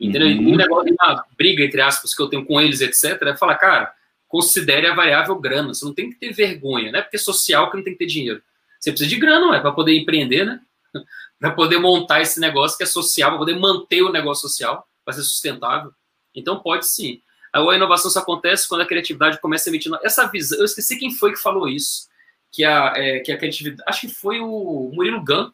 Entendeu? 0.00 0.28
Uhum. 0.28 0.42
E 0.42 0.52
um 0.52 0.56
negócio, 0.56 0.96
uma 0.98 1.24
briga, 1.36 1.62
entre 1.62 1.80
aspas, 1.80 2.14
que 2.14 2.22
eu 2.22 2.28
tenho 2.28 2.44
com 2.44 2.60
eles, 2.60 2.80
etc., 2.80 3.20
é 3.22 3.36
falar, 3.36 3.56
cara, 3.56 3.92
considere 4.30 4.86
a 4.86 4.94
variável 4.94 5.34
grana. 5.34 5.74
Você 5.74 5.84
não 5.84 5.92
tem 5.92 6.08
que 6.08 6.16
ter 6.16 6.32
vergonha, 6.32 6.92
não 6.92 7.00
é 7.00 7.02
porque 7.02 7.16
é 7.16 7.20
social 7.20 7.68
que 7.68 7.76
não 7.76 7.84
tem 7.84 7.92
que 7.92 7.98
ter 7.98 8.06
dinheiro. 8.06 8.40
Você 8.78 8.92
precisa 8.92 9.10
de 9.10 9.16
grana, 9.16 9.54
é 9.56 9.60
para 9.60 9.72
poder 9.72 9.98
empreender, 9.98 10.46
né? 10.46 10.60
para 11.38 11.50
poder 11.50 11.78
montar 11.78 12.22
esse 12.22 12.38
negócio 12.40 12.78
que 12.78 12.84
é 12.84 12.86
social, 12.86 13.30
para 13.30 13.40
poder 13.40 13.58
manter 13.58 14.02
o 14.02 14.12
negócio 14.12 14.48
social, 14.48 14.86
para 15.04 15.14
ser 15.14 15.22
sustentável. 15.22 15.92
Então 16.34 16.60
pode 16.60 16.86
sim. 16.86 17.20
A 17.52 17.60
inovação 17.74 18.08
só 18.08 18.20
acontece 18.20 18.68
quando 18.68 18.82
a 18.82 18.86
criatividade 18.86 19.40
começa 19.40 19.68
a 19.68 19.70
emitir 19.70 19.92
essa 20.04 20.26
visão. 20.28 20.58
Eu 20.58 20.64
esqueci 20.64 20.96
quem 20.96 21.10
foi 21.10 21.32
que 21.32 21.38
falou 21.38 21.68
isso, 21.68 22.08
que 22.52 22.64
a, 22.64 22.92
é, 22.94 23.18
que 23.18 23.32
a 23.32 23.36
criatividade. 23.36 23.82
Acho 23.86 24.02
que 24.02 24.08
foi 24.08 24.38
o 24.38 24.92
Murilo 24.94 25.24
Gun 25.24 25.50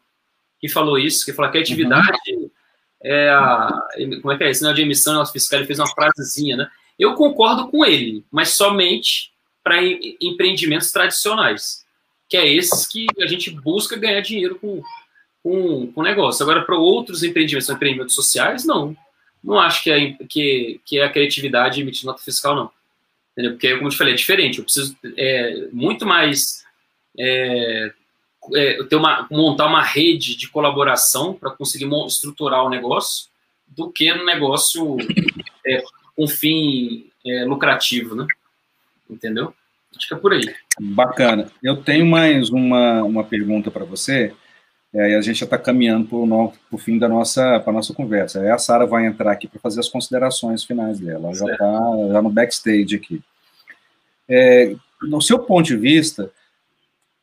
que 0.61 0.69
falou 0.69 0.99
isso, 0.99 1.25
que 1.25 1.33
falou 1.33 1.51
que 1.51 1.59
a 1.59 1.63
criatividade 1.63 2.19
uhum. 2.29 2.51
é 3.03 3.31
a. 3.31 3.89
Como 4.21 4.33
é 4.33 4.37
que 4.37 4.45
é? 4.45 4.53
Sinal 4.53 4.75
de 4.75 4.83
emissão 4.83 5.25
fiscal, 5.27 5.59
ele 5.59 5.67
fez 5.67 5.79
uma 5.79 5.89
frasezinha, 5.89 6.57
né? 6.57 6.71
Eu 6.99 7.15
concordo 7.15 7.69
com 7.69 7.85
ele, 7.85 8.25
mas 8.31 8.51
somente 8.51 9.33
para 9.63 9.83
empreendimentos 10.21 10.93
tradicionais, 10.93 11.85
que 12.29 12.37
é 12.37 12.47
esses 12.47 12.87
que 12.87 13.07
a 13.21 13.27
gente 13.27 13.51
busca 13.51 13.97
ganhar 13.97 14.21
dinheiro 14.21 14.57
com 14.59 14.83
com 15.47 15.93
o 15.95 16.03
negócio. 16.03 16.43
Agora, 16.43 16.65
para 16.65 16.77
outros 16.77 17.23
empreendimentos, 17.23 17.71
empreendimentos 17.71 18.17
sociais, 18.17 18.65
não. 18.65 18.97
Não 19.43 19.61
acho 19.61 19.85
que 19.85 19.91
é, 19.91 20.13
que, 20.29 20.81
que 20.85 20.99
é 20.99 21.05
a 21.05 21.11
criatividade 21.11 21.81
emitir 21.81 22.05
nota 22.05 22.21
fiscal, 22.21 22.57
não. 22.57 22.71
Entendeu? 23.33 23.53
Porque, 23.53 23.75
como 23.77 23.87
eu 23.87 23.91
te 23.93 23.97
falei, 23.97 24.15
é 24.15 24.17
diferente. 24.17 24.59
Eu 24.59 24.65
preciso 24.65 24.97
é, 25.17 25.69
muito 25.73 26.05
mais 26.05 26.65
é, 27.17 27.93
é, 28.55 28.83
ter 28.85 28.97
uma, 28.97 29.29
montar 29.31 29.67
uma 29.67 29.83
rede 29.83 30.37
de 30.37 30.49
colaboração 30.49 31.33
para 31.33 31.53
conseguir 31.53 31.89
estruturar 32.09 32.65
o 32.65 32.71
negócio 32.71 33.29
do 33.69 33.91
que 33.93 34.13
no 34.13 34.25
negócio 34.25 34.97
é, 35.65 35.83
com 36.17 36.27
fim 36.27 37.11
é, 37.25 37.45
lucrativo, 37.45 38.15
né? 38.15 38.27
Entendeu? 39.09 39.55
Acho 39.97 40.09
que 40.09 40.15
é 40.15 40.17
por 40.17 40.33
aí. 40.33 40.43
Bacana. 40.81 41.51
Eu 41.63 41.83
tenho 41.83 42.07
mais 42.07 42.51
uma, 42.51 43.03
uma 43.03 43.25
pergunta 43.25 43.71
para 43.71 43.85
você. 43.85 44.33
É, 44.95 45.11
e 45.11 45.15
a 45.15 45.21
gente 45.21 45.41
já 45.41 45.45
está 45.45 45.59
caminhando 45.59 46.07
para 46.09 46.17
o 46.71 46.79
fim 46.79 46.99
da 46.99 47.09
nossa, 47.09 47.61
pra 47.61 47.73
nossa 47.73 47.93
conversa. 47.93 48.41
Aí 48.41 48.51
a 48.51 48.59
Sara 48.59 48.87
vai 48.87 49.07
entrar 49.07 49.33
aqui 49.33 49.47
para 49.47 49.61
fazer 49.61 49.81
as 49.81 49.89
considerações 49.89 50.65
finais 50.65 50.99
dela. 50.99 51.29
Ela 51.29 51.35
já 51.35 51.53
está 51.53 51.81
já 52.13 52.23
no 52.23 52.31
backstage 52.31 52.97
aqui. 52.97 53.23
É, 54.29 54.75
no 55.03 55.21
seu 55.21 55.39
ponto 55.39 55.67
de 55.67 55.77
vista, 55.77 56.31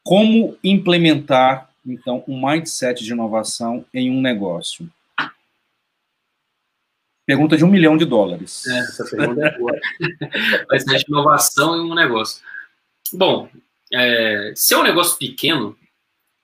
como 0.03 0.57
implementar, 0.63 1.69
então, 1.85 2.23
um 2.27 2.47
mindset 2.47 3.03
de 3.03 3.11
inovação 3.11 3.85
em 3.93 4.11
um 4.11 4.21
negócio? 4.21 4.89
Pergunta 7.25 7.55
de 7.55 7.63
um 7.63 7.69
milhão 7.69 7.95
de 7.95 8.05
dólares. 8.05 8.65
É, 8.67 8.79
essa 8.79 9.05
pergunta 9.05 9.45
é 9.45 9.57
boa. 9.57 9.73
Ser 10.79 10.97
de 10.97 11.05
inovação 11.07 11.77
em 11.77 11.91
um 11.91 11.95
negócio. 11.95 12.41
Bom, 13.11 13.49
é, 13.93 14.53
se 14.55 14.73
é 14.73 14.77
um 14.77 14.83
negócio 14.83 15.17
pequeno, 15.17 15.77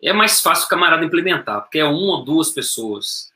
é 0.02 0.14
mais 0.14 0.40
fácil 0.40 0.66
o 0.66 0.70
camarada 0.70 1.04
implementar, 1.04 1.62
porque 1.62 1.80
é 1.80 1.86
uma 1.86 2.18
ou 2.18 2.24
duas 2.24 2.52
pessoas. 2.52 3.30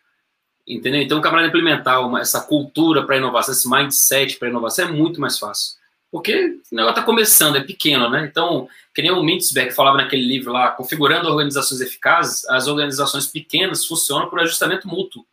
Entendeu? 0.65 1.01
Então, 1.01 1.19
o 1.19 1.21
camarada 1.21 1.49
implementar 1.49 2.05
uma, 2.07 2.21
essa 2.21 2.39
cultura 2.39 3.05
para 3.05 3.17
inovação, 3.17 3.53
esse 3.53 3.69
mindset 3.69 4.39
para 4.39 4.47
inovação 4.47 4.87
é 4.87 4.91
muito 4.91 5.19
mais 5.19 5.37
fácil. 5.37 5.75
Porque 6.09 6.59
o 6.71 6.75
negócio 6.75 6.91
está 6.91 7.01
começando, 7.01 7.57
é 7.57 7.63
pequeno, 7.63 8.09
né? 8.09 8.25
Então, 8.29 8.69
que 8.93 9.01
nem 9.01 9.11
o 9.11 9.23
Mintzberg 9.23 9.71
falava 9.71 9.97
naquele 9.97 10.23
livro 10.23 10.53
lá, 10.53 10.69
configurando 10.69 11.27
organizações 11.27 11.81
eficazes, 11.81 12.47
as 12.47 12.67
organizações 12.67 13.27
pequenas 13.27 13.85
funcionam 13.85 14.29
por 14.29 14.39
ajustamento 14.39 14.87
mútuo. 14.87 15.25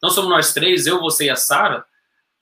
Então, 0.00 0.08
somos 0.08 0.30
nós 0.30 0.54
três, 0.54 0.86
eu, 0.86 0.98
você 0.98 1.26
e 1.26 1.30
a 1.30 1.36
Sara, 1.36 1.84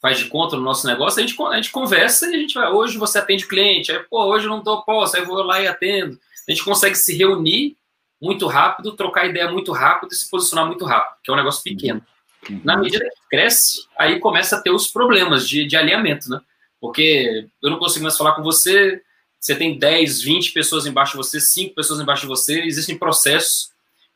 faz 0.00 0.18
de 0.18 0.26
conta 0.26 0.56
no 0.56 0.62
nosso 0.62 0.86
negócio, 0.86 1.18
a 1.18 1.26
gente, 1.26 1.36
a 1.42 1.56
gente 1.56 1.72
conversa 1.72 2.28
e 2.28 2.36
a 2.36 2.38
gente 2.38 2.54
vai, 2.54 2.70
hoje 2.70 2.96
você 2.96 3.18
atende 3.18 3.48
cliente, 3.48 3.90
aí, 3.90 3.98
pô, 4.04 4.26
hoje 4.26 4.46
eu 4.46 4.50
não 4.50 4.62
tô, 4.62 4.82
posso, 4.82 5.16
aí 5.16 5.22
eu 5.22 5.26
vou 5.26 5.42
lá 5.42 5.60
e 5.60 5.66
atendo. 5.66 6.18
A 6.46 6.52
gente 6.52 6.64
consegue 6.64 6.94
se 6.94 7.16
reunir 7.16 7.76
muito 8.20 8.46
rápido, 8.46 8.92
trocar 8.92 9.26
ideia 9.26 9.50
muito 9.50 9.72
rápido 9.72 10.12
e 10.12 10.14
se 10.14 10.30
posicionar 10.30 10.66
muito 10.66 10.84
rápido, 10.84 11.16
que 11.22 11.30
é 11.30 11.34
um 11.34 11.36
negócio 11.36 11.62
pequeno. 11.62 12.00
Uhum. 12.48 12.60
Na 12.64 12.76
medida 12.76 13.04
que 13.04 13.28
cresce, 13.28 13.86
aí 13.96 14.20
começa 14.20 14.56
a 14.56 14.60
ter 14.60 14.70
os 14.70 14.86
problemas 14.86 15.48
de, 15.48 15.66
de 15.66 15.76
alinhamento, 15.76 16.30
né? 16.30 16.40
Porque 16.80 17.48
eu 17.60 17.70
não 17.70 17.78
consigo 17.78 18.04
mais 18.04 18.16
falar 18.16 18.32
com 18.32 18.42
você, 18.42 19.02
você 19.40 19.54
tem 19.54 19.78
10, 19.78 20.22
20 20.22 20.52
pessoas 20.52 20.86
embaixo 20.86 21.12
de 21.12 21.18
você, 21.18 21.40
5 21.40 21.74
pessoas 21.74 22.00
embaixo 22.00 22.22
de 22.22 22.28
você, 22.28 22.60
existem 22.62 22.96
processos 22.96 23.70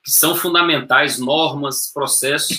que 0.05 0.11
são 0.11 0.34
fundamentais, 0.34 1.18
normas, 1.18 1.90
processos, 1.93 2.59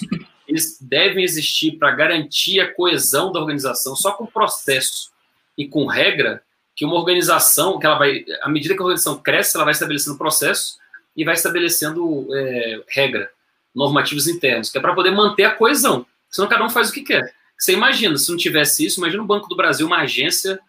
eles 0.54 0.78
devem 0.80 1.24
existir 1.24 1.78
para 1.80 1.90
garantir 1.90 2.60
a 2.60 2.72
coesão 2.72 3.32
da 3.32 3.40
organização. 3.40 3.96
Só 3.96 4.12
com 4.12 4.28
processo 4.28 5.12
e 5.58 5.68
com 5.68 5.88
regra 5.88 6.44
que 6.76 6.86
uma 6.86 6.94
organização, 6.96 7.80
que 7.80 7.86
ela 7.88 7.98
vai, 7.98 8.24
à 8.42 8.50
medida 8.50 8.76
que 8.76 8.80
a 8.80 8.84
organização 8.84 9.18
cresce, 9.18 9.58
ela 9.58 9.66
vai 9.66 9.72
estabelecendo 9.72 10.16
processos 10.16 10.78
e 11.18 11.26
vai 11.26 11.34
estabelecendo 11.34 12.28
é, 12.36 12.84
regra, 12.88 13.32
normativos 13.74 14.28
internos, 14.28 14.70
que 14.70 14.78
é 14.78 14.82
para 14.82 14.94
poder 14.94 15.10
manter 15.10 15.44
a 15.44 15.52
coesão. 15.52 16.06
Senão 16.30 16.48
cada 16.48 16.64
um 16.64 16.70
faz 16.70 16.90
o 16.90 16.94
que 16.94 17.02
quer. 17.02 17.34
Você 17.58 17.74
imagina, 17.74 18.16
se 18.18 18.30
não 18.30 18.38
tivesse 18.38 18.86
isso, 18.86 19.00
imagina 19.00 19.24
o 19.24 19.28
Banco 19.28 19.50
do 19.50 19.56
Brasil, 19.56 19.88
uma 19.88 20.02
agência 20.02 20.60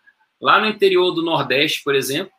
lá 0.41 0.59
no 0.59 0.67
interior 0.67 1.11
do 1.13 1.23
Nordeste, 1.23 1.83
por 1.85 1.95
exemplo, 1.95 2.33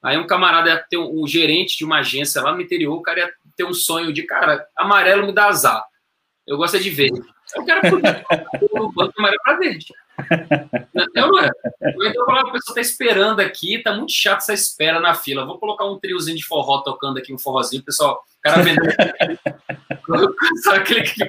aí 0.00 0.16
um 0.18 0.26
camarada 0.26 0.70
ia 0.70 0.78
ter 0.78 0.98
um, 0.98 1.22
um 1.22 1.26
gerente 1.26 1.76
de 1.76 1.84
uma 1.84 1.98
agência 1.98 2.42
lá 2.42 2.52
no 2.52 2.60
interior, 2.60 2.94
o 2.94 3.02
cara 3.02 3.20
ia 3.20 3.32
ter 3.56 3.64
um 3.64 3.74
sonho 3.74 4.12
de, 4.12 4.22
cara, 4.22 4.64
amarelo 4.76 5.26
me 5.26 5.32
dá 5.32 5.46
azar. 5.46 5.84
Eu 6.52 6.58
gosto 6.58 6.76
é 6.76 6.80
de 6.80 6.90
verde. 6.90 7.18
Eu 7.56 7.64
quero 7.64 7.80
o 8.84 8.92
banco 8.92 9.14
amarelo 9.18 9.42
para 9.42 9.56
verde. 9.56 9.86
Eu 11.14 11.28
não 11.28 11.38
é. 11.40 11.50
Então, 12.04 12.30
a 12.30 12.52
pessoa 12.52 12.60
está 12.68 12.80
esperando 12.82 13.40
aqui, 13.40 13.82
tá 13.82 13.94
muito 13.94 14.12
chato 14.12 14.40
essa 14.40 14.52
espera 14.52 15.00
na 15.00 15.14
fila. 15.14 15.46
Vou 15.46 15.58
colocar 15.58 15.86
um 15.86 15.98
triozinho 15.98 16.36
de 16.36 16.44
forró 16.44 16.82
tocando 16.82 17.16
aqui, 17.16 17.32
um 17.32 17.38
forrozinho, 17.38 17.82
pessoal. 17.82 18.22
O 18.38 18.42
cara 18.42 18.62
vendendo. 18.62 18.84
Sabe 20.62 20.78
aquele 20.78 21.02
que 21.02 21.24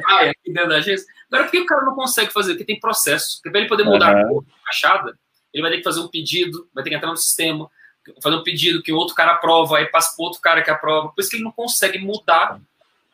praia 0.00 0.30
aqui 0.30 0.52
dentro 0.52 0.68
da 0.68 0.76
agência? 0.76 1.06
Agora, 1.26 1.44
por 1.44 1.50
que 1.50 1.60
o 1.60 1.66
cara 1.66 1.84
não 1.84 1.96
consegue 1.96 2.32
fazer? 2.32 2.52
Porque 2.52 2.64
tem 2.64 2.78
processo. 2.78 3.38
Porque 3.38 3.50
para 3.50 3.60
ele 3.60 3.68
poder 3.68 3.82
mudar 3.82 4.14
uhum. 4.14 4.22
a 4.22 4.28
cor 4.28 4.44
da 4.44 4.52
fachada, 4.66 5.18
ele 5.52 5.62
vai 5.62 5.72
ter 5.72 5.78
que 5.78 5.84
fazer 5.84 5.98
um 5.98 6.08
pedido, 6.08 6.68
vai 6.72 6.84
ter 6.84 6.90
que 6.90 6.96
entrar 6.96 7.10
no 7.10 7.16
sistema, 7.16 7.68
fazer 8.22 8.36
um 8.36 8.44
pedido 8.44 8.80
que 8.80 8.92
outro 8.92 9.16
cara 9.16 9.32
aprova, 9.32 9.78
aí 9.78 9.86
passa 9.86 10.14
para 10.14 10.24
outro 10.24 10.40
cara 10.40 10.62
que 10.62 10.70
aprova. 10.70 11.08
Por 11.08 11.20
isso 11.20 11.30
que 11.30 11.36
ele 11.36 11.44
não 11.44 11.50
consegue 11.50 11.98
mudar 11.98 12.60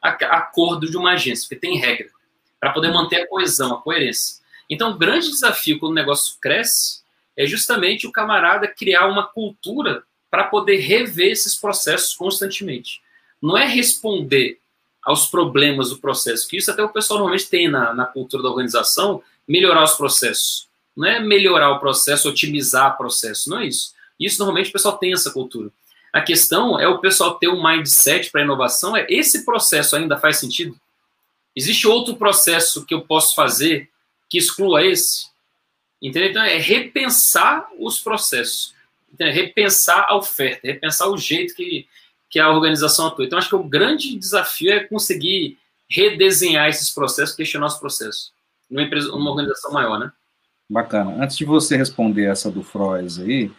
a, 0.03 0.11
a 0.11 0.41
cor 0.43 0.81
de 0.81 0.97
uma 0.97 1.13
agência, 1.13 1.47
porque 1.49 1.67
tem 1.67 1.79
regra. 1.79 2.09
Para 2.61 2.73
poder 2.73 2.93
manter 2.93 3.23
a 3.23 3.29
coesão, 3.29 3.75
a 3.75 3.83
coerência. 3.83 4.39
Então, 4.69 4.91
o 4.91 4.99
grande 4.99 5.29
desafio 5.29 5.79
quando 5.79 5.93
o 5.93 5.95
negócio 5.95 6.37
cresce 6.41 7.01
é 7.37 7.47
justamente 7.47 8.07
o 8.07 8.13
camarada 8.13 8.67
criar 8.67 9.07
uma 9.07 9.27
cultura 9.27 10.03
para 10.31 10.45
poder 10.45 10.79
rever 10.79 11.31
esses 11.31 11.57
processos 11.57 12.15
constantemente. 12.15 13.01
Não 13.41 13.57
é 13.57 13.65
responder 13.65 14.59
aos 15.03 15.27
problemas 15.27 15.91
do 15.91 15.99
processo, 15.99 16.49
que 16.49 16.57
isso 16.57 16.71
até 16.71 16.83
o 16.83 16.89
pessoal 16.89 17.21
normalmente 17.21 17.49
tem 17.49 17.69
na, 17.69 17.95
na 17.95 18.05
cultura 18.05 18.43
da 18.43 18.51
organização, 18.51 19.23
melhorar 19.47 19.85
os 19.85 19.95
processos. 19.95 20.69
Não 20.95 21.07
é 21.09 21.21
melhorar 21.21 21.71
o 21.71 21.79
processo, 21.79 22.29
otimizar 22.29 22.95
o 22.95 22.97
processo, 22.99 23.49
não 23.49 23.61
é 23.61 23.67
isso. 23.67 23.95
Isso 24.19 24.39
normalmente 24.39 24.69
o 24.69 24.73
pessoal 24.73 24.99
tem 24.99 25.13
essa 25.13 25.31
cultura. 25.31 25.71
A 26.13 26.21
questão 26.21 26.79
é 26.79 26.89
o 26.89 26.99
pessoal 26.99 27.35
ter 27.35 27.49
um 27.49 27.63
mindset 27.63 28.31
para 28.31 28.43
inovação, 28.43 28.97
é 28.97 29.07
esse 29.09 29.45
processo 29.45 29.97
ainda 29.97 30.17
faz 30.19 30.39
sentido? 30.39 30.79
Existe 31.55 31.87
outro 31.87 32.17
processo 32.17 32.85
que 32.87 32.95
eu 32.95 33.03
posso 33.03 33.35
fazer 33.35 33.91
que 34.29 34.39
exclua 34.39 34.85
esse. 34.85 35.29
Entendeu? 36.01 36.31
Então, 36.31 36.43
é 36.43 36.57
repensar 36.57 37.69
os 37.79 37.99
processos, 37.99 38.75
entendeu? 39.13 39.35
repensar 39.35 40.07
a 40.09 40.17
oferta, 40.17 40.67
repensar 40.67 41.09
o 41.09 41.19
jeito 41.19 41.55
que, 41.55 41.87
que 42.31 42.39
a 42.39 42.51
organização 42.51 43.09
atua. 43.09 43.25
Então, 43.25 43.39
acho 43.39 43.49
que 43.49 43.57
o 43.57 43.65
grande 43.65 44.17
desafio 44.17 44.73
é 44.73 44.85
conseguir 44.85 45.59
redesenhar 45.91 46.69
esses 46.69 46.91
processos, 46.91 47.35
questionar 47.35 47.67
os 47.67 47.77
processos, 47.77 48.33
numa, 48.71 48.83
empresa, 48.83 49.09
numa 49.09 49.31
organização 49.31 49.73
maior, 49.73 49.99
né? 49.99 50.13
Bacana. 50.71 51.25
Antes 51.25 51.37
de 51.37 51.45
você 51.45 51.77
responder 51.77 52.25
essa 52.25 52.51
do 52.51 52.63
Froes 52.63 53.19
aí, 53.19 53.51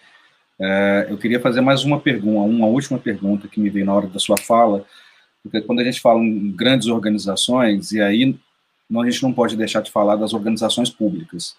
eu 1.09 1.17
queria 1.17 1.39
fazer 1.39 1.61
mais 1.61 1.83
uma 1.83 1.99
pergunta, 1.99 2.39
uma 2.39 2.67
última 2.67 2.99
pergunta 2.99 3.47
que 3.47 3.59
me 3.59 3.69
veio 3.69 3.85
na 3.85 3.93
hora 3.93 4.07
da 4.07 4.19
sua 4.19 4.37
fala, 4.37 4.85
porque 5.41 5.61
quando 5.61 5.79
a 5.79 5.83
gente 5.83 6.01
fala 6.01 6.19
em 6.19 6.51
grandes 6.51 6.87
organizações, 6.87 7.91
e 7.91 8.01
aí 8.01 8.37
a 8.93 9.09
gente 9.09 9.23
não 9.23 9.31
pode 9.31 9.55
deixar 9.55 9.81
de 9.81 9.91
falar 9.91 10.15
das 10.15 10.33
organizações 10.33 10.89
públicas. 10.89 11.55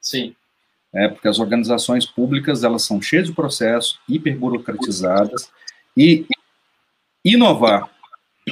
Sim. 0.00 0.34
É, 0.92 1.08
porque 1.08 1.28
as 1.28 1.38
organizações 1.38 2.06
públicas, 2.06 2.64
elas 2.64 2.82
são 2.82 3.02
cheias 3.02 3.26
de 3.26 3.34
processos, 3.34 4.00
hiperburocratizadas, 4.08 5.50
e 5.96 6.26
inovar 7.24 7.90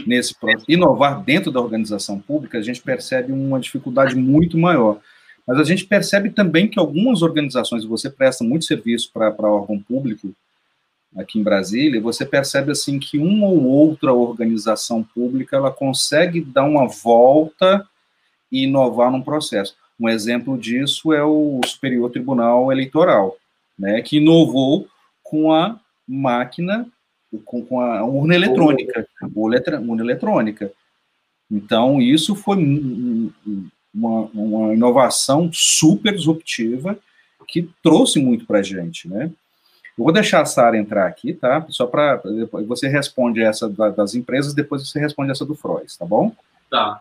nesse 0.06 0.34
inovar 0.68 1.22
dentro 1.22 1.50
da 1.50 1.60
organização 1.60 2.18
pública, 2.18 2.58
a 2.58 2.62
gente 2.62 2.82
percebe 2.82 3.32
uma 3.32 3.60
dificuldade 3.60 4.14
muito 4.14 4.58
maior. 4.58 5.00
Mas 5.46 5.58
a 5.58 5.64
gente 5.64 5.86
percebe 5.86 6.30
também 6.30 6.66
que 6.66 6.78
algumas 6.78 7.22
organizações, 7.22 7.84
você 7.84 8.10
presta 8.10 8.42
muito 8.42 8.64
serviço 8.64 9.10
para 9.12 9.30
órgão 9.48 9.78
público 9.78 10.34
aqui 11.16 11.38
em 11.38 11.42
Brasília, 11.42 12.00
você 12.00 12.26
percebe 12.26 12.72
assim 12.72 12.98
que 12.98 13.16
uma 13.16 13.46
ou 13.46 13.64
outra 13.64 14.12
organização 14.12 15.02
pública 15.02 15.56
ela 15.56 15.70
consegue 15.70 16.40
dar 16.40 16.64
uma 16.64 16.86
volta 16.86 17.86
e 18.50 18.64
inovar 18.64 19.10
num 19.10 19.22
processo. 19.22 19.76
Um 19.98 20.08
exemplo 20.08 20.58
disso 20.58 21.12
é 21.12 21.24
o 21.24 21.60
Superior 21.64 22.10
Tribunal 22.10 22.70
Eleitoral, 22.70 23.36
né, 23.78 24.02
que 24.02 24.18
inovou 24.18 24.88
com 25.22 25.52
a 25.52 25.78
máquina, 26.06 26.86
com, 27.44 27.64
com 27.64 27.80
a 27.80 28.04
urna 28.04 28.34
eletrônica, 28.34 29.08
urna 29.34 30.02
eletrônica. 30.02 30.70
Então, 31.50 32.00
isso 32.00 32.34
foi 32.34 32.56
uma, 33.96 34.30
uma 34.34 34.74
inovação 34.74 35.50
super 35.52 36.14
disruptiva 36.14 36.98
que 37.48 37.68
trouxe 37.82 38.18
muito 38.18 38.44
para 38.44 38.58
a 38.58 38.62
gente, 38.62 39.08
né? 39.08 39.30
Eu 39.96 40.04
vou 40.04 40.12
deixar 40.12 40.42
a 40.42 40.46
Sara 40.46 40.76
entrar 40.76 41.06
aqui, 41.06 41.32
tá? 41.32 41.64
Só 41.70 41.86
para 41.86 42.20
você 42.66 42.86
responde 42.86 43.42
essa 43.42 43.68
das 43.68 44.14
empresas, 44.14 44.52
depois 44.52 44.86
você 44.86 45.00
responde 45.00 45.30
essa 45.30 45.44
do 45.44 45.54
Frois, 45.54 45.96
tá 45.96 46.04
bom? 46.04 46.34
Tá. 46.70 47.00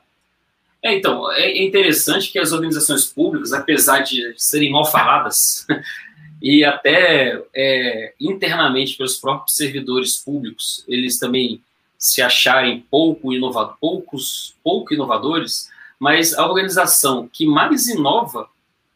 É, 0.82 0.96
então, 0.96 1.30
é 1.34 1.62
interessante 1.62 2.32
que 2.32 2.40
as 2.40 2.54
organizações 2.54 3.06
públicas, 3.06 3.52
apesar 3.52 4.02
de 4.02 4.34
serem 4.38 4.72
mal 4.72 4.86
faladas, 4.86 5.66
e 6.42 6.64
até 6.64 7.42
é, 7.54 8.14
internamente 8.22 8.96
pelos 8.96 9.18
próprios 9.18 9.56
servidores 9.56 10.18
públicos, 10.18 10.86
eles 10.88 11.18
também 11.18 11.62
se 11.98 12.22
acharem 12.22 12.86
pouco 12.90 13.34
inovadores, 13.34 13.78
poucos, 13.82 14.56
pouco 14.64 14.94
inovadores, 14.94 15.70
mas 16.00 16.34
a 16.34 16.46
organização 16.46 17.30
que 17.32 17.46
mais 17.46 17.88
inova 17.88 18.50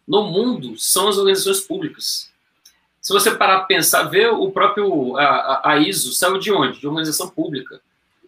no 0.07 0.23
mundo 0.23 0.75
são 0.77 1.07
as 1.07 1.17
organizações 1.17 1.61
públicas. 1.61 2.29
Se 3.01 3.13
você 3.13 3.31
parar 3.31 3.59
para 3.59 3.65
pensar, 3.65 4.03
ver 4.03 4.31
o 4.31 4.51
próprio 4.51 5.17
a, 5.17 5.71
a 5.71 5.77
ISO 5.77 6.11
saiu 6.11 6.37
de 6.37 6.51
onde? 6.51 6.79
De 6.79 6.87
organização 6.87 7.29
pública. 7.29 7.79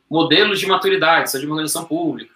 Modelos 0.09 0.59
de 0.59 0.67
maturidade 0.67 1.29
saiu 1.29 1.41
de 1.41 1.47
uma 1.47 1.55
organização 1.55 1.85
pública. 1.85 2.33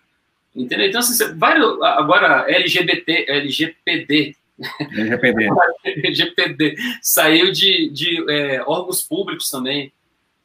Entendeu? 0.56 0.88
Então, 0.88 1.00
assim, 1.00 1.34
vários, 1.36 1.82
agora 1.82 2.46
LGBT, 2.50 3.26
LGPD. 3.28 4.36
LGPD. 4.80 5.50
LGPD 5.86 6.76
saiu 7.02 7.52
de, 7.52 7.90
de 7.90 8.32
é, 8.32 8.64
órgãos 8.66 9.04
públicos 9.04 9.50
também. 9.50 9.92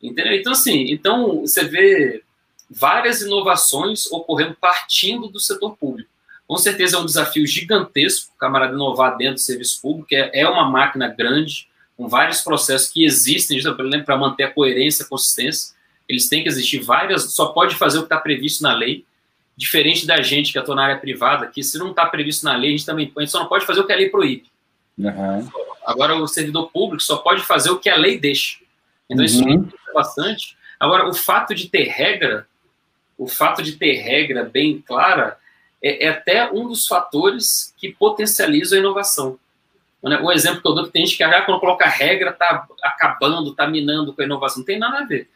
Entendeu? 0.02 0.32
Então, 0.34 0.52
assim, 0.52 0.90
então 0.90 1.42
você 1.42 1.64
vê 1.64 2.22
várias 2.70 3.20
inovações 3.20 4.06
ocorrendo 4.12 4.56
partindo 4.60 5.28
do 5.28 5.40
setor 5.40 5.76
público. 5.76 6.08
Com 6.46 6.56
certeza 6.56 6.96
é 6.96 7.00
um 7.00 7.04
desafio 7.06 7.46
gigantesco, 7.46 8.32
camarada 8.38 8.74
inovar 8.74 9.16
dentro 9.16 9.34
do 9.34 9.40
serviço 9.40 9.80
público, 9.80 10.08
é, 10.12 10.40
é 10.40 10.48
uma 10.48 10.68
máquina 10.68 11.08
grande, 11.08 11.68
com 11.96 12.08
vários 12.08 12.40
processos 12.40 12.88
que 12.88 13.04
existem, 13.04 13.60
para 14.04 14.16
manter 14.16 14.44
a 14.44 14.50
coerência, 14.50 15.04
a 15.04 15.08
consistência. 15.08 15.74
Eles 16.08 16.28
têm 16.28 16.42
que 16.42 16.48
existir 16.48 16.78
várias, 16.80 17.34
só 17.34 17.46
pode 17.46 17.76
fazer 17.76 17.98
o 17.98 18.02
que 18.02 18.06
está 18.06 18.18
previsto 18.18 18.62
na 18.62 18.74
lei, 18.74 19.04
diferente 19.56 20.06
da 20.06 20.22
gente 20.22 20.52
que 20.52 20.58
atua 20.58 20.74
na 20.74 20.84
área 20.84 20.98
privada, 20.98 21.46
que 21.46 21.62
se 21.62 21.78
não 21.78 21.90
está 21.90 22.06
previsto 22.06 22.44
na 22.44 22.56
lei, 22.56 22.70
a 22.70 22.72
gente 22.72 22.86
também 22.86 23.12
a 23.14 23.20
gente 23.20 23.30
só 23.30 23.40
não 23.40 23.46
pode 23.46 23.66
fazer 23.66 23.80
o 23.80 23.86
que 23.86 23.92
a 23.92 23.96
lei 23.96 24.08
proíbe. 24.08 24.46
Uhum. 24.98 25.48
Agora, 25.84 26.16
o 26.16 26.26
servidor 26.26 26.70
público 26.70 27.02
só 27.02 27.18
pode 27.18 27.42
fazer 27.42 27.70
o 27.70 27.78
que 27.78 27.88
a 27.88 27.96
lei 27.96 28.18
deixa. 28.18 28.58
Então, 29.08 29.18
uhum. 29.18 29.24
isso 29.24 29.44
me 29.44 29.68
bastante. 29.92 30.56
Agora, 30.78 31.08
o 31.08 31.14
fato 31.14 31.54
de 31.54 31.68
ter 31.68 31.84
regra 31.84 32.46
o 33.20 33.28
fato 33.28 33.62
de 33.62 33.72
ter 33.72 34.00
regra 34.00 34.44
bem 34.44 34.80
clara 34.80 35.36
é, 35.82 36.06
é 36.06 36.08
até 36.08 36.50
um 36.50 36.66
dos 36.66 36.86
fatores 36.86 37.74
que 37.76 37.92
potencializam 37.92 38.78
a 38.78 38.80
inovação. 38.80 39.38
O 40.02 40.32
exemplo 40.32 40.62
que 40.62 40.66
eu 40.66 40.74
dou 40.74 40.86
que 40.86 40.92
tem 40.92 41.04
gente 41.04 41.18
que 41.18 41.22
ah, 41.22 41.42
quando 41.42 41.60
coloca 41.60 41.86
regra 41.86 42.30
está 42.30 42.66
acabando, 42.82 43.50
está 43.50 43.68
minando 43.68 44.14
com 44.14 44.22
a 44.22 44.24
inovação. 44.24 44.60
Não 44.60 44.64
tem 44.64 44.78
nada 44.78 45.00
a 45.00 45.04
ver. 45.04 45.28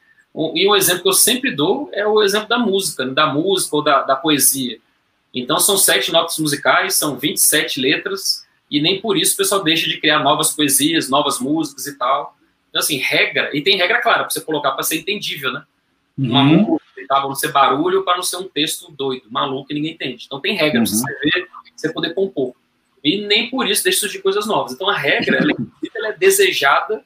E 0.55 0.67
um 0.67 0.75
exemplo 0.75 1.03
que 1.03 1.09
eu 1.09 1.13
sempre 1.13 1.55
dou 1.55 1.91
é 1.93 2.07
o 2.07 2.23
exemplo 2.23 2.49
da 2.49 2.59
música, 2.59 3.05
da 3.05 3.27
música 3.27 3.77
ou 3.77 3.85
da, 3.85 4.03
da 4.03 4.17
poesia. 4.17 4.79
Então, 5.35 5.59
são 5.59 5.77
sete 5.77 6.11
notas 6.11 6.39
musicais, 6.39 6.95
são 6.95 7.19
27 7.19 7.79
letras, 7.79 8.47
e 8.71 8.81
nem 8.81 8.99
por 8.99 9.19
isso 9.19 9.35
o 9.35 9.37
pessoal 9.37 9.63
deixa 9.63 9.87
de 9.87 10.01
criar 10.01 10.21
novas 10.21 10.53
poesias, 10.53 11.11
novas 11.11 11.39
músicas 11.39 11.87
e 11.87 11.99
tal. 11.99 12.35
Então, 12.71 12.81
assim, 12.81 12.97
regra, 12.97 13.51
e 13.53 13.61
tem 13.61 13.77
regra 13.77 14.01
clara 14.01 14.21
para 14.21 14.31
você 14.31 14.41
colocar 14.41 14.73
para 14.73 14.83
ser 14.83 14.97
entendível, 14.97 15.53
né? 15.53 15.63
Uma 16.17 16.43
uhum 16.43 16.79
Para 17.09 17.23
não 17.23 17.35
ser 17.35 17.53
barulho, 17.53 18.05
para 18.05 18.17
não 18.17 18.23
ser 18.23 18.37
um 18.37 18.49
texto 18.49 18.91
doido, 18.93 19.27
maluco 19.31 19.69
que 19.69 19.75
ninguém 19.75 19.93
entende. 19.93 20.25
Então 20.27 20.41
tem 20.41 20.55
regra 20.55 20.81
uhum. 20.81 20.85
para 20.85 20.95
você 20.95 21.19
ver, 21.23 21.49
você 21.75 21.93
poder 21.93 22.15
compor. 22.15 22.55
E 23.03 23.27
nem 23.27 23.51
por 23.51 23.69
isso 23.69 23.85
deixa 23.85 24.01
surgir 24.01 24.23
coisas 24.23 24.47
novas. 24.47 24.73
Então 24.73 24.89
a 24.89 24.97
regra, 24.97 25.37
ela, 25.37 25.53
ela 25.95 26.09
é 26.09 26.13
desejada 26.13 27.05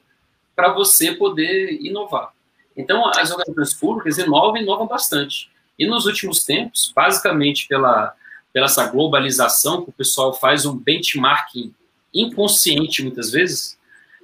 para 0.55 0.71
você 0.73 1.13
poder 1.13 1.73
inovar. 1.81 2.31
Então 2.75 3.05
as 3.07 3.31
organizações 3.31 3.73
públicas 3.73 4.17
inovam 4.17 4.57
e 4.57 4.61
inovam 4.61 4.87
bastante. 4.87 5.49
E 5.77 5.85
nos 5.85 6.05
últimos 6.05 6.43
tempos, 6.43 6.91
basicamente 6.95 7.67
pela, 7.67 8.13
pela 8.53 8.65
essa 8.65 8.87
globalização, 8.87 9.83
que 9.83 9.89
o 9.89 9.93
pessoal 9.93 10.33
faz 10.33 10.65
um 10.65 10.77
benchmarking 10.77 11.73
inconsciente 12.13 13.03
muitas 13.03 13.31
vezes, 13.31 13.77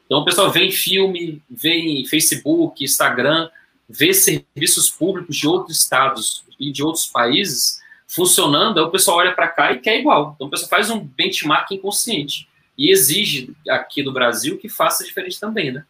Então 0.05 0.20
o 0.20 0.26
pessoal 0.26 0.51
vê 0.51 0.66
em 0.66 0.72
filme, 0.72 1.41
vê 1.49 1.74
em 1.74 2.05
Facebook, 2.05 2.84
Instagram, 2.84 3.49
vê 3.88 4.14
serviços 4.14 4.90
públicos 4.90 5.36
de 5.36 5.48
outros 5.48 5.80
estados 5.80 6.44
e 6.60 6.72
de 6.72 6.84
outros 6.84 7.06
países 7.06 7.80
funcionando, 8.08 8.80
aí 8.80 8.86
o 8.86 8.92
pessoal 8.92 9.18
olha 9.18 9.34
para 9.34 9.48
cá 9.48 9.72
e 9.72 9.80
quer 9.80 10.00
igual. 10.00 10.34
Então 10.36 10.48
o 10.48 10.50
pessoal 10.50 10.70
faz 10.70 10.90
um 10.90 11.00
benchmark 11.00 11.72
inconsciente 11.72 12.48
e 12.78 12.92
exige 12.92 13.54
aqui 13.70 14.04
do 14.04 14.12
Brasil 14.12 14.58
que 14.58 14.70
faça 14.70 15.04
diferente 15.04 15.40
também, 15.40 15.72
né? 15.72 15.86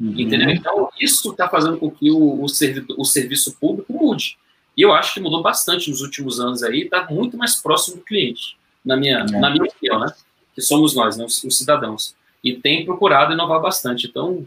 Uhum. 0.00 0.14
Entendeu? 0.18 0.50
Então 0.50 0.88
isso 0.98 1.30
está 1.30 1.48
fazendo 1.48 1.78
com 1.78 1.90
que 1.90 2.10
o, 2.10 2.16
o, 2.16 2.44
o 2.44 3.04
serviço 3.04 3.56
público 3.60 3.92
mude. 3.92 4.38
E 4.76 4.82
eu 4.82 4.92
acho 4.92 5.14
que 5.14 5.20
mudou 5.20 5.42
bastante 5.42 5.90
nos 5.90 6.00
últimos 6.00 6.40
anos 6.40 6.62
aí, 6.62 6.82
está 6.82 7.06
muito 7.10 7.36
mais 7.36 7.56
próximo 7.56 7.96
do 7.96 8.02
cliente, 8.02 8.56
na 8.84 8.96
minha, 8.96 9.18
é. 9.18 9.38
na 9.38 9.50
minha 9.50 9.64
opinião, 9.64 10.00
né? 10.00 10.12
Que 10.54 10.62
somos 10.62 10.94
nós, 10.94 11.16
né? 11.16 11.24
os, 11.24 11.44
os 11.44 11.58
cidadãos. 11.58 12.14
E 12.42 12.54
tem 12.54 12.84
procurado 12.84 13.32
inovar 13.32 13.60
bastante. 13.60 14.06
Então, 14.06 14.46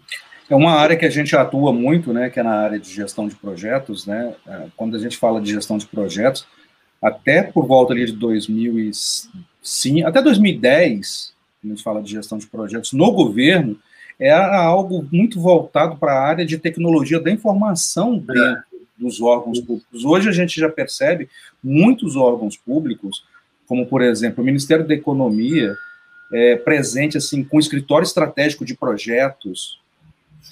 é 0.54 0.56
uma 0.56 0.74
área 0.74 0.96
que 0.96 1.06
a 1.06 1.10
gente 1.10 1.36
atua 1.36 1.74
muito, 1.74 2.14
né, 2.14 2.30
que 2.30 2.40
é 2.40 2.44
na 2.44 2.54
área 2.54 2.80
de 2.80 2.88
gestão 2.88 3.28
de 3.28 3.36
projetos, 3.36 4.06
né, 4.06 4.36
é, 4.48 4.68
quando 4.78 4.96
a 4.96 5.00
gente 5.00 5.18
fala 5.18 5.42
de 5.42 5.52
gestão 5.52 5.80
de 5.80 5.88
projetos, 5.88 6.46
até 7.02 7.42
por 7.42 7.66
volta 7.66 7.92
ali 7.92 8.06
de 8.06 8.12
2005, 8.14 10.08
até 10.08 10.22
2010, 10.22 11.34
a 11.64 11.68
gente 11.68 11.82
fala 11.82 12.04
de 12.04 12.12
gestão 12.12 12.38
de 12.38 12.46
projetos 12.46 12.94
no 12.94 13.12
governo, 13.12 13.80
é 14.20 14.32
algo 14.32 15.08
muito 15.12 15.42
voltado 15.42 15.98
para 15.98 16.14
a 16.14 16.22
área 16.22 16.46
de 16.46 16.60
tecnologia 16.60 17.20
da 17.20 17.32
informação 17.32 18.20
dentro 18.20 18.64
dos 18.96 19.20
órgãos 19.20 19.60
públicos. 19.60 20.06
Hoje 20.06 20.30
a 20.30 20.32
gente 20.32 20.60
já 20.60 20.70
percebe 20.70 21.28
muitos 21.64 22.16
órgãos 22.16 22.56
públicos, 22.56 23.26
como 23.66 23.88
por 23.88 24.04
exemplo 24.04 24.44
o 24.44 24.46
Ministério 24.46 24.88
da 24.88 24.94
Economia, 24.94 25.76
é, 26.32 26.56
presente 26.58 27.18
assim 27.18 27.44
com 27.44 27.58
escritório 27.58 28.06
estratégico 28.06 28.64
de 28.64 28.76
projetos, 28.76 29.82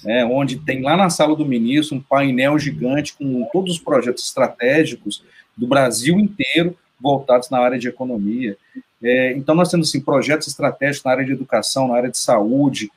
né, 0.04 0.24
onde 0.24 0.58
tem 0.58 0.82
lá 0.82 0.96
na 0.96 1.10
sala 1.10 1.36
do 1.36 1.46
ministro 1.46 1.96
um 1.96 2.00
painel 2.00 2.58
gigante 2.58 3.14
com 3.14 3.48
todos 3.52 3.74
os 3.74 3.80
projetos 3.80 4.24
estratégicos 4.24 5.22
do 5.56 5.66
Brasil 5.66 6.18
inteiro 6.18 6.76
voltados 7.00 7.50
na 7.50 7.58
área 7.58 7.78
de 7.78 7.88
economia. 7.88 8.56
É, 9.02 9.32
então, 9.32 9.54
nós 9.54 9.68
temos 9.68 9.88
assim, 9.88 10.00
projetos 10.00 10.46
estratégicos 10.46 11.04
na 11.04 11.10
área 11.10 11.24
de 11.24 11.32
educação, 11.32 11.88
na 11.88 11.96
área 11.96 12.10
de 12.10 12.18
saúde. 12.18 12.90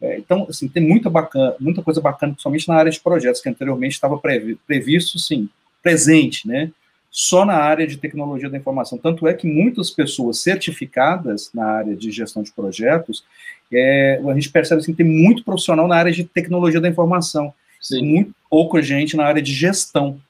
É, 0.00 0.18
então, 0.18 0.46
assim, 0.48 0.68
tem 0.68 0.86
muita, 0.86 1.08
bacana, 1.08 1.54
muita 1.58 1.82
coisa 1.82 2.00
bacana, 2.00 2.32
principalmente 2.32 2.68
na 2.68 2.76
área 2.76 2.92
de 2.92 3.00
projetos, 3.00 3.40
que 3.40 3.48
anteriormente 3.48 3.94
estava 3.94 4.20
previsto, 4.66 5.18
sim, 5.18 5.48
presente, 5.82 6.46
né? 6.46 6.70
Só 7.10 7.46
na 7.46 7.54
área 7.54 7.86
de 7.86 7.96
tecnologia 7.96 8.50
da 8.50 8.58
informação. 8.58 8.98
Tanto 8.98 9.26
é 9.26 9.32
que 9.32 9.46
muitas 9.46 9.90
pessoas 9.90 10.38
certificadas 10.38 11.50
na 11.54 11.64
área 11.64 11.96
de 11.96 12.10
gestão 12.10 12.42
de 12.42 12.52
projetos, 12.52 13.24
é, 13.72 14.20
a 14.24 14.34
gente 14.34 14.50
percebe 14.50 14.80
assim, 14.80 14.92
que 14.92 15.02
tem 15.02 15.06
muito 15.06 15.44
profissional 15.44 15.88
na 15.88 15.96
área 15.96 16.12
de 16.12 16.24
tecnologia 16.24 16.80
da 16.80 16.88
informação, 16.88 17.52
sim. 17.80 18.02
muito 18.04 18.34
pouca 18.48 18.82
gente 18.82 19.16
na 19.16 19.24
área 19.24 19.42
de 19.42 19.52
gestão. 19.52 20.20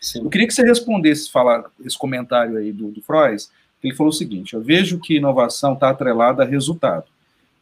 Sim. 0.00 0.24
Eu 0.24 0.30
queria 0.30 0.46
que 0.46 0.54
você 0.54 0.62
respondesse 0.62 1.30
falar 1.30 1.64
esse 1.84 1.98
comentário 1.98 2.56
aí 2.56 2.72
do, 2.72 2.90
do 2.90 3.02
Freud, 3.02 3.42
ele 3.82 3.94
falou 3.94 4.10
o 4.10 4.14
seguinte: 4.14 4.54
eu 4.54 4.60
vejo 4.60 4.98
que 4.98 5.16
inovação 5.16 5.74
está 5.74 5.90
atrelada 5.90 6.42
a 6.42 6.46
resultado. 6.46 7.04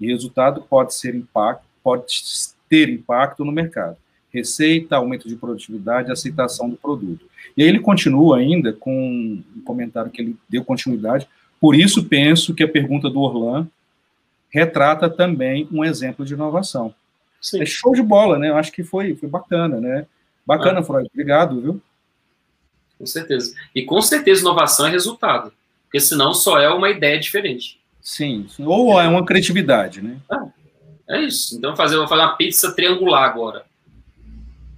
E 0.01 0.07
resultado 0.07 0.63
pode 0.63 0.95
ser 0.95 1.15
impacto, 1.15 1.65
pode 1.83 2.05
ter 2.69 2.89
impacto 2.89 3.45
no 3.45 3.53
mercado. 3.53 3.97
Receita, 4.33 4.97
aumento 4.97 5.29
de 5.29 5.37
produtividade, 5.37 6.13
aceitação 6.13 6.69
do 6.69 6.77
produto. 6.77 7.27
E 7.57 7.63
aí 7.63 7.69
ele 7.69 7.81
continua 7.81 8.39
ainda 8.39 8.73
com 8.73 9.43
um 9.57 9.61
comentário 9.65 10.11
que 10.11 10.21
ele 10.21 10.37
deu 10.49 10.65
continuidade. 10.65 11.27
Por 11.61 11.75
isso 11.75 12.05
penso 12.05 12.55
que 12.55 12.63
a 12.63 12.69
pergunta 12.69 13.11
do 13.11 13.21
Orlan 13.21 13.67
retrata 14.51 15.09
também 15.09 15.69
um 15.71 15.85
exemplo 15.85 16.25
de 16.25 16.35
inovação. 16.35 16.95
Sim. 17.41 17.63
É 17.63 17.67
show 17.67 17.93
de 17.93 18.03
bola, 18.03 18.39
né? 18.39 18.49
Eu 18.51 18.57
acho 18.57 18.73
que 18.73 18.83
foi, 18.83 19.15
foi 19.15 19.29
bacana, 19.29 19.81
né? 19.81 20.07
Bacana, 20.47 20.81
ah. 20.81 20.83
Freud. 20.83 21.09
Obrigado, 21.13 21.61
viu? 21.61 21.83
Com 22.99 23.07
certeza. 23.07 23.55
E 23.75 23.85
com 23.85 24.01
certeza 24.03 24.41
inovação 24.41 24.87
é 24.87 24.91
resultado. 24.91 25.53
Porque 25.85 26.01
senão 26.01 26.35
só 26.35 26.59
é 26.59 26.69
uma 26.69 26.91
ideia 26.91 27.19
diferente. 27.19 27.79
Sim, 28.01 28.47
ou 28.61 29.01
é 29.01 29.07
uma 29.07 29.25
criatividade, 29.25 30.03
né? 30.03 30.19
Ah, 30.31 30.47
é 31.09 31.21
isso. 31.23 31.57
Então 31.57 31.77
fazer, 31.77 31.97
vou 31.97 32.09
fazer 32.09 32.23
uma 32.23 32.37
pizza 32.37 32.75
triangular 32.75 33.25
agora. 33.25 33.65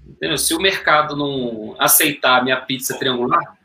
Entendeu? 0.07 0.37
Se 0.37 0.55
o 0.55 0.61
mercado 0.61 1.16
não 1.16 1.75
aceitar 1.79 2.41
a 2.41 2.45
minha 2.45 2.61
pizza 2.61 2.99
triangular, 2.99 3.57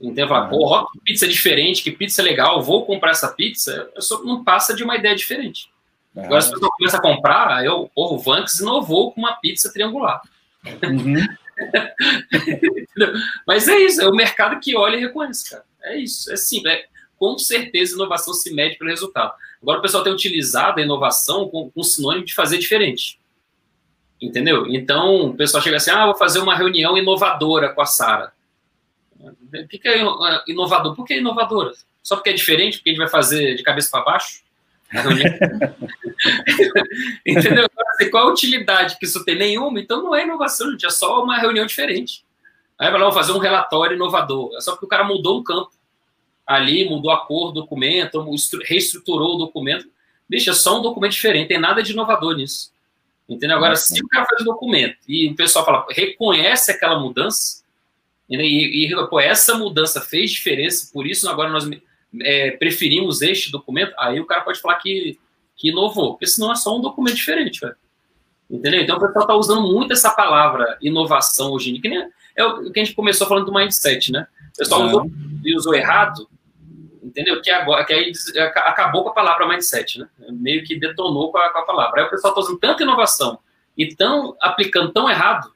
entendeu? 0.00 0.28
Falar, 0.28 0.48
porra, 0.48 0.86
que 0.92 1.00
pizza 1.00 1.26
diferente, 1.26 1.82
que 1.82 1.90
pizza 1.90 2.22
legal, 2.22 2.62
vou 2.62 2.84
comprar 2.84 3.10
essa 3.10 3.28
pizza, 3.28 3.90
eu 3.94 4.02
só 4.02 4.22
não 4.22 4.44
passa 4.44 4.74
de 4.74 4.82
uma 4.82 4.96
ideia 4.96 5.14
diferente. 5.14 5.70
É. 6.16 6.24
Agora, 6.24 6.40
se 6.40 6.48
a 6.48 6.52
pessoa 6.52 6.70
começa 6.76 6.96
a 6.96 7.02
comprar, 7.02 7.64
eu, 7.64 7.90
porra, 7.94 8.14
o 8.14 8.18
Vanks 8.18 8.60
inovou 8.60 9.12
com 9.12 9.20
uma 9.20 9.34
pizza 9.34 9.72
triangular. 9.72 10.20
Uhum. 10.82 11.26
Mas 13.46 13.68
é 13.68 13.78
isso, 13.78 14.00
é 14.00 14.08
o 14.08 14.14
mercado 14.14 14.60
que 14.60 14.76
olha 14.76 14.96
e 14.96 15.00
reconhece, 15.00 15.50
cara. 15.50 15.64
É 15.82 15.96
isso, 15.98 16.32
é 16.32 16.36
simples. 16.36 16.74
É, 16.74 16.84
com 17.18 17.36
certeza, 17.36 17.94
inovação 17.94 18.32
se 18.32 18.52
mede 18.54 18.76
pelo 18.78 18.90
resultado. 18.90 19.32
Agora, 19.60 19.78
o 19.78 19.82
pessoal 19.82 20.04
tem 20.04 20.12
utilizado 20.12 20.78
a 20.78 20.82
inovação 20.82 21.48
com, 21.48 21.70
com 21.70 21.82
sinônimo 21.82 22.24
de 22.24 22.34
fazer 22.34 22.58
diferente. 22.58 23.18
Entendeu? 24.20 24.66
Então, 24.66 25.26
o 25.26 25.36
pessoal 25.36 25.62
chega 25.62 25.76
assim: 25.76 25.90
ah, 25.90 26.06
vou 26.06 26.16
fazer 26.16 26.38
uma 26.40 26.54
reunião 26.54 26.96
inovadora 26.96 27.72
com 27.72 27.80
a 27.80 27.86
Sara. 27.86 28.32
O 29.20 29.68
que, 29.68 29.88
é 29.88 29.98
inovador? 30.46 30.94
Por 30.94 31.04
que 31.04 31.14
é 31.14 31.18
inovadora? 31.18 31.72
Só 32.02 32.16
porque 32.16 32.30
é 32.30 32.32
diferente, 32.32 32.78
porque 32.78 32.90
a 32.90 32.92
gente 32.92 33.00
vai 33.00 33.08
fazer 33.08 33.56
de 33.56 33.62
cabeça 33.62 33.90
para 33.90 34.04
baixo? 34.04 34.42
Entendeu? 37.26 37.66
Assim, 37.90 38.10
qual 38.10 38.28
a 38.28 38.30
utilidade 38.30 38.96
que 38.98 39.04
isso 39.04 39.24
tem? 39.24 39.36
Nenhuma, 39.36 39.80
então 39.80 40.02
não 40.02 40.14
é 40.14 40.24
inovação, 40.24 40.70
gente, 40.70 40.86
é 40.86 40.90
só 40.90 41.22
uma 41.22 41.38
reunião 41.38 41.66
diferente. 41.66 42.24
Aí 42.78 42.90
vai 42.90 43.00
lá, 43.00 43.10
fazer 43.10 43.32
um 43.32 43.38
relatório 43.38 43.96
inovador. 43.96 44.54
É 44.56 44.60
só 44.60 44.72
porque 44.72 44.86
o 44.86 44.88
cara 44.88 45.04
mudou 45.04 45.40
um 45.40 45.42
campo. 45.42 45.72
Ali, 46.46 46.88
mudou 46.88 47.10
a 47.10 47.26
cor 47.26 47.52
do 47.52 47.60
documento, 47.60 48.24
reestruturou 48.64 49.34
o 49.34 49.38
documento. 49.38 49.86
Bicho, 50.26 50.48
é 50.48 50.54
só 50.54 50.78
um 50.78 50.82
documento 50.82 51.12
diferente, 51.12 51.48
tem 51.48 51.58
nada 51.58 51.82
de 51.82 51.92
inovador 51.92 52.36
nisso. 52.36 52.72
Entendeu? 53.28 53.58
Agora, 53.58 53.76
se 53.76 54.02
o 54.02 54.08
cara 54.08 54.24
faz 54.24 54.40
o 54.40 54.44
documento 54.44 54.96
e 55.06 55.28
o 55.28 55.36
pessoal 55.36 55.64
fala, 55.64 55.86
reconhece 55.90 56.70
aquela 56.70 56.98
mudança, 56.98 57.62
e, 58.28 58.86
e 58.86 59.06
pô, 59.08 59.18
essa 59.18 59.56
mudança 59.56 60.00
fez 60.00 60.30
diferença, 60.30 60.90
por 60.92 61.06
isso 61.06 61.28
agora 61.28 61.50
nós 61.50 61.68
é, 62.22 62.52
preferimos 62.52 63.22
este 63.22 63.50
documento, 63.50 63.94
aí 63.98 64.20
o 64.20 64.26
cara 64.26 64.42
pode 64.42 64.60
falar 64.60 64.76
que, 64.76 65.18
que 65.56 65.70
inovou, 65.70 66.12
porque 66.12 66.26
senão 66.26 66.52
é 66.52 66.56
só 66.56 66.76
um 66.76 66.80
documento 66.80 67.16
diferente, 67.16 67.60
velho. 67.60 67.76
Entendeu? 68.50 68.80
Então 68.80 68.96
o 68.96 69.00
pessoal 69.00 69.24
está 69.24 69.34
usando 69.34 69.62
muito 69.62 69.92
essa 69.92 70.10
palavra 70.10 70.78
inovação 70.80 71.52
hoje 71.52 71.70
em 71.70 71.72
dia, 71.74 71.82
que 71.82 71.88
nem 71.88 72.08
é 72.36 72.44
o 72.44 72.70
que 72.70 72.80
a 72.80 72.84
gente 72.84 72.94
começou 72.94 73.26
falando 73.26 73.46
do 73.46 73.52
mindset, 73.52 74.10
né? 74.10 74.26
O 74.54 74.58
pessoal 74.58 74.86
usou, 74.86 75.10
usou 75.56 75.74
errado, 75.74 76.28
entendeu? 77.02 77.42
Que 77.42 77.50
agora 77.50 77.84
que 77.84 77.92
aí 77.92 78.12
acabou 78.38 79.02
com 79.02 79.10
a 79.10 79.14
palavra 79.14 79.46
mindset, 79.46 79.98
né? 79.98 80.08
Meio 80.30 80.64
que 80.64 80.78
detonou 80.78 81.30
com 81.30 81.38
a, 81.38 81.50
com 81.50 81.58
a 81.58 81.62
palavra. 81.62 82.00
Aí 82.00 82.06
o 82.06 82.10
pessoal 82.10 82.32
está 82.32 82.40
usando 82.40 82.58
tanta 82.58 82.82
inovação 82.82 83.38
e 83.76 83.94
tão 83.94 84.34
aplicando 84.40 84.92
tão 84.92 85.10
errado, 85.10 85.52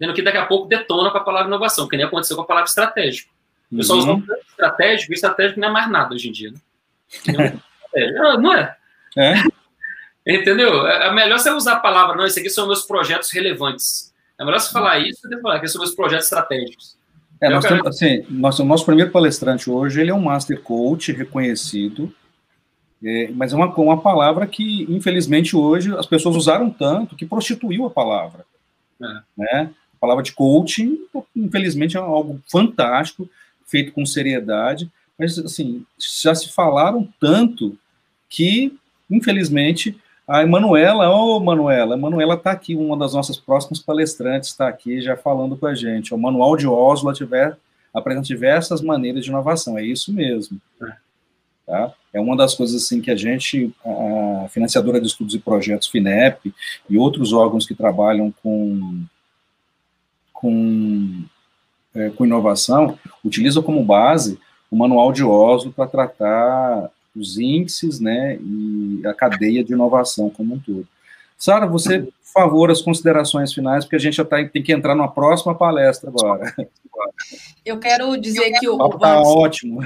vendo 0.00 0.14
que 0.14 0.22
daqui 0.22 0.38
a 0.38 0.46
pouco 0.46 0.66
detona 0.66 1.10
com 1.10 1.18
a 1.18 1.24
palavra 1.24 1.48
inovação, 1.48 1.86
que 1.86 1.96
nem 1.96 2.06
aconteceu 2.06 2.34
com 2.34 2.42
a 2.42 2.46
palavra 2.46 2.68
estratégico. 2.68 3.30
O 3.70 3.76
pessoal 3.76 4.00
uhum. 4.00 4.16
usa 4.16 4.38
estratégico, 4.48 5.12
e 5.12 5.14
estratégico 5.14 5.60
não 5.60 5.68
é 5.68 5.72
mais 5.72 5.90
nada 5.90 6.14
hoje 6.14 6.28
em 6.28 6.32
dia, 6.32 6.50
né? 6.50 6.58
Não 8.38 8.54
é? 8.54 8.76
é? 9.16 9.34
Entendeu? 10.26 10.86
É, 10.86 11.08
é 11.08 11.12
melhor 11.12 11.38
você 11.38 11.50
usar 11.50 11.74
a 11.74 11.80
palavra, 11.80 12.16
não, 12.16 12.24
isso 12.24 12.38
aqui 12.38 12.48
são 12.48 12.66
meus 12.66 12.82
projetos 12.82 13.30
relevantes. 13.30 14.12
É 14.38 14.44
melhor 14.44 14.58
você 14.58 14.72
falar 14.72 14.98
isso 14.98 15.22
do 15.22 15.36
que 15.36 15.42
falar 15.42 15.60
que 15.60 15.68
são 15.68 15.80
meus 15.80 15.94
projetos 15.94 16.26
estratégicos. 16.26 16.96
É, 17.40 17.48
nós 17.48 17.64
temos, 17.64 17.86
assim, 17.86 18.24
nosso, 18.28 18.64
nosso 18.64 18.84
primeiro 18.84 19.10
palestrante 19.10 19.70
hoje, 19.70 20.00
ele 20.00 20.10
é 20.10 20.14
um 20.14 20.20
Master 20.20 20.60
Coach 20.60 21.12
reconhecido, 21.12 22.12
é, 23.02 23.30
mas 23.34 23.52
é 23.52 23.56
uma, 23.56 23.74
uma 23.74 24.00
palavra 24.00 24.46
que, 24.46 24.86
infelizmente, 24.90 25.56
hoje 25.56 25.94
as 25.96 26.06
pessoas 26.06 26.36
usaram 26.36 26.70
tanto 26.70 27.16
que 27.16 27.24
prostituiu 27.24 27.86
a 27.86 27.90
palavra. 27.90 28.44
É. 29.02 29.22
Né? 29.36 29.70
A 30.00 30.06
palavra 30.06 30.22
de 30.22 30.32
coaching, 30.32 30.98
infelizmente, 31.36 31.96
é 31.96 32.00
algo 32.00 32.40
fantástico, 32.50 33.28
feito 33.66 33.92
com 33.92 34.06
seriedade, 34.06 34.90
mas, 35.18 35.38
assim, 35.38 35.84
já 36.22 36.34
se 36.34 36.50
falaram 36.50 37.06
tanto 37.20 37.76
que, 38.28 38.74
infelizmente, 39.10 39.94
a 40.26 40.42
Emanuela, 40.42 41.10
ô 41.10 41.36
oh, 41.36 41.40
Manuela, 41.40 41.94
a 41.96 41.98
Manuela 41.98 42.34
está 42.34 42.52
aqui, 42.52 42.74
uma 42.74 42.96
das 42.96 43.12
nossas 43.12 43.36
próximas 43.36 43.80
palestrantes 43.80 44.50
está 44.50 44.68
aqui 44.68 45.00
já 45.02 45.16
falando 45.16 45.56
com 45.56 45.66
a 45.66 45.74
gente. 45.74 46.14
O 46.14 46.18
Manual 46.18 46.56
de 46.56 46.66
Oslo 46.66 47.12
tiver, 47.12 47.58
apresenta 47.92 48.26
diversas 48.26 48.80
maneiras 48.80 49.24
de 49.24 49.28
inovação, 49.28 49.76
é 49.76 49.84
isso 49.84 50.12
mesmo. 50.12 50.58
Tá? 51.66 51.92
É 52.12 52.20
uma 52.20 52.36
das 52.36 52.54
coisas 52.54 52.82
assim 52.82 53.00
que 53.00 53.10
a 53.10 53.16
gente, 53.16 53.74
a 53.84 54.48
financiadora 54.48 55.00
de 55.00 55.08
estudos 55.08 55.34
e 55.34 55.38
projetos 55.38 55.88
FINEP 55.88 56.54
e 56.88 56.96
outros 56.96 57.32
órgãos 57.32 57.66
que 57.66 57.74
trabalham 57.74 58.32
com, 58.42 59.04
com 60.40 61.24
é, 61.94 62.10
com 62.10 62.24
inovação, 62.24 62.98
utiliza 63.24 63.60
como 63.60 63.84
base 63.84 64.38
o 64.70 64.76
Manual 64.76 65.12
de 65.12 65.24
Oslo 65.24 65.72
para 65.72 65.88
tratar 65.88 66.90
os 67.14 67.38
índices 67.38 67.98
né, 67.98 68.38
e 68.40 69.02
a 69.04 69.12
cadeia 69.12 69.64
de 69.64 69.72
inovação 69.72 70.30
como 70.30 70.54
um 70.54 70.58
todo. 70.58 70.86
Sara, 71.36 71.66
você, 71.66 72.00
por 72.00 72.12
favor, 72.32 72.70
as 72.70 72.80
considerações 72.80 73.52
finais, 73.52 73.84
porque 73.84 73.96
a 73.96 74.00
gente 74.00 74.16
já 74.16 74.24
tá, 74.24 74.36
tem 74.44 74.62
que 74.62 74.72
entrar 74.72 74.94
numa 74.94 75.10
próxima 75.10 75.54
palestra 75.54 76.10
agora. 76.10 76.54
Eu 77.64 77.78
quero 77.78 78.16
dizer 78.16 78.52
que 78.60 78.68
o. 78.68 78.76
O 78.76 78.98
tá 78.98 79.20
ótimo. 79.20 79.80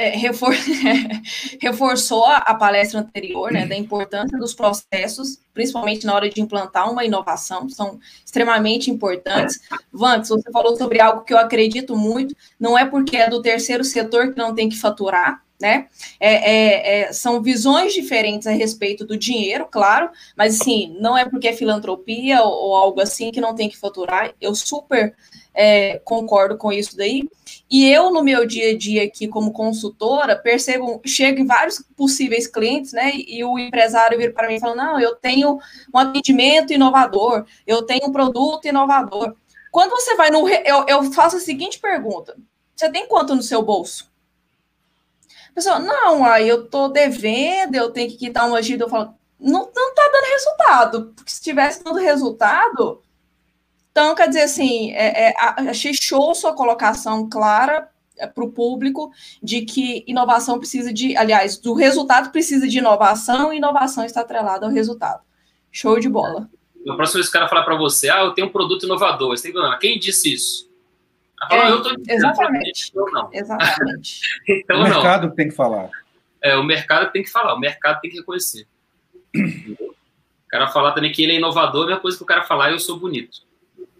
É, 0.00 0.10
refor... 0.10 0.54
reforçou 1.60 2.24
a 2.24 2.54
palestra 2.54 3.00
anterior, 3.00 3.50
né, 3.50 3.66
da 3.66 3.74
importância 3.74 4.38
dos 4.38 4.54
processos, 4.54 5.40
principalmente 5.52 6.06
na 6.06 6.14
hora 6.14 6.30
de 6.30 6.40
implantar 6.40 6.88
uma 6.88 7.04
inovação, 7.04 7.68
são 7.68 7.98
extremamente 8.24 8.92
importantes. 8.92 9.60
Vanks, 9.92 10.28
você 10.28 10.52
falou 10.52 10.76
sobre 10.76 11.00
algo 11.00 11.24
que 11.24 11.34
eu 11.34 11.38
acredito 11.38 11.96
muito, 11.96 12.32
não 12.60 12.78
é 12.78 12.84
porque 12.84 13.16
é 13.16 13.28
do 13.28 13.42
terceiro 13.42 13.82
setor 13.82 14.32
que 14.32 14.38
não 14.38 14.54
tem 14.54 14.68
que 14.68 14.78
faturar, 14.78 15.42
né? 15.60 15.88
É, 16.20 16.34
é, 16.34 17.00
é, 17.00 17.12
são 17.12 17.42
visões 17.42 17.92
diferentes 17.92 18.46
a 18.46 18.52
respeito 18.52 19.04
do 19.04 19.16
dinheiro, 19.16 19.66
claro, 19.70 20.10
mas 20.36 20.60
assim, 20.60 20.96
não 21.00 21.18
é 21.18 21.24
porque 21.24 21.48
é 21.48 21.52
filantropia 21.52 22.42
ou, 22.42 22.68
ou 22.68 22.76
algo 22.76 23.00
assim 23.00 23.30
que 23.30 23.40
não 23.40 23.54
tem 23.54 23.68
que 23.68 23.76
faturar. 23.76 24.32
Eu 24.40 24.54
super 24.54 25.14
é, 25.54 25.98
concordo 26.04 26.56
com 26.56 26.72
isso 26.72 26.96
daí. 26.96 27.28
E 27.68 27.86
eu, 27.90 28.12
no 28.12 28.22
meu 28.22 28.46
dia 28.46 28.70
a 28.70 28.78
dia 28.78 29.02
aqui 29.02 29.26
como 29.26 29.52
consultora, 29.52 30.36
percebo, 30.36 31.00
chego 31.04 31.40
em 31.40 31.46
vários 31.46 31.84
possíveis 31.96 32.46
clientes, 32.46 32.92
né? 32.92 33.10
E 33.14 33.42
o 33.44 33.58
empresário 33.58 34.16
vira 34.16 34.32
para 34.32 34.46
mim 34.46 34.54
e 34.54 34.60
fala: 34.60 34.76
não, 34.76 35.00
eu 35.00 35.16
tenho 35.16 35.58
um 35.92 35.98
atendimento 35.98 36.72
inovador, 36.72 37.44
eu 37.66 37.82
tenho 37.82 38.06
um 38.06 38.12
produto 38.12 38.66
inovador. 38.66 39.34
Quando 39.72 39.90
você 39.90 40.14
vai 40.14 40.30
no. 40.30 40.48
Eu, 40.48 40.86
eu 40.86 41.12
faço 41.12 41.36
a 41.36 41.40
seguinte 41.40 41.80
pergunta: 41.80 42.36
você 42.76 42.88
tem 42.90 43.08
quanto 43.08 43.34
no 43.34 43.42
seu 43.42 43.60
bolso? 43.60 44.07
Pessoa, 45.54 45.78
não, 45.78 46.24
aí 46.24 46.48
eu 46.48 46.66
tô 46.66 46.88
devendo, 46.88 47.74
eu 47.74 47.90
tenho 47.90 48.10
que 48.10 48.16
quitar 48.16 48.46
uma 48.46 48.58
agenda. 48.58 48.84
Eu 48.84 48.88
falo, 48.88 49.14
não, 49.38 49.70
não 49.74 49.94
tá 49.94 50.10
dando 50.12 50.32
resultado. 50.32 51.12
Porque 51.14 51.30
se 51.30 51.42
tivesse 51.42 51.82
dando 51.82 51.98
resultado, 51.98 53.02
então, 53.98 54.14
quer 54.14 54.28
dizer 54.28 54.42
assim, 54.42 54.92
é, 54.92 55.30
é, 55.30 55.34
achei 55.68 55.92
show 55.92 56.32
sua 56.32 56.52
colocação 56.52 57.28
clara 57.28 57.88
é, 58.16 58.28
para 58.28 58.44
o 58.44 58.52
público 58.52 59.10
de 59.42 59.62
que 59.62 60.04
inovação 60.06 60.56
precisa 60.56 60.92
de, 60.92 61.16
aliás, 61.16 61.58
do 61.58 61.74
resultado 61.74 62.30
precisa 62.30 62.68
de 62.68 62.78
inovação 62.78 63.52
e 63.52 63.56
inovação 63.56 64.04
está 64.04 64.20
atrelada 64.20 64.66
ao 64.66 64.72
resultado. 64.72 65.20
Show 65.72 65.98
de 65.98 66.08
bola. 66.08 66.48
Na 66.86 66.94
próxima 66.94 67.18
vez 67.18 67.28
o 67.28 67.32
cara 67.32 67.48
falar 67.48 67.64
para 67.64 67.76
você, 67.76 68.08
ah, 68.08 68.20
eu 68.20 68.30
tenho 68.32 68.46
um 68.46 68.52
produto 68.52 68.84
inovador, 68.84 69.36
você 69.36 69.42
tem 69.42 69.52
que 69.52 69.58
falar, 69.58 69.76
quem 69.78 69.98
disse 69.98 70.32
isso? 70.32 70.67
Fala, 71.48 71.68
é, 71.68 71.70
eu 71.70 71.82
tô 71.82 71.94
exatamente. 72.08 72.90
Então, 72.90 73.06
não. 73.12 73.30
Exatamente. 73.32 74.20
então, 74.48 74.80
o 74.80 74.82
mercado 74.82 75.28
não. 75.28 75.34
tem 75.34 75.48
que 75.48 75.54
falar. 75.54 75.90
É, 76.42 76.56
o 76.56 76.64
mercado 76.64 77.12
tem 77.12 77.22
que 77.22 77.30
falar, 77.30 77.54
o 77.54 77.60
mercado 77.60 78.00
tem 78.00 78.10
que 78.10 78.18
reconhecer. 78.18 78.66
o 79.34 79.94
cara 80.48 80.68
falar 80.68 80.92
também 80.92 81.12
que 81.12 81.22
ele 81.22 81.32
é 81.32 81.36
inovador, 81.36 81.82
é 81.82 81.84
a 81.84 81.86
mesma 81.88 82.00
coisa 82.00 82.16
que 82.16 82.22
o 82.22 82.26
cara 82.26 82.44
falar, 82.44 82.72
eu 82.72 82.78
sou 82.78 82.98
bonito. 82.98 83.46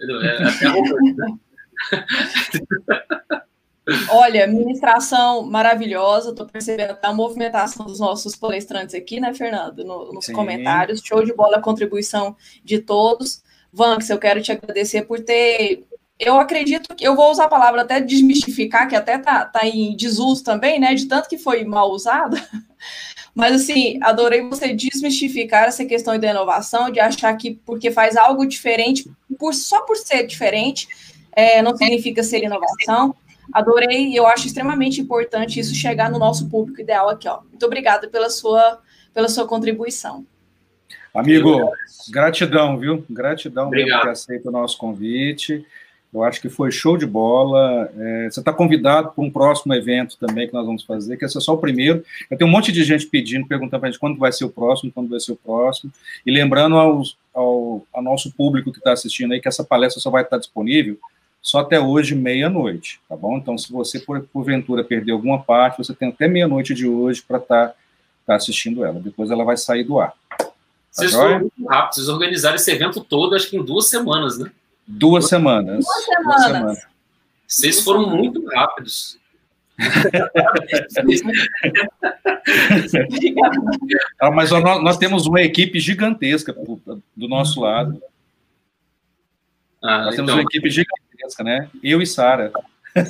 É 0.00 0.44
até 0.44 0.66
arrogante, 0.66 1.14
né? 1.14 1.38
Olha, 4.10 4.46
ministração 4.46 5.42
maravilhosa, 5.42 6.30
estou 6.30 6.46
percebendo 6.46 6.90
até 6.90 7.08
a 7.08 7.12
movimentação 7.12 7.86
dos 7.86 7.98
nossos 7.98 8.36
palestrantes 8.36 8.94
aqui, 8.94 9.18
né, 9.18 9.32
Fernando, 9.32 9.82
no, 9.82 10.12
nos 10.12 10.26
Sim. 10.26 10.34
comentários. 10.34 11.00
Show 11.02 11.24
de 11.24 11.32
bola 11.32 11.56
a 11.56 11.62
contribuição 11.62 12.36
de 12.62 12.80
todos. 12.80 13.42
Vanks, 13.72 14.10
eu 14.10 14.18
quero 14.18 14.42
te 14.42 14.52
agradecer 14.52 15.02
por 15.02 15.20
ter. 15.20 15.86
Eu 16.18 16.38
acredito 16.40 16.96
que 16.96 17.06
eu 17.06 17.14
vou 17.14 17.30
usar 17.30 17.44
a 17.44 17.48
palavra 17.48 17.82
até 17.82 18.00
desmistificar, 18.00 18.88
que 18.88 18.96
até 18.96 19.18
tá, 19.18 19.44
tá 19.44 19.66
em 19.66 19.94
desuso 19.94 20.42
também, 20.42 20.80
né? 20.80 20.92
De 20.94 21.06
tanto 21.06 21.28
que 21.28 21.38
foi 21.38 21.64
mal 21.64 21.90
usada. 21.90 22.36
Mas, 23.34 23.62
assim, 23.62 24.00
adorei 24.02 24.42
você 24.42 24.74
desmistificar 24.74 25.64
essa 25.64 25.84
questão 25.84 26.18
da 26.18 26.30
inovação, 26.30 26.90
de 26.90 26.98
achar 26.98 27.32
que 27.36 27.54
porque 27.64 27.88
faz 27.90 28.16
algo 28.16 28.44
diferente, 28.44 29.08
por, 29.38 29.54
só 29.54 29.82
por 29.82 29.96
ser 29.96 30.26
diferente, 30.26 30.88
é, 31.30 31.62
não 31.62 31.76
significa 31.76 32.22
ser 32.24 32.42
inovação. 32.42 33.14
Adorei 33.52 34.08
e 34.08 34.16
eu 34.16 34.26
acho 34.26 34.48
extremamente 34.48 35.00
importante 35.00 35.60
isso 35.60 35.72
chegar 35.74 36.10
no 36.10 36.18
nosso 36.18 36.48
público 36.48 36.80
ideal 36.80 37.08
aqui, 37.08 37.28
ó. 37.28 37.40
Muito 37.48 37.64
obrigada 37.64 38.08
pela 38.08 38.28
sua, 38.28 38.80
pela 39.14 39.28
sua 39.28 39.46
contribuição. 39.46 40.26
Amigo, 41.14 41.70
gratidão, 42.10 42.76
viu? 42.76 43.04
Gratidão 43.08 43.68
Obrigado. 43.68 44.00
por 44.00 44.06
ter 44.06 44.12
aceito 44.12 44.48
o 44.48 44.52
nosso 44.52 44.76
convite. 44.76 45.64
Eu 46.12 46.24
acho 46.24 46.40
que 46.40 46.48
foi 46.48 46.70
show 46.70 46.96
de 46.96 47.04
bola. 47.04 47.90
É, 47.96 48.30
você 48.30 48.40
está 48.40 48.52
convidado 48.52 49.12
para 49.12 49.24
um 49.24 49.30
próximo 49.30 49.74
evento 49.74 50.16
também 50.18 50.46
que 50.46 50.54
nós 50.54 50.64
vamos 50.64 50.82
fazer, 50.82 51.16
que 51.16 51.24
esse 51.24 51.36
é 51.36 51.40
só 51.40 51.54
o 51.54 51.58
primeiro. 51.58 52.02
Eu 52.30 52.38
tenho 52.38 52.48
um 52.48 52.52
monte 52.52 52.72
de 52.72 52.82
gente 52.82 53.06
pedindo, 53.06 53.46
perguntando 53.46 53.80
para 53.80 53.88
a 53.88 53.92
gente 53.92 54.00
quando 54.00 54.18
vai 54.18 54.32
ser 54.32 54.44
o 54.44 54.50
próximo, 54.50 54.90
quando 54.90 55.10
vai 55.10 55.20
ser 55.20 55.32
o 55.32 55.36
próximo. 55.36 55.92
E 56.24 56.30
lembrando 56.30 56.76
aos, 56.76 57.16
ao, 57.34 57.86
ao 57.92 58.02
nosso 58.02 58.32
público 58.32 58.72
que 58.72 58.78
está 58.78 58.92
assistindo 58.92 59.32
aí 59.32 59.40
que 59.40 59.48
essa 59.48 59.62
palestra 59.62 60.00
só 60.00 60.10
vai 60.10 60.22
estar 60.22 60.38
disponível 60.38 60.98
só 61.40 61.60
até 61.60 61.80
hoje, 61.80 62.14
meia-noite, 62.14 63.00
tá 63.08 63.16
bom? 63.16 63.36
Então, 63.36 63.56
se 63.56 63.72
você, 63.72 63.98
por, 63.98 64.20
porventura, 64.32 64.84
perder 64.84 65.12
alguma 65.12 65.42
parte, 65.42 65.78
você 65.78 65.94
tem 65.94 66.08
até 66.08 66.28
meia-noite 66.28 66.74
de 66.74 66.86
hoje 66.86 67.22
para 67.26 67.38
estar 67.38 67.68
tá, 67.68 67.74
tá 68.26 68.34
assistindo 68.34 68.84
ela. 68.84 69.00
Depois 69.00 69.30
ela 69.30 69.44
vai 69.44 69.56
sair 69.56 69.84
do 69.84 70.00
ar. 70.00 70.12
Tá 70.36 70.46
vocês 70.90 71.12
foram 71.12 71.40
muito 71.40 71.66
rápidos, 71.66 71.96
vocês 71.96 72.08
organizaram 72.08 72.56
esse 72.56 72.70
evento 72.70 73.00
todo, 73.02 73.34
acho 73.34 73.48
que 73.48 73.56
em 73.56 73.62
duas 73.62 73.88
semanas, 73.88 74.38
né? 74.38 74.50
Duas 74.88 75.28
semanas. 75.28 75.84
Duas 75.84 76.04
semanas. 76.04 76.24
Duas 76.24 76.42
semanas. 76.44 76.86
Vocês 77.46 77.84
foram 77.84 78.08
muito 78.08 78.42
rápidos. 78.46 79.18
ah, 84.18 84.30
mas 84.30 84.50
nós, 84.50 84.82
nós, 84.82 84.96
temos 84.96 85.26
uma 85.26 85.40
equipe 85.40 85.78
gigantesca 85.78 86.52
do 86.52 87.28
nosso 87.28 87.60
lado. 87.60 88.02
Ah, 89.82 90.06
nós 90.06 90.14
então... 90.14 90.26
temos 90.26 90.40
uma 90.40 90.42
equipe 90.42 90.68
gigantesca, 90.70 91.44
né? 91.44 91.70
Eu 91.82 92.02
e 92.02 92.06
Sara. 92.06 92.52
É, 92.96 93.02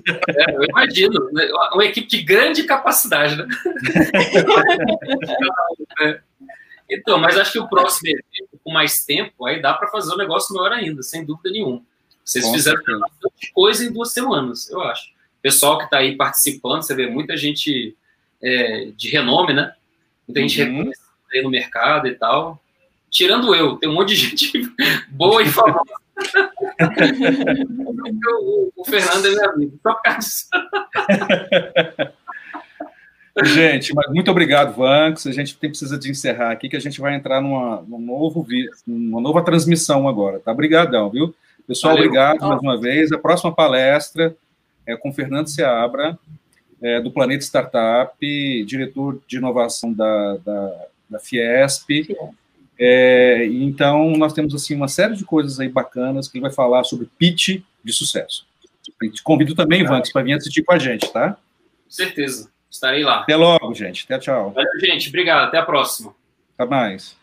eu 0.55 0.64
imagino, 0.64 1.31
né? 1.33 1.49
uma 1.72 1.85
equipe 1.85 2.09
de 2.09 2.22
grande 2.22 2.64
capacidade, 2.64 3.37
né? 3.37 3.47
Então, 6.91 7.18
mas 7.18 7.37
acho 7.37 7.53
que 7.53 7.59
o 7.59 7.68
próximo 7.68 8.09
evento, 8.09 8.58
com 8.69 8.73
mais 8.73 9.03
tempo, 9.03 9.47
aí 9.47 9.62
dá 9.62 9.73
para 9.73 9.89
fazer 9.89 10.12
um 10.12 10.19
negócio 10.19 10.55
maior 10.55 10.73
ainda, 10.73 11.03
sem 11.03 11.25
dúvida 11.25 11.51
nenhuma. 11.51 11.81
Vocês 12.23 12.45
com 12.45 12.53
fizeram 12.53 12.77
certeza. 12.77 12.99
bastante 12.99 13.53
coisa 13.55 13.85
em 13.85 13.91
duas 13.91 14.12
semanas, 14.12 14.69
eu 14.69 14.83
acho. 14.83 15.09
O 15.09 15.41
pessoal 15.41 15.79
que 15.79 15.85
está 15.85 15.99
aí 15.99 16.14
participando, 16.14 16.83
você 16.83 16.95
vê 16.95 17.07
muita 17.07 17.35
gente 17.35 17.97
é, 18.43 18.91
de 18.95 19.09
renome, 19.09 19.55
né? 19.55 19.73
Muita 20.27 20.43
gente 20.43 20.62
uhum. 20.62 20.93
aí 21.33 21.43
no 21.43 21.49
mercado 21.49 22.07
e 22.07 22.14
tal. 22.14 22.62
Tirando 23.11 23.55
eu, 23.55 23.77
tem 23.77 23.89
um 23.89 23.95
monte 23.95 24.11
de 24.11 24.16
gente 24.16 24.53
boa 25.09 25.43
e 25.43 25.49
famosa. 25.49 25.81
o, 28.43 28.71
o, 28.77 28.85
Fernando 28.85 29.27
é 29.27 29.31
meu 29.31 29.51
amigo, 29.51 29.81
só 29.83 29.95
por 29.95 30.03
causa 30.03 30.19
disso. 30.21 30.49
Gente, 33.45 33.95
mas 33.95 34.11
muito 34.11 34.30
obrigado, 34.30 34.74
Vanks. 34.74 35.26
A 35.26 35.32
gente 35.32 35.57
tem, 35.57 35.70
precisa 35.70 35.99
de 35.99 36.11
encerrar 36.11 36.51
aqui, 36.51 36.68
que 36.68 36.76
a 36.76 36.80
gente 36.80 37.01
vai 37.01 37.14
entrar 37.14 37.41
numa, 37.41 37.82
num 37.82 38.01
novo, 38.01 38.47
numa 38.86 39.20
nova 39.20 39.43
transmissão 39.43 40.09
agora, 40.09 40.41
tá? 40.41 40.53
Obrigadão, 40.53 41.11
viu? 41.11 41.34
Pessoal, 41.66 41.95
Valeu. 41.95 42.07
obrigado 42.07 42.41
mais 42.41 42.61
uma 42.61 42.80
vez. 42.80 43.12
A 43.12 43.18
próxima 43.18 43.55
palestra 43.55 44.34
é 44.86 44.97
com 44.97 45.12
Fernando 45.12 45.49
Seabra, 45.49 46.18
é, 46.80 47.01
do 47.01 47.11
Planeta 47.11 47.45
Startup, 47.45 48.64
diretor 48.64 49.20
de 49.26 49.36
inovação 49.36 49.93
da, 49.93 50.36
da, 50.39 50.86
da 51.11 51.18
Fiesp. 51.18 52.16
É, 52.78 53.45
então, 53.47 54.12
nós 54.12 54.32
temos 54.32 54.55
assim 54.55 54.74
uma 54.74 54.89
série 54.89 55.16
de 55.16 55.24
coisas 55.24 55.61
aí 55.61 55.68
bacanas 55.68 56.28
que 56.28 56.39
ele 56.39 56.43
vai 56.43 56.53
falar 56.53 56.84
sobre 56.84 57.09
pitch 57.18 57.61
de 57.84 57.93
sucesso. 57.93 58.47
te 59.12 59.22
convido 59.22 59.55
também, 59.55 59.84
Vanks, 59.84 60.12
para 60.12 60.22
vir 60.22 60.34
assistir 60.34 60.62
com 60.62 60.72
a 60.72 60.78
gente, 60.78 61.12
tá? 61.12 61.32
Com 61.32 61.91
certeza. 61.91 62.49
Estarei 62.71 63.03
lá. 63.03 63.21
Até 63.21 63.37
logo, 63.37 63.75
gente. 63.75 64.05
Até 64.05 64.19
tchau. 64.19 64.51
Valeu, 64.51 64.81
gente. 64.81 65.09
Obrigado. 65.09 65.49
Até 65.49 65.59
a 65.59 65.64
próxima. 65.64 66.14
Até 66.57 66.69
mais. 66.69 67.18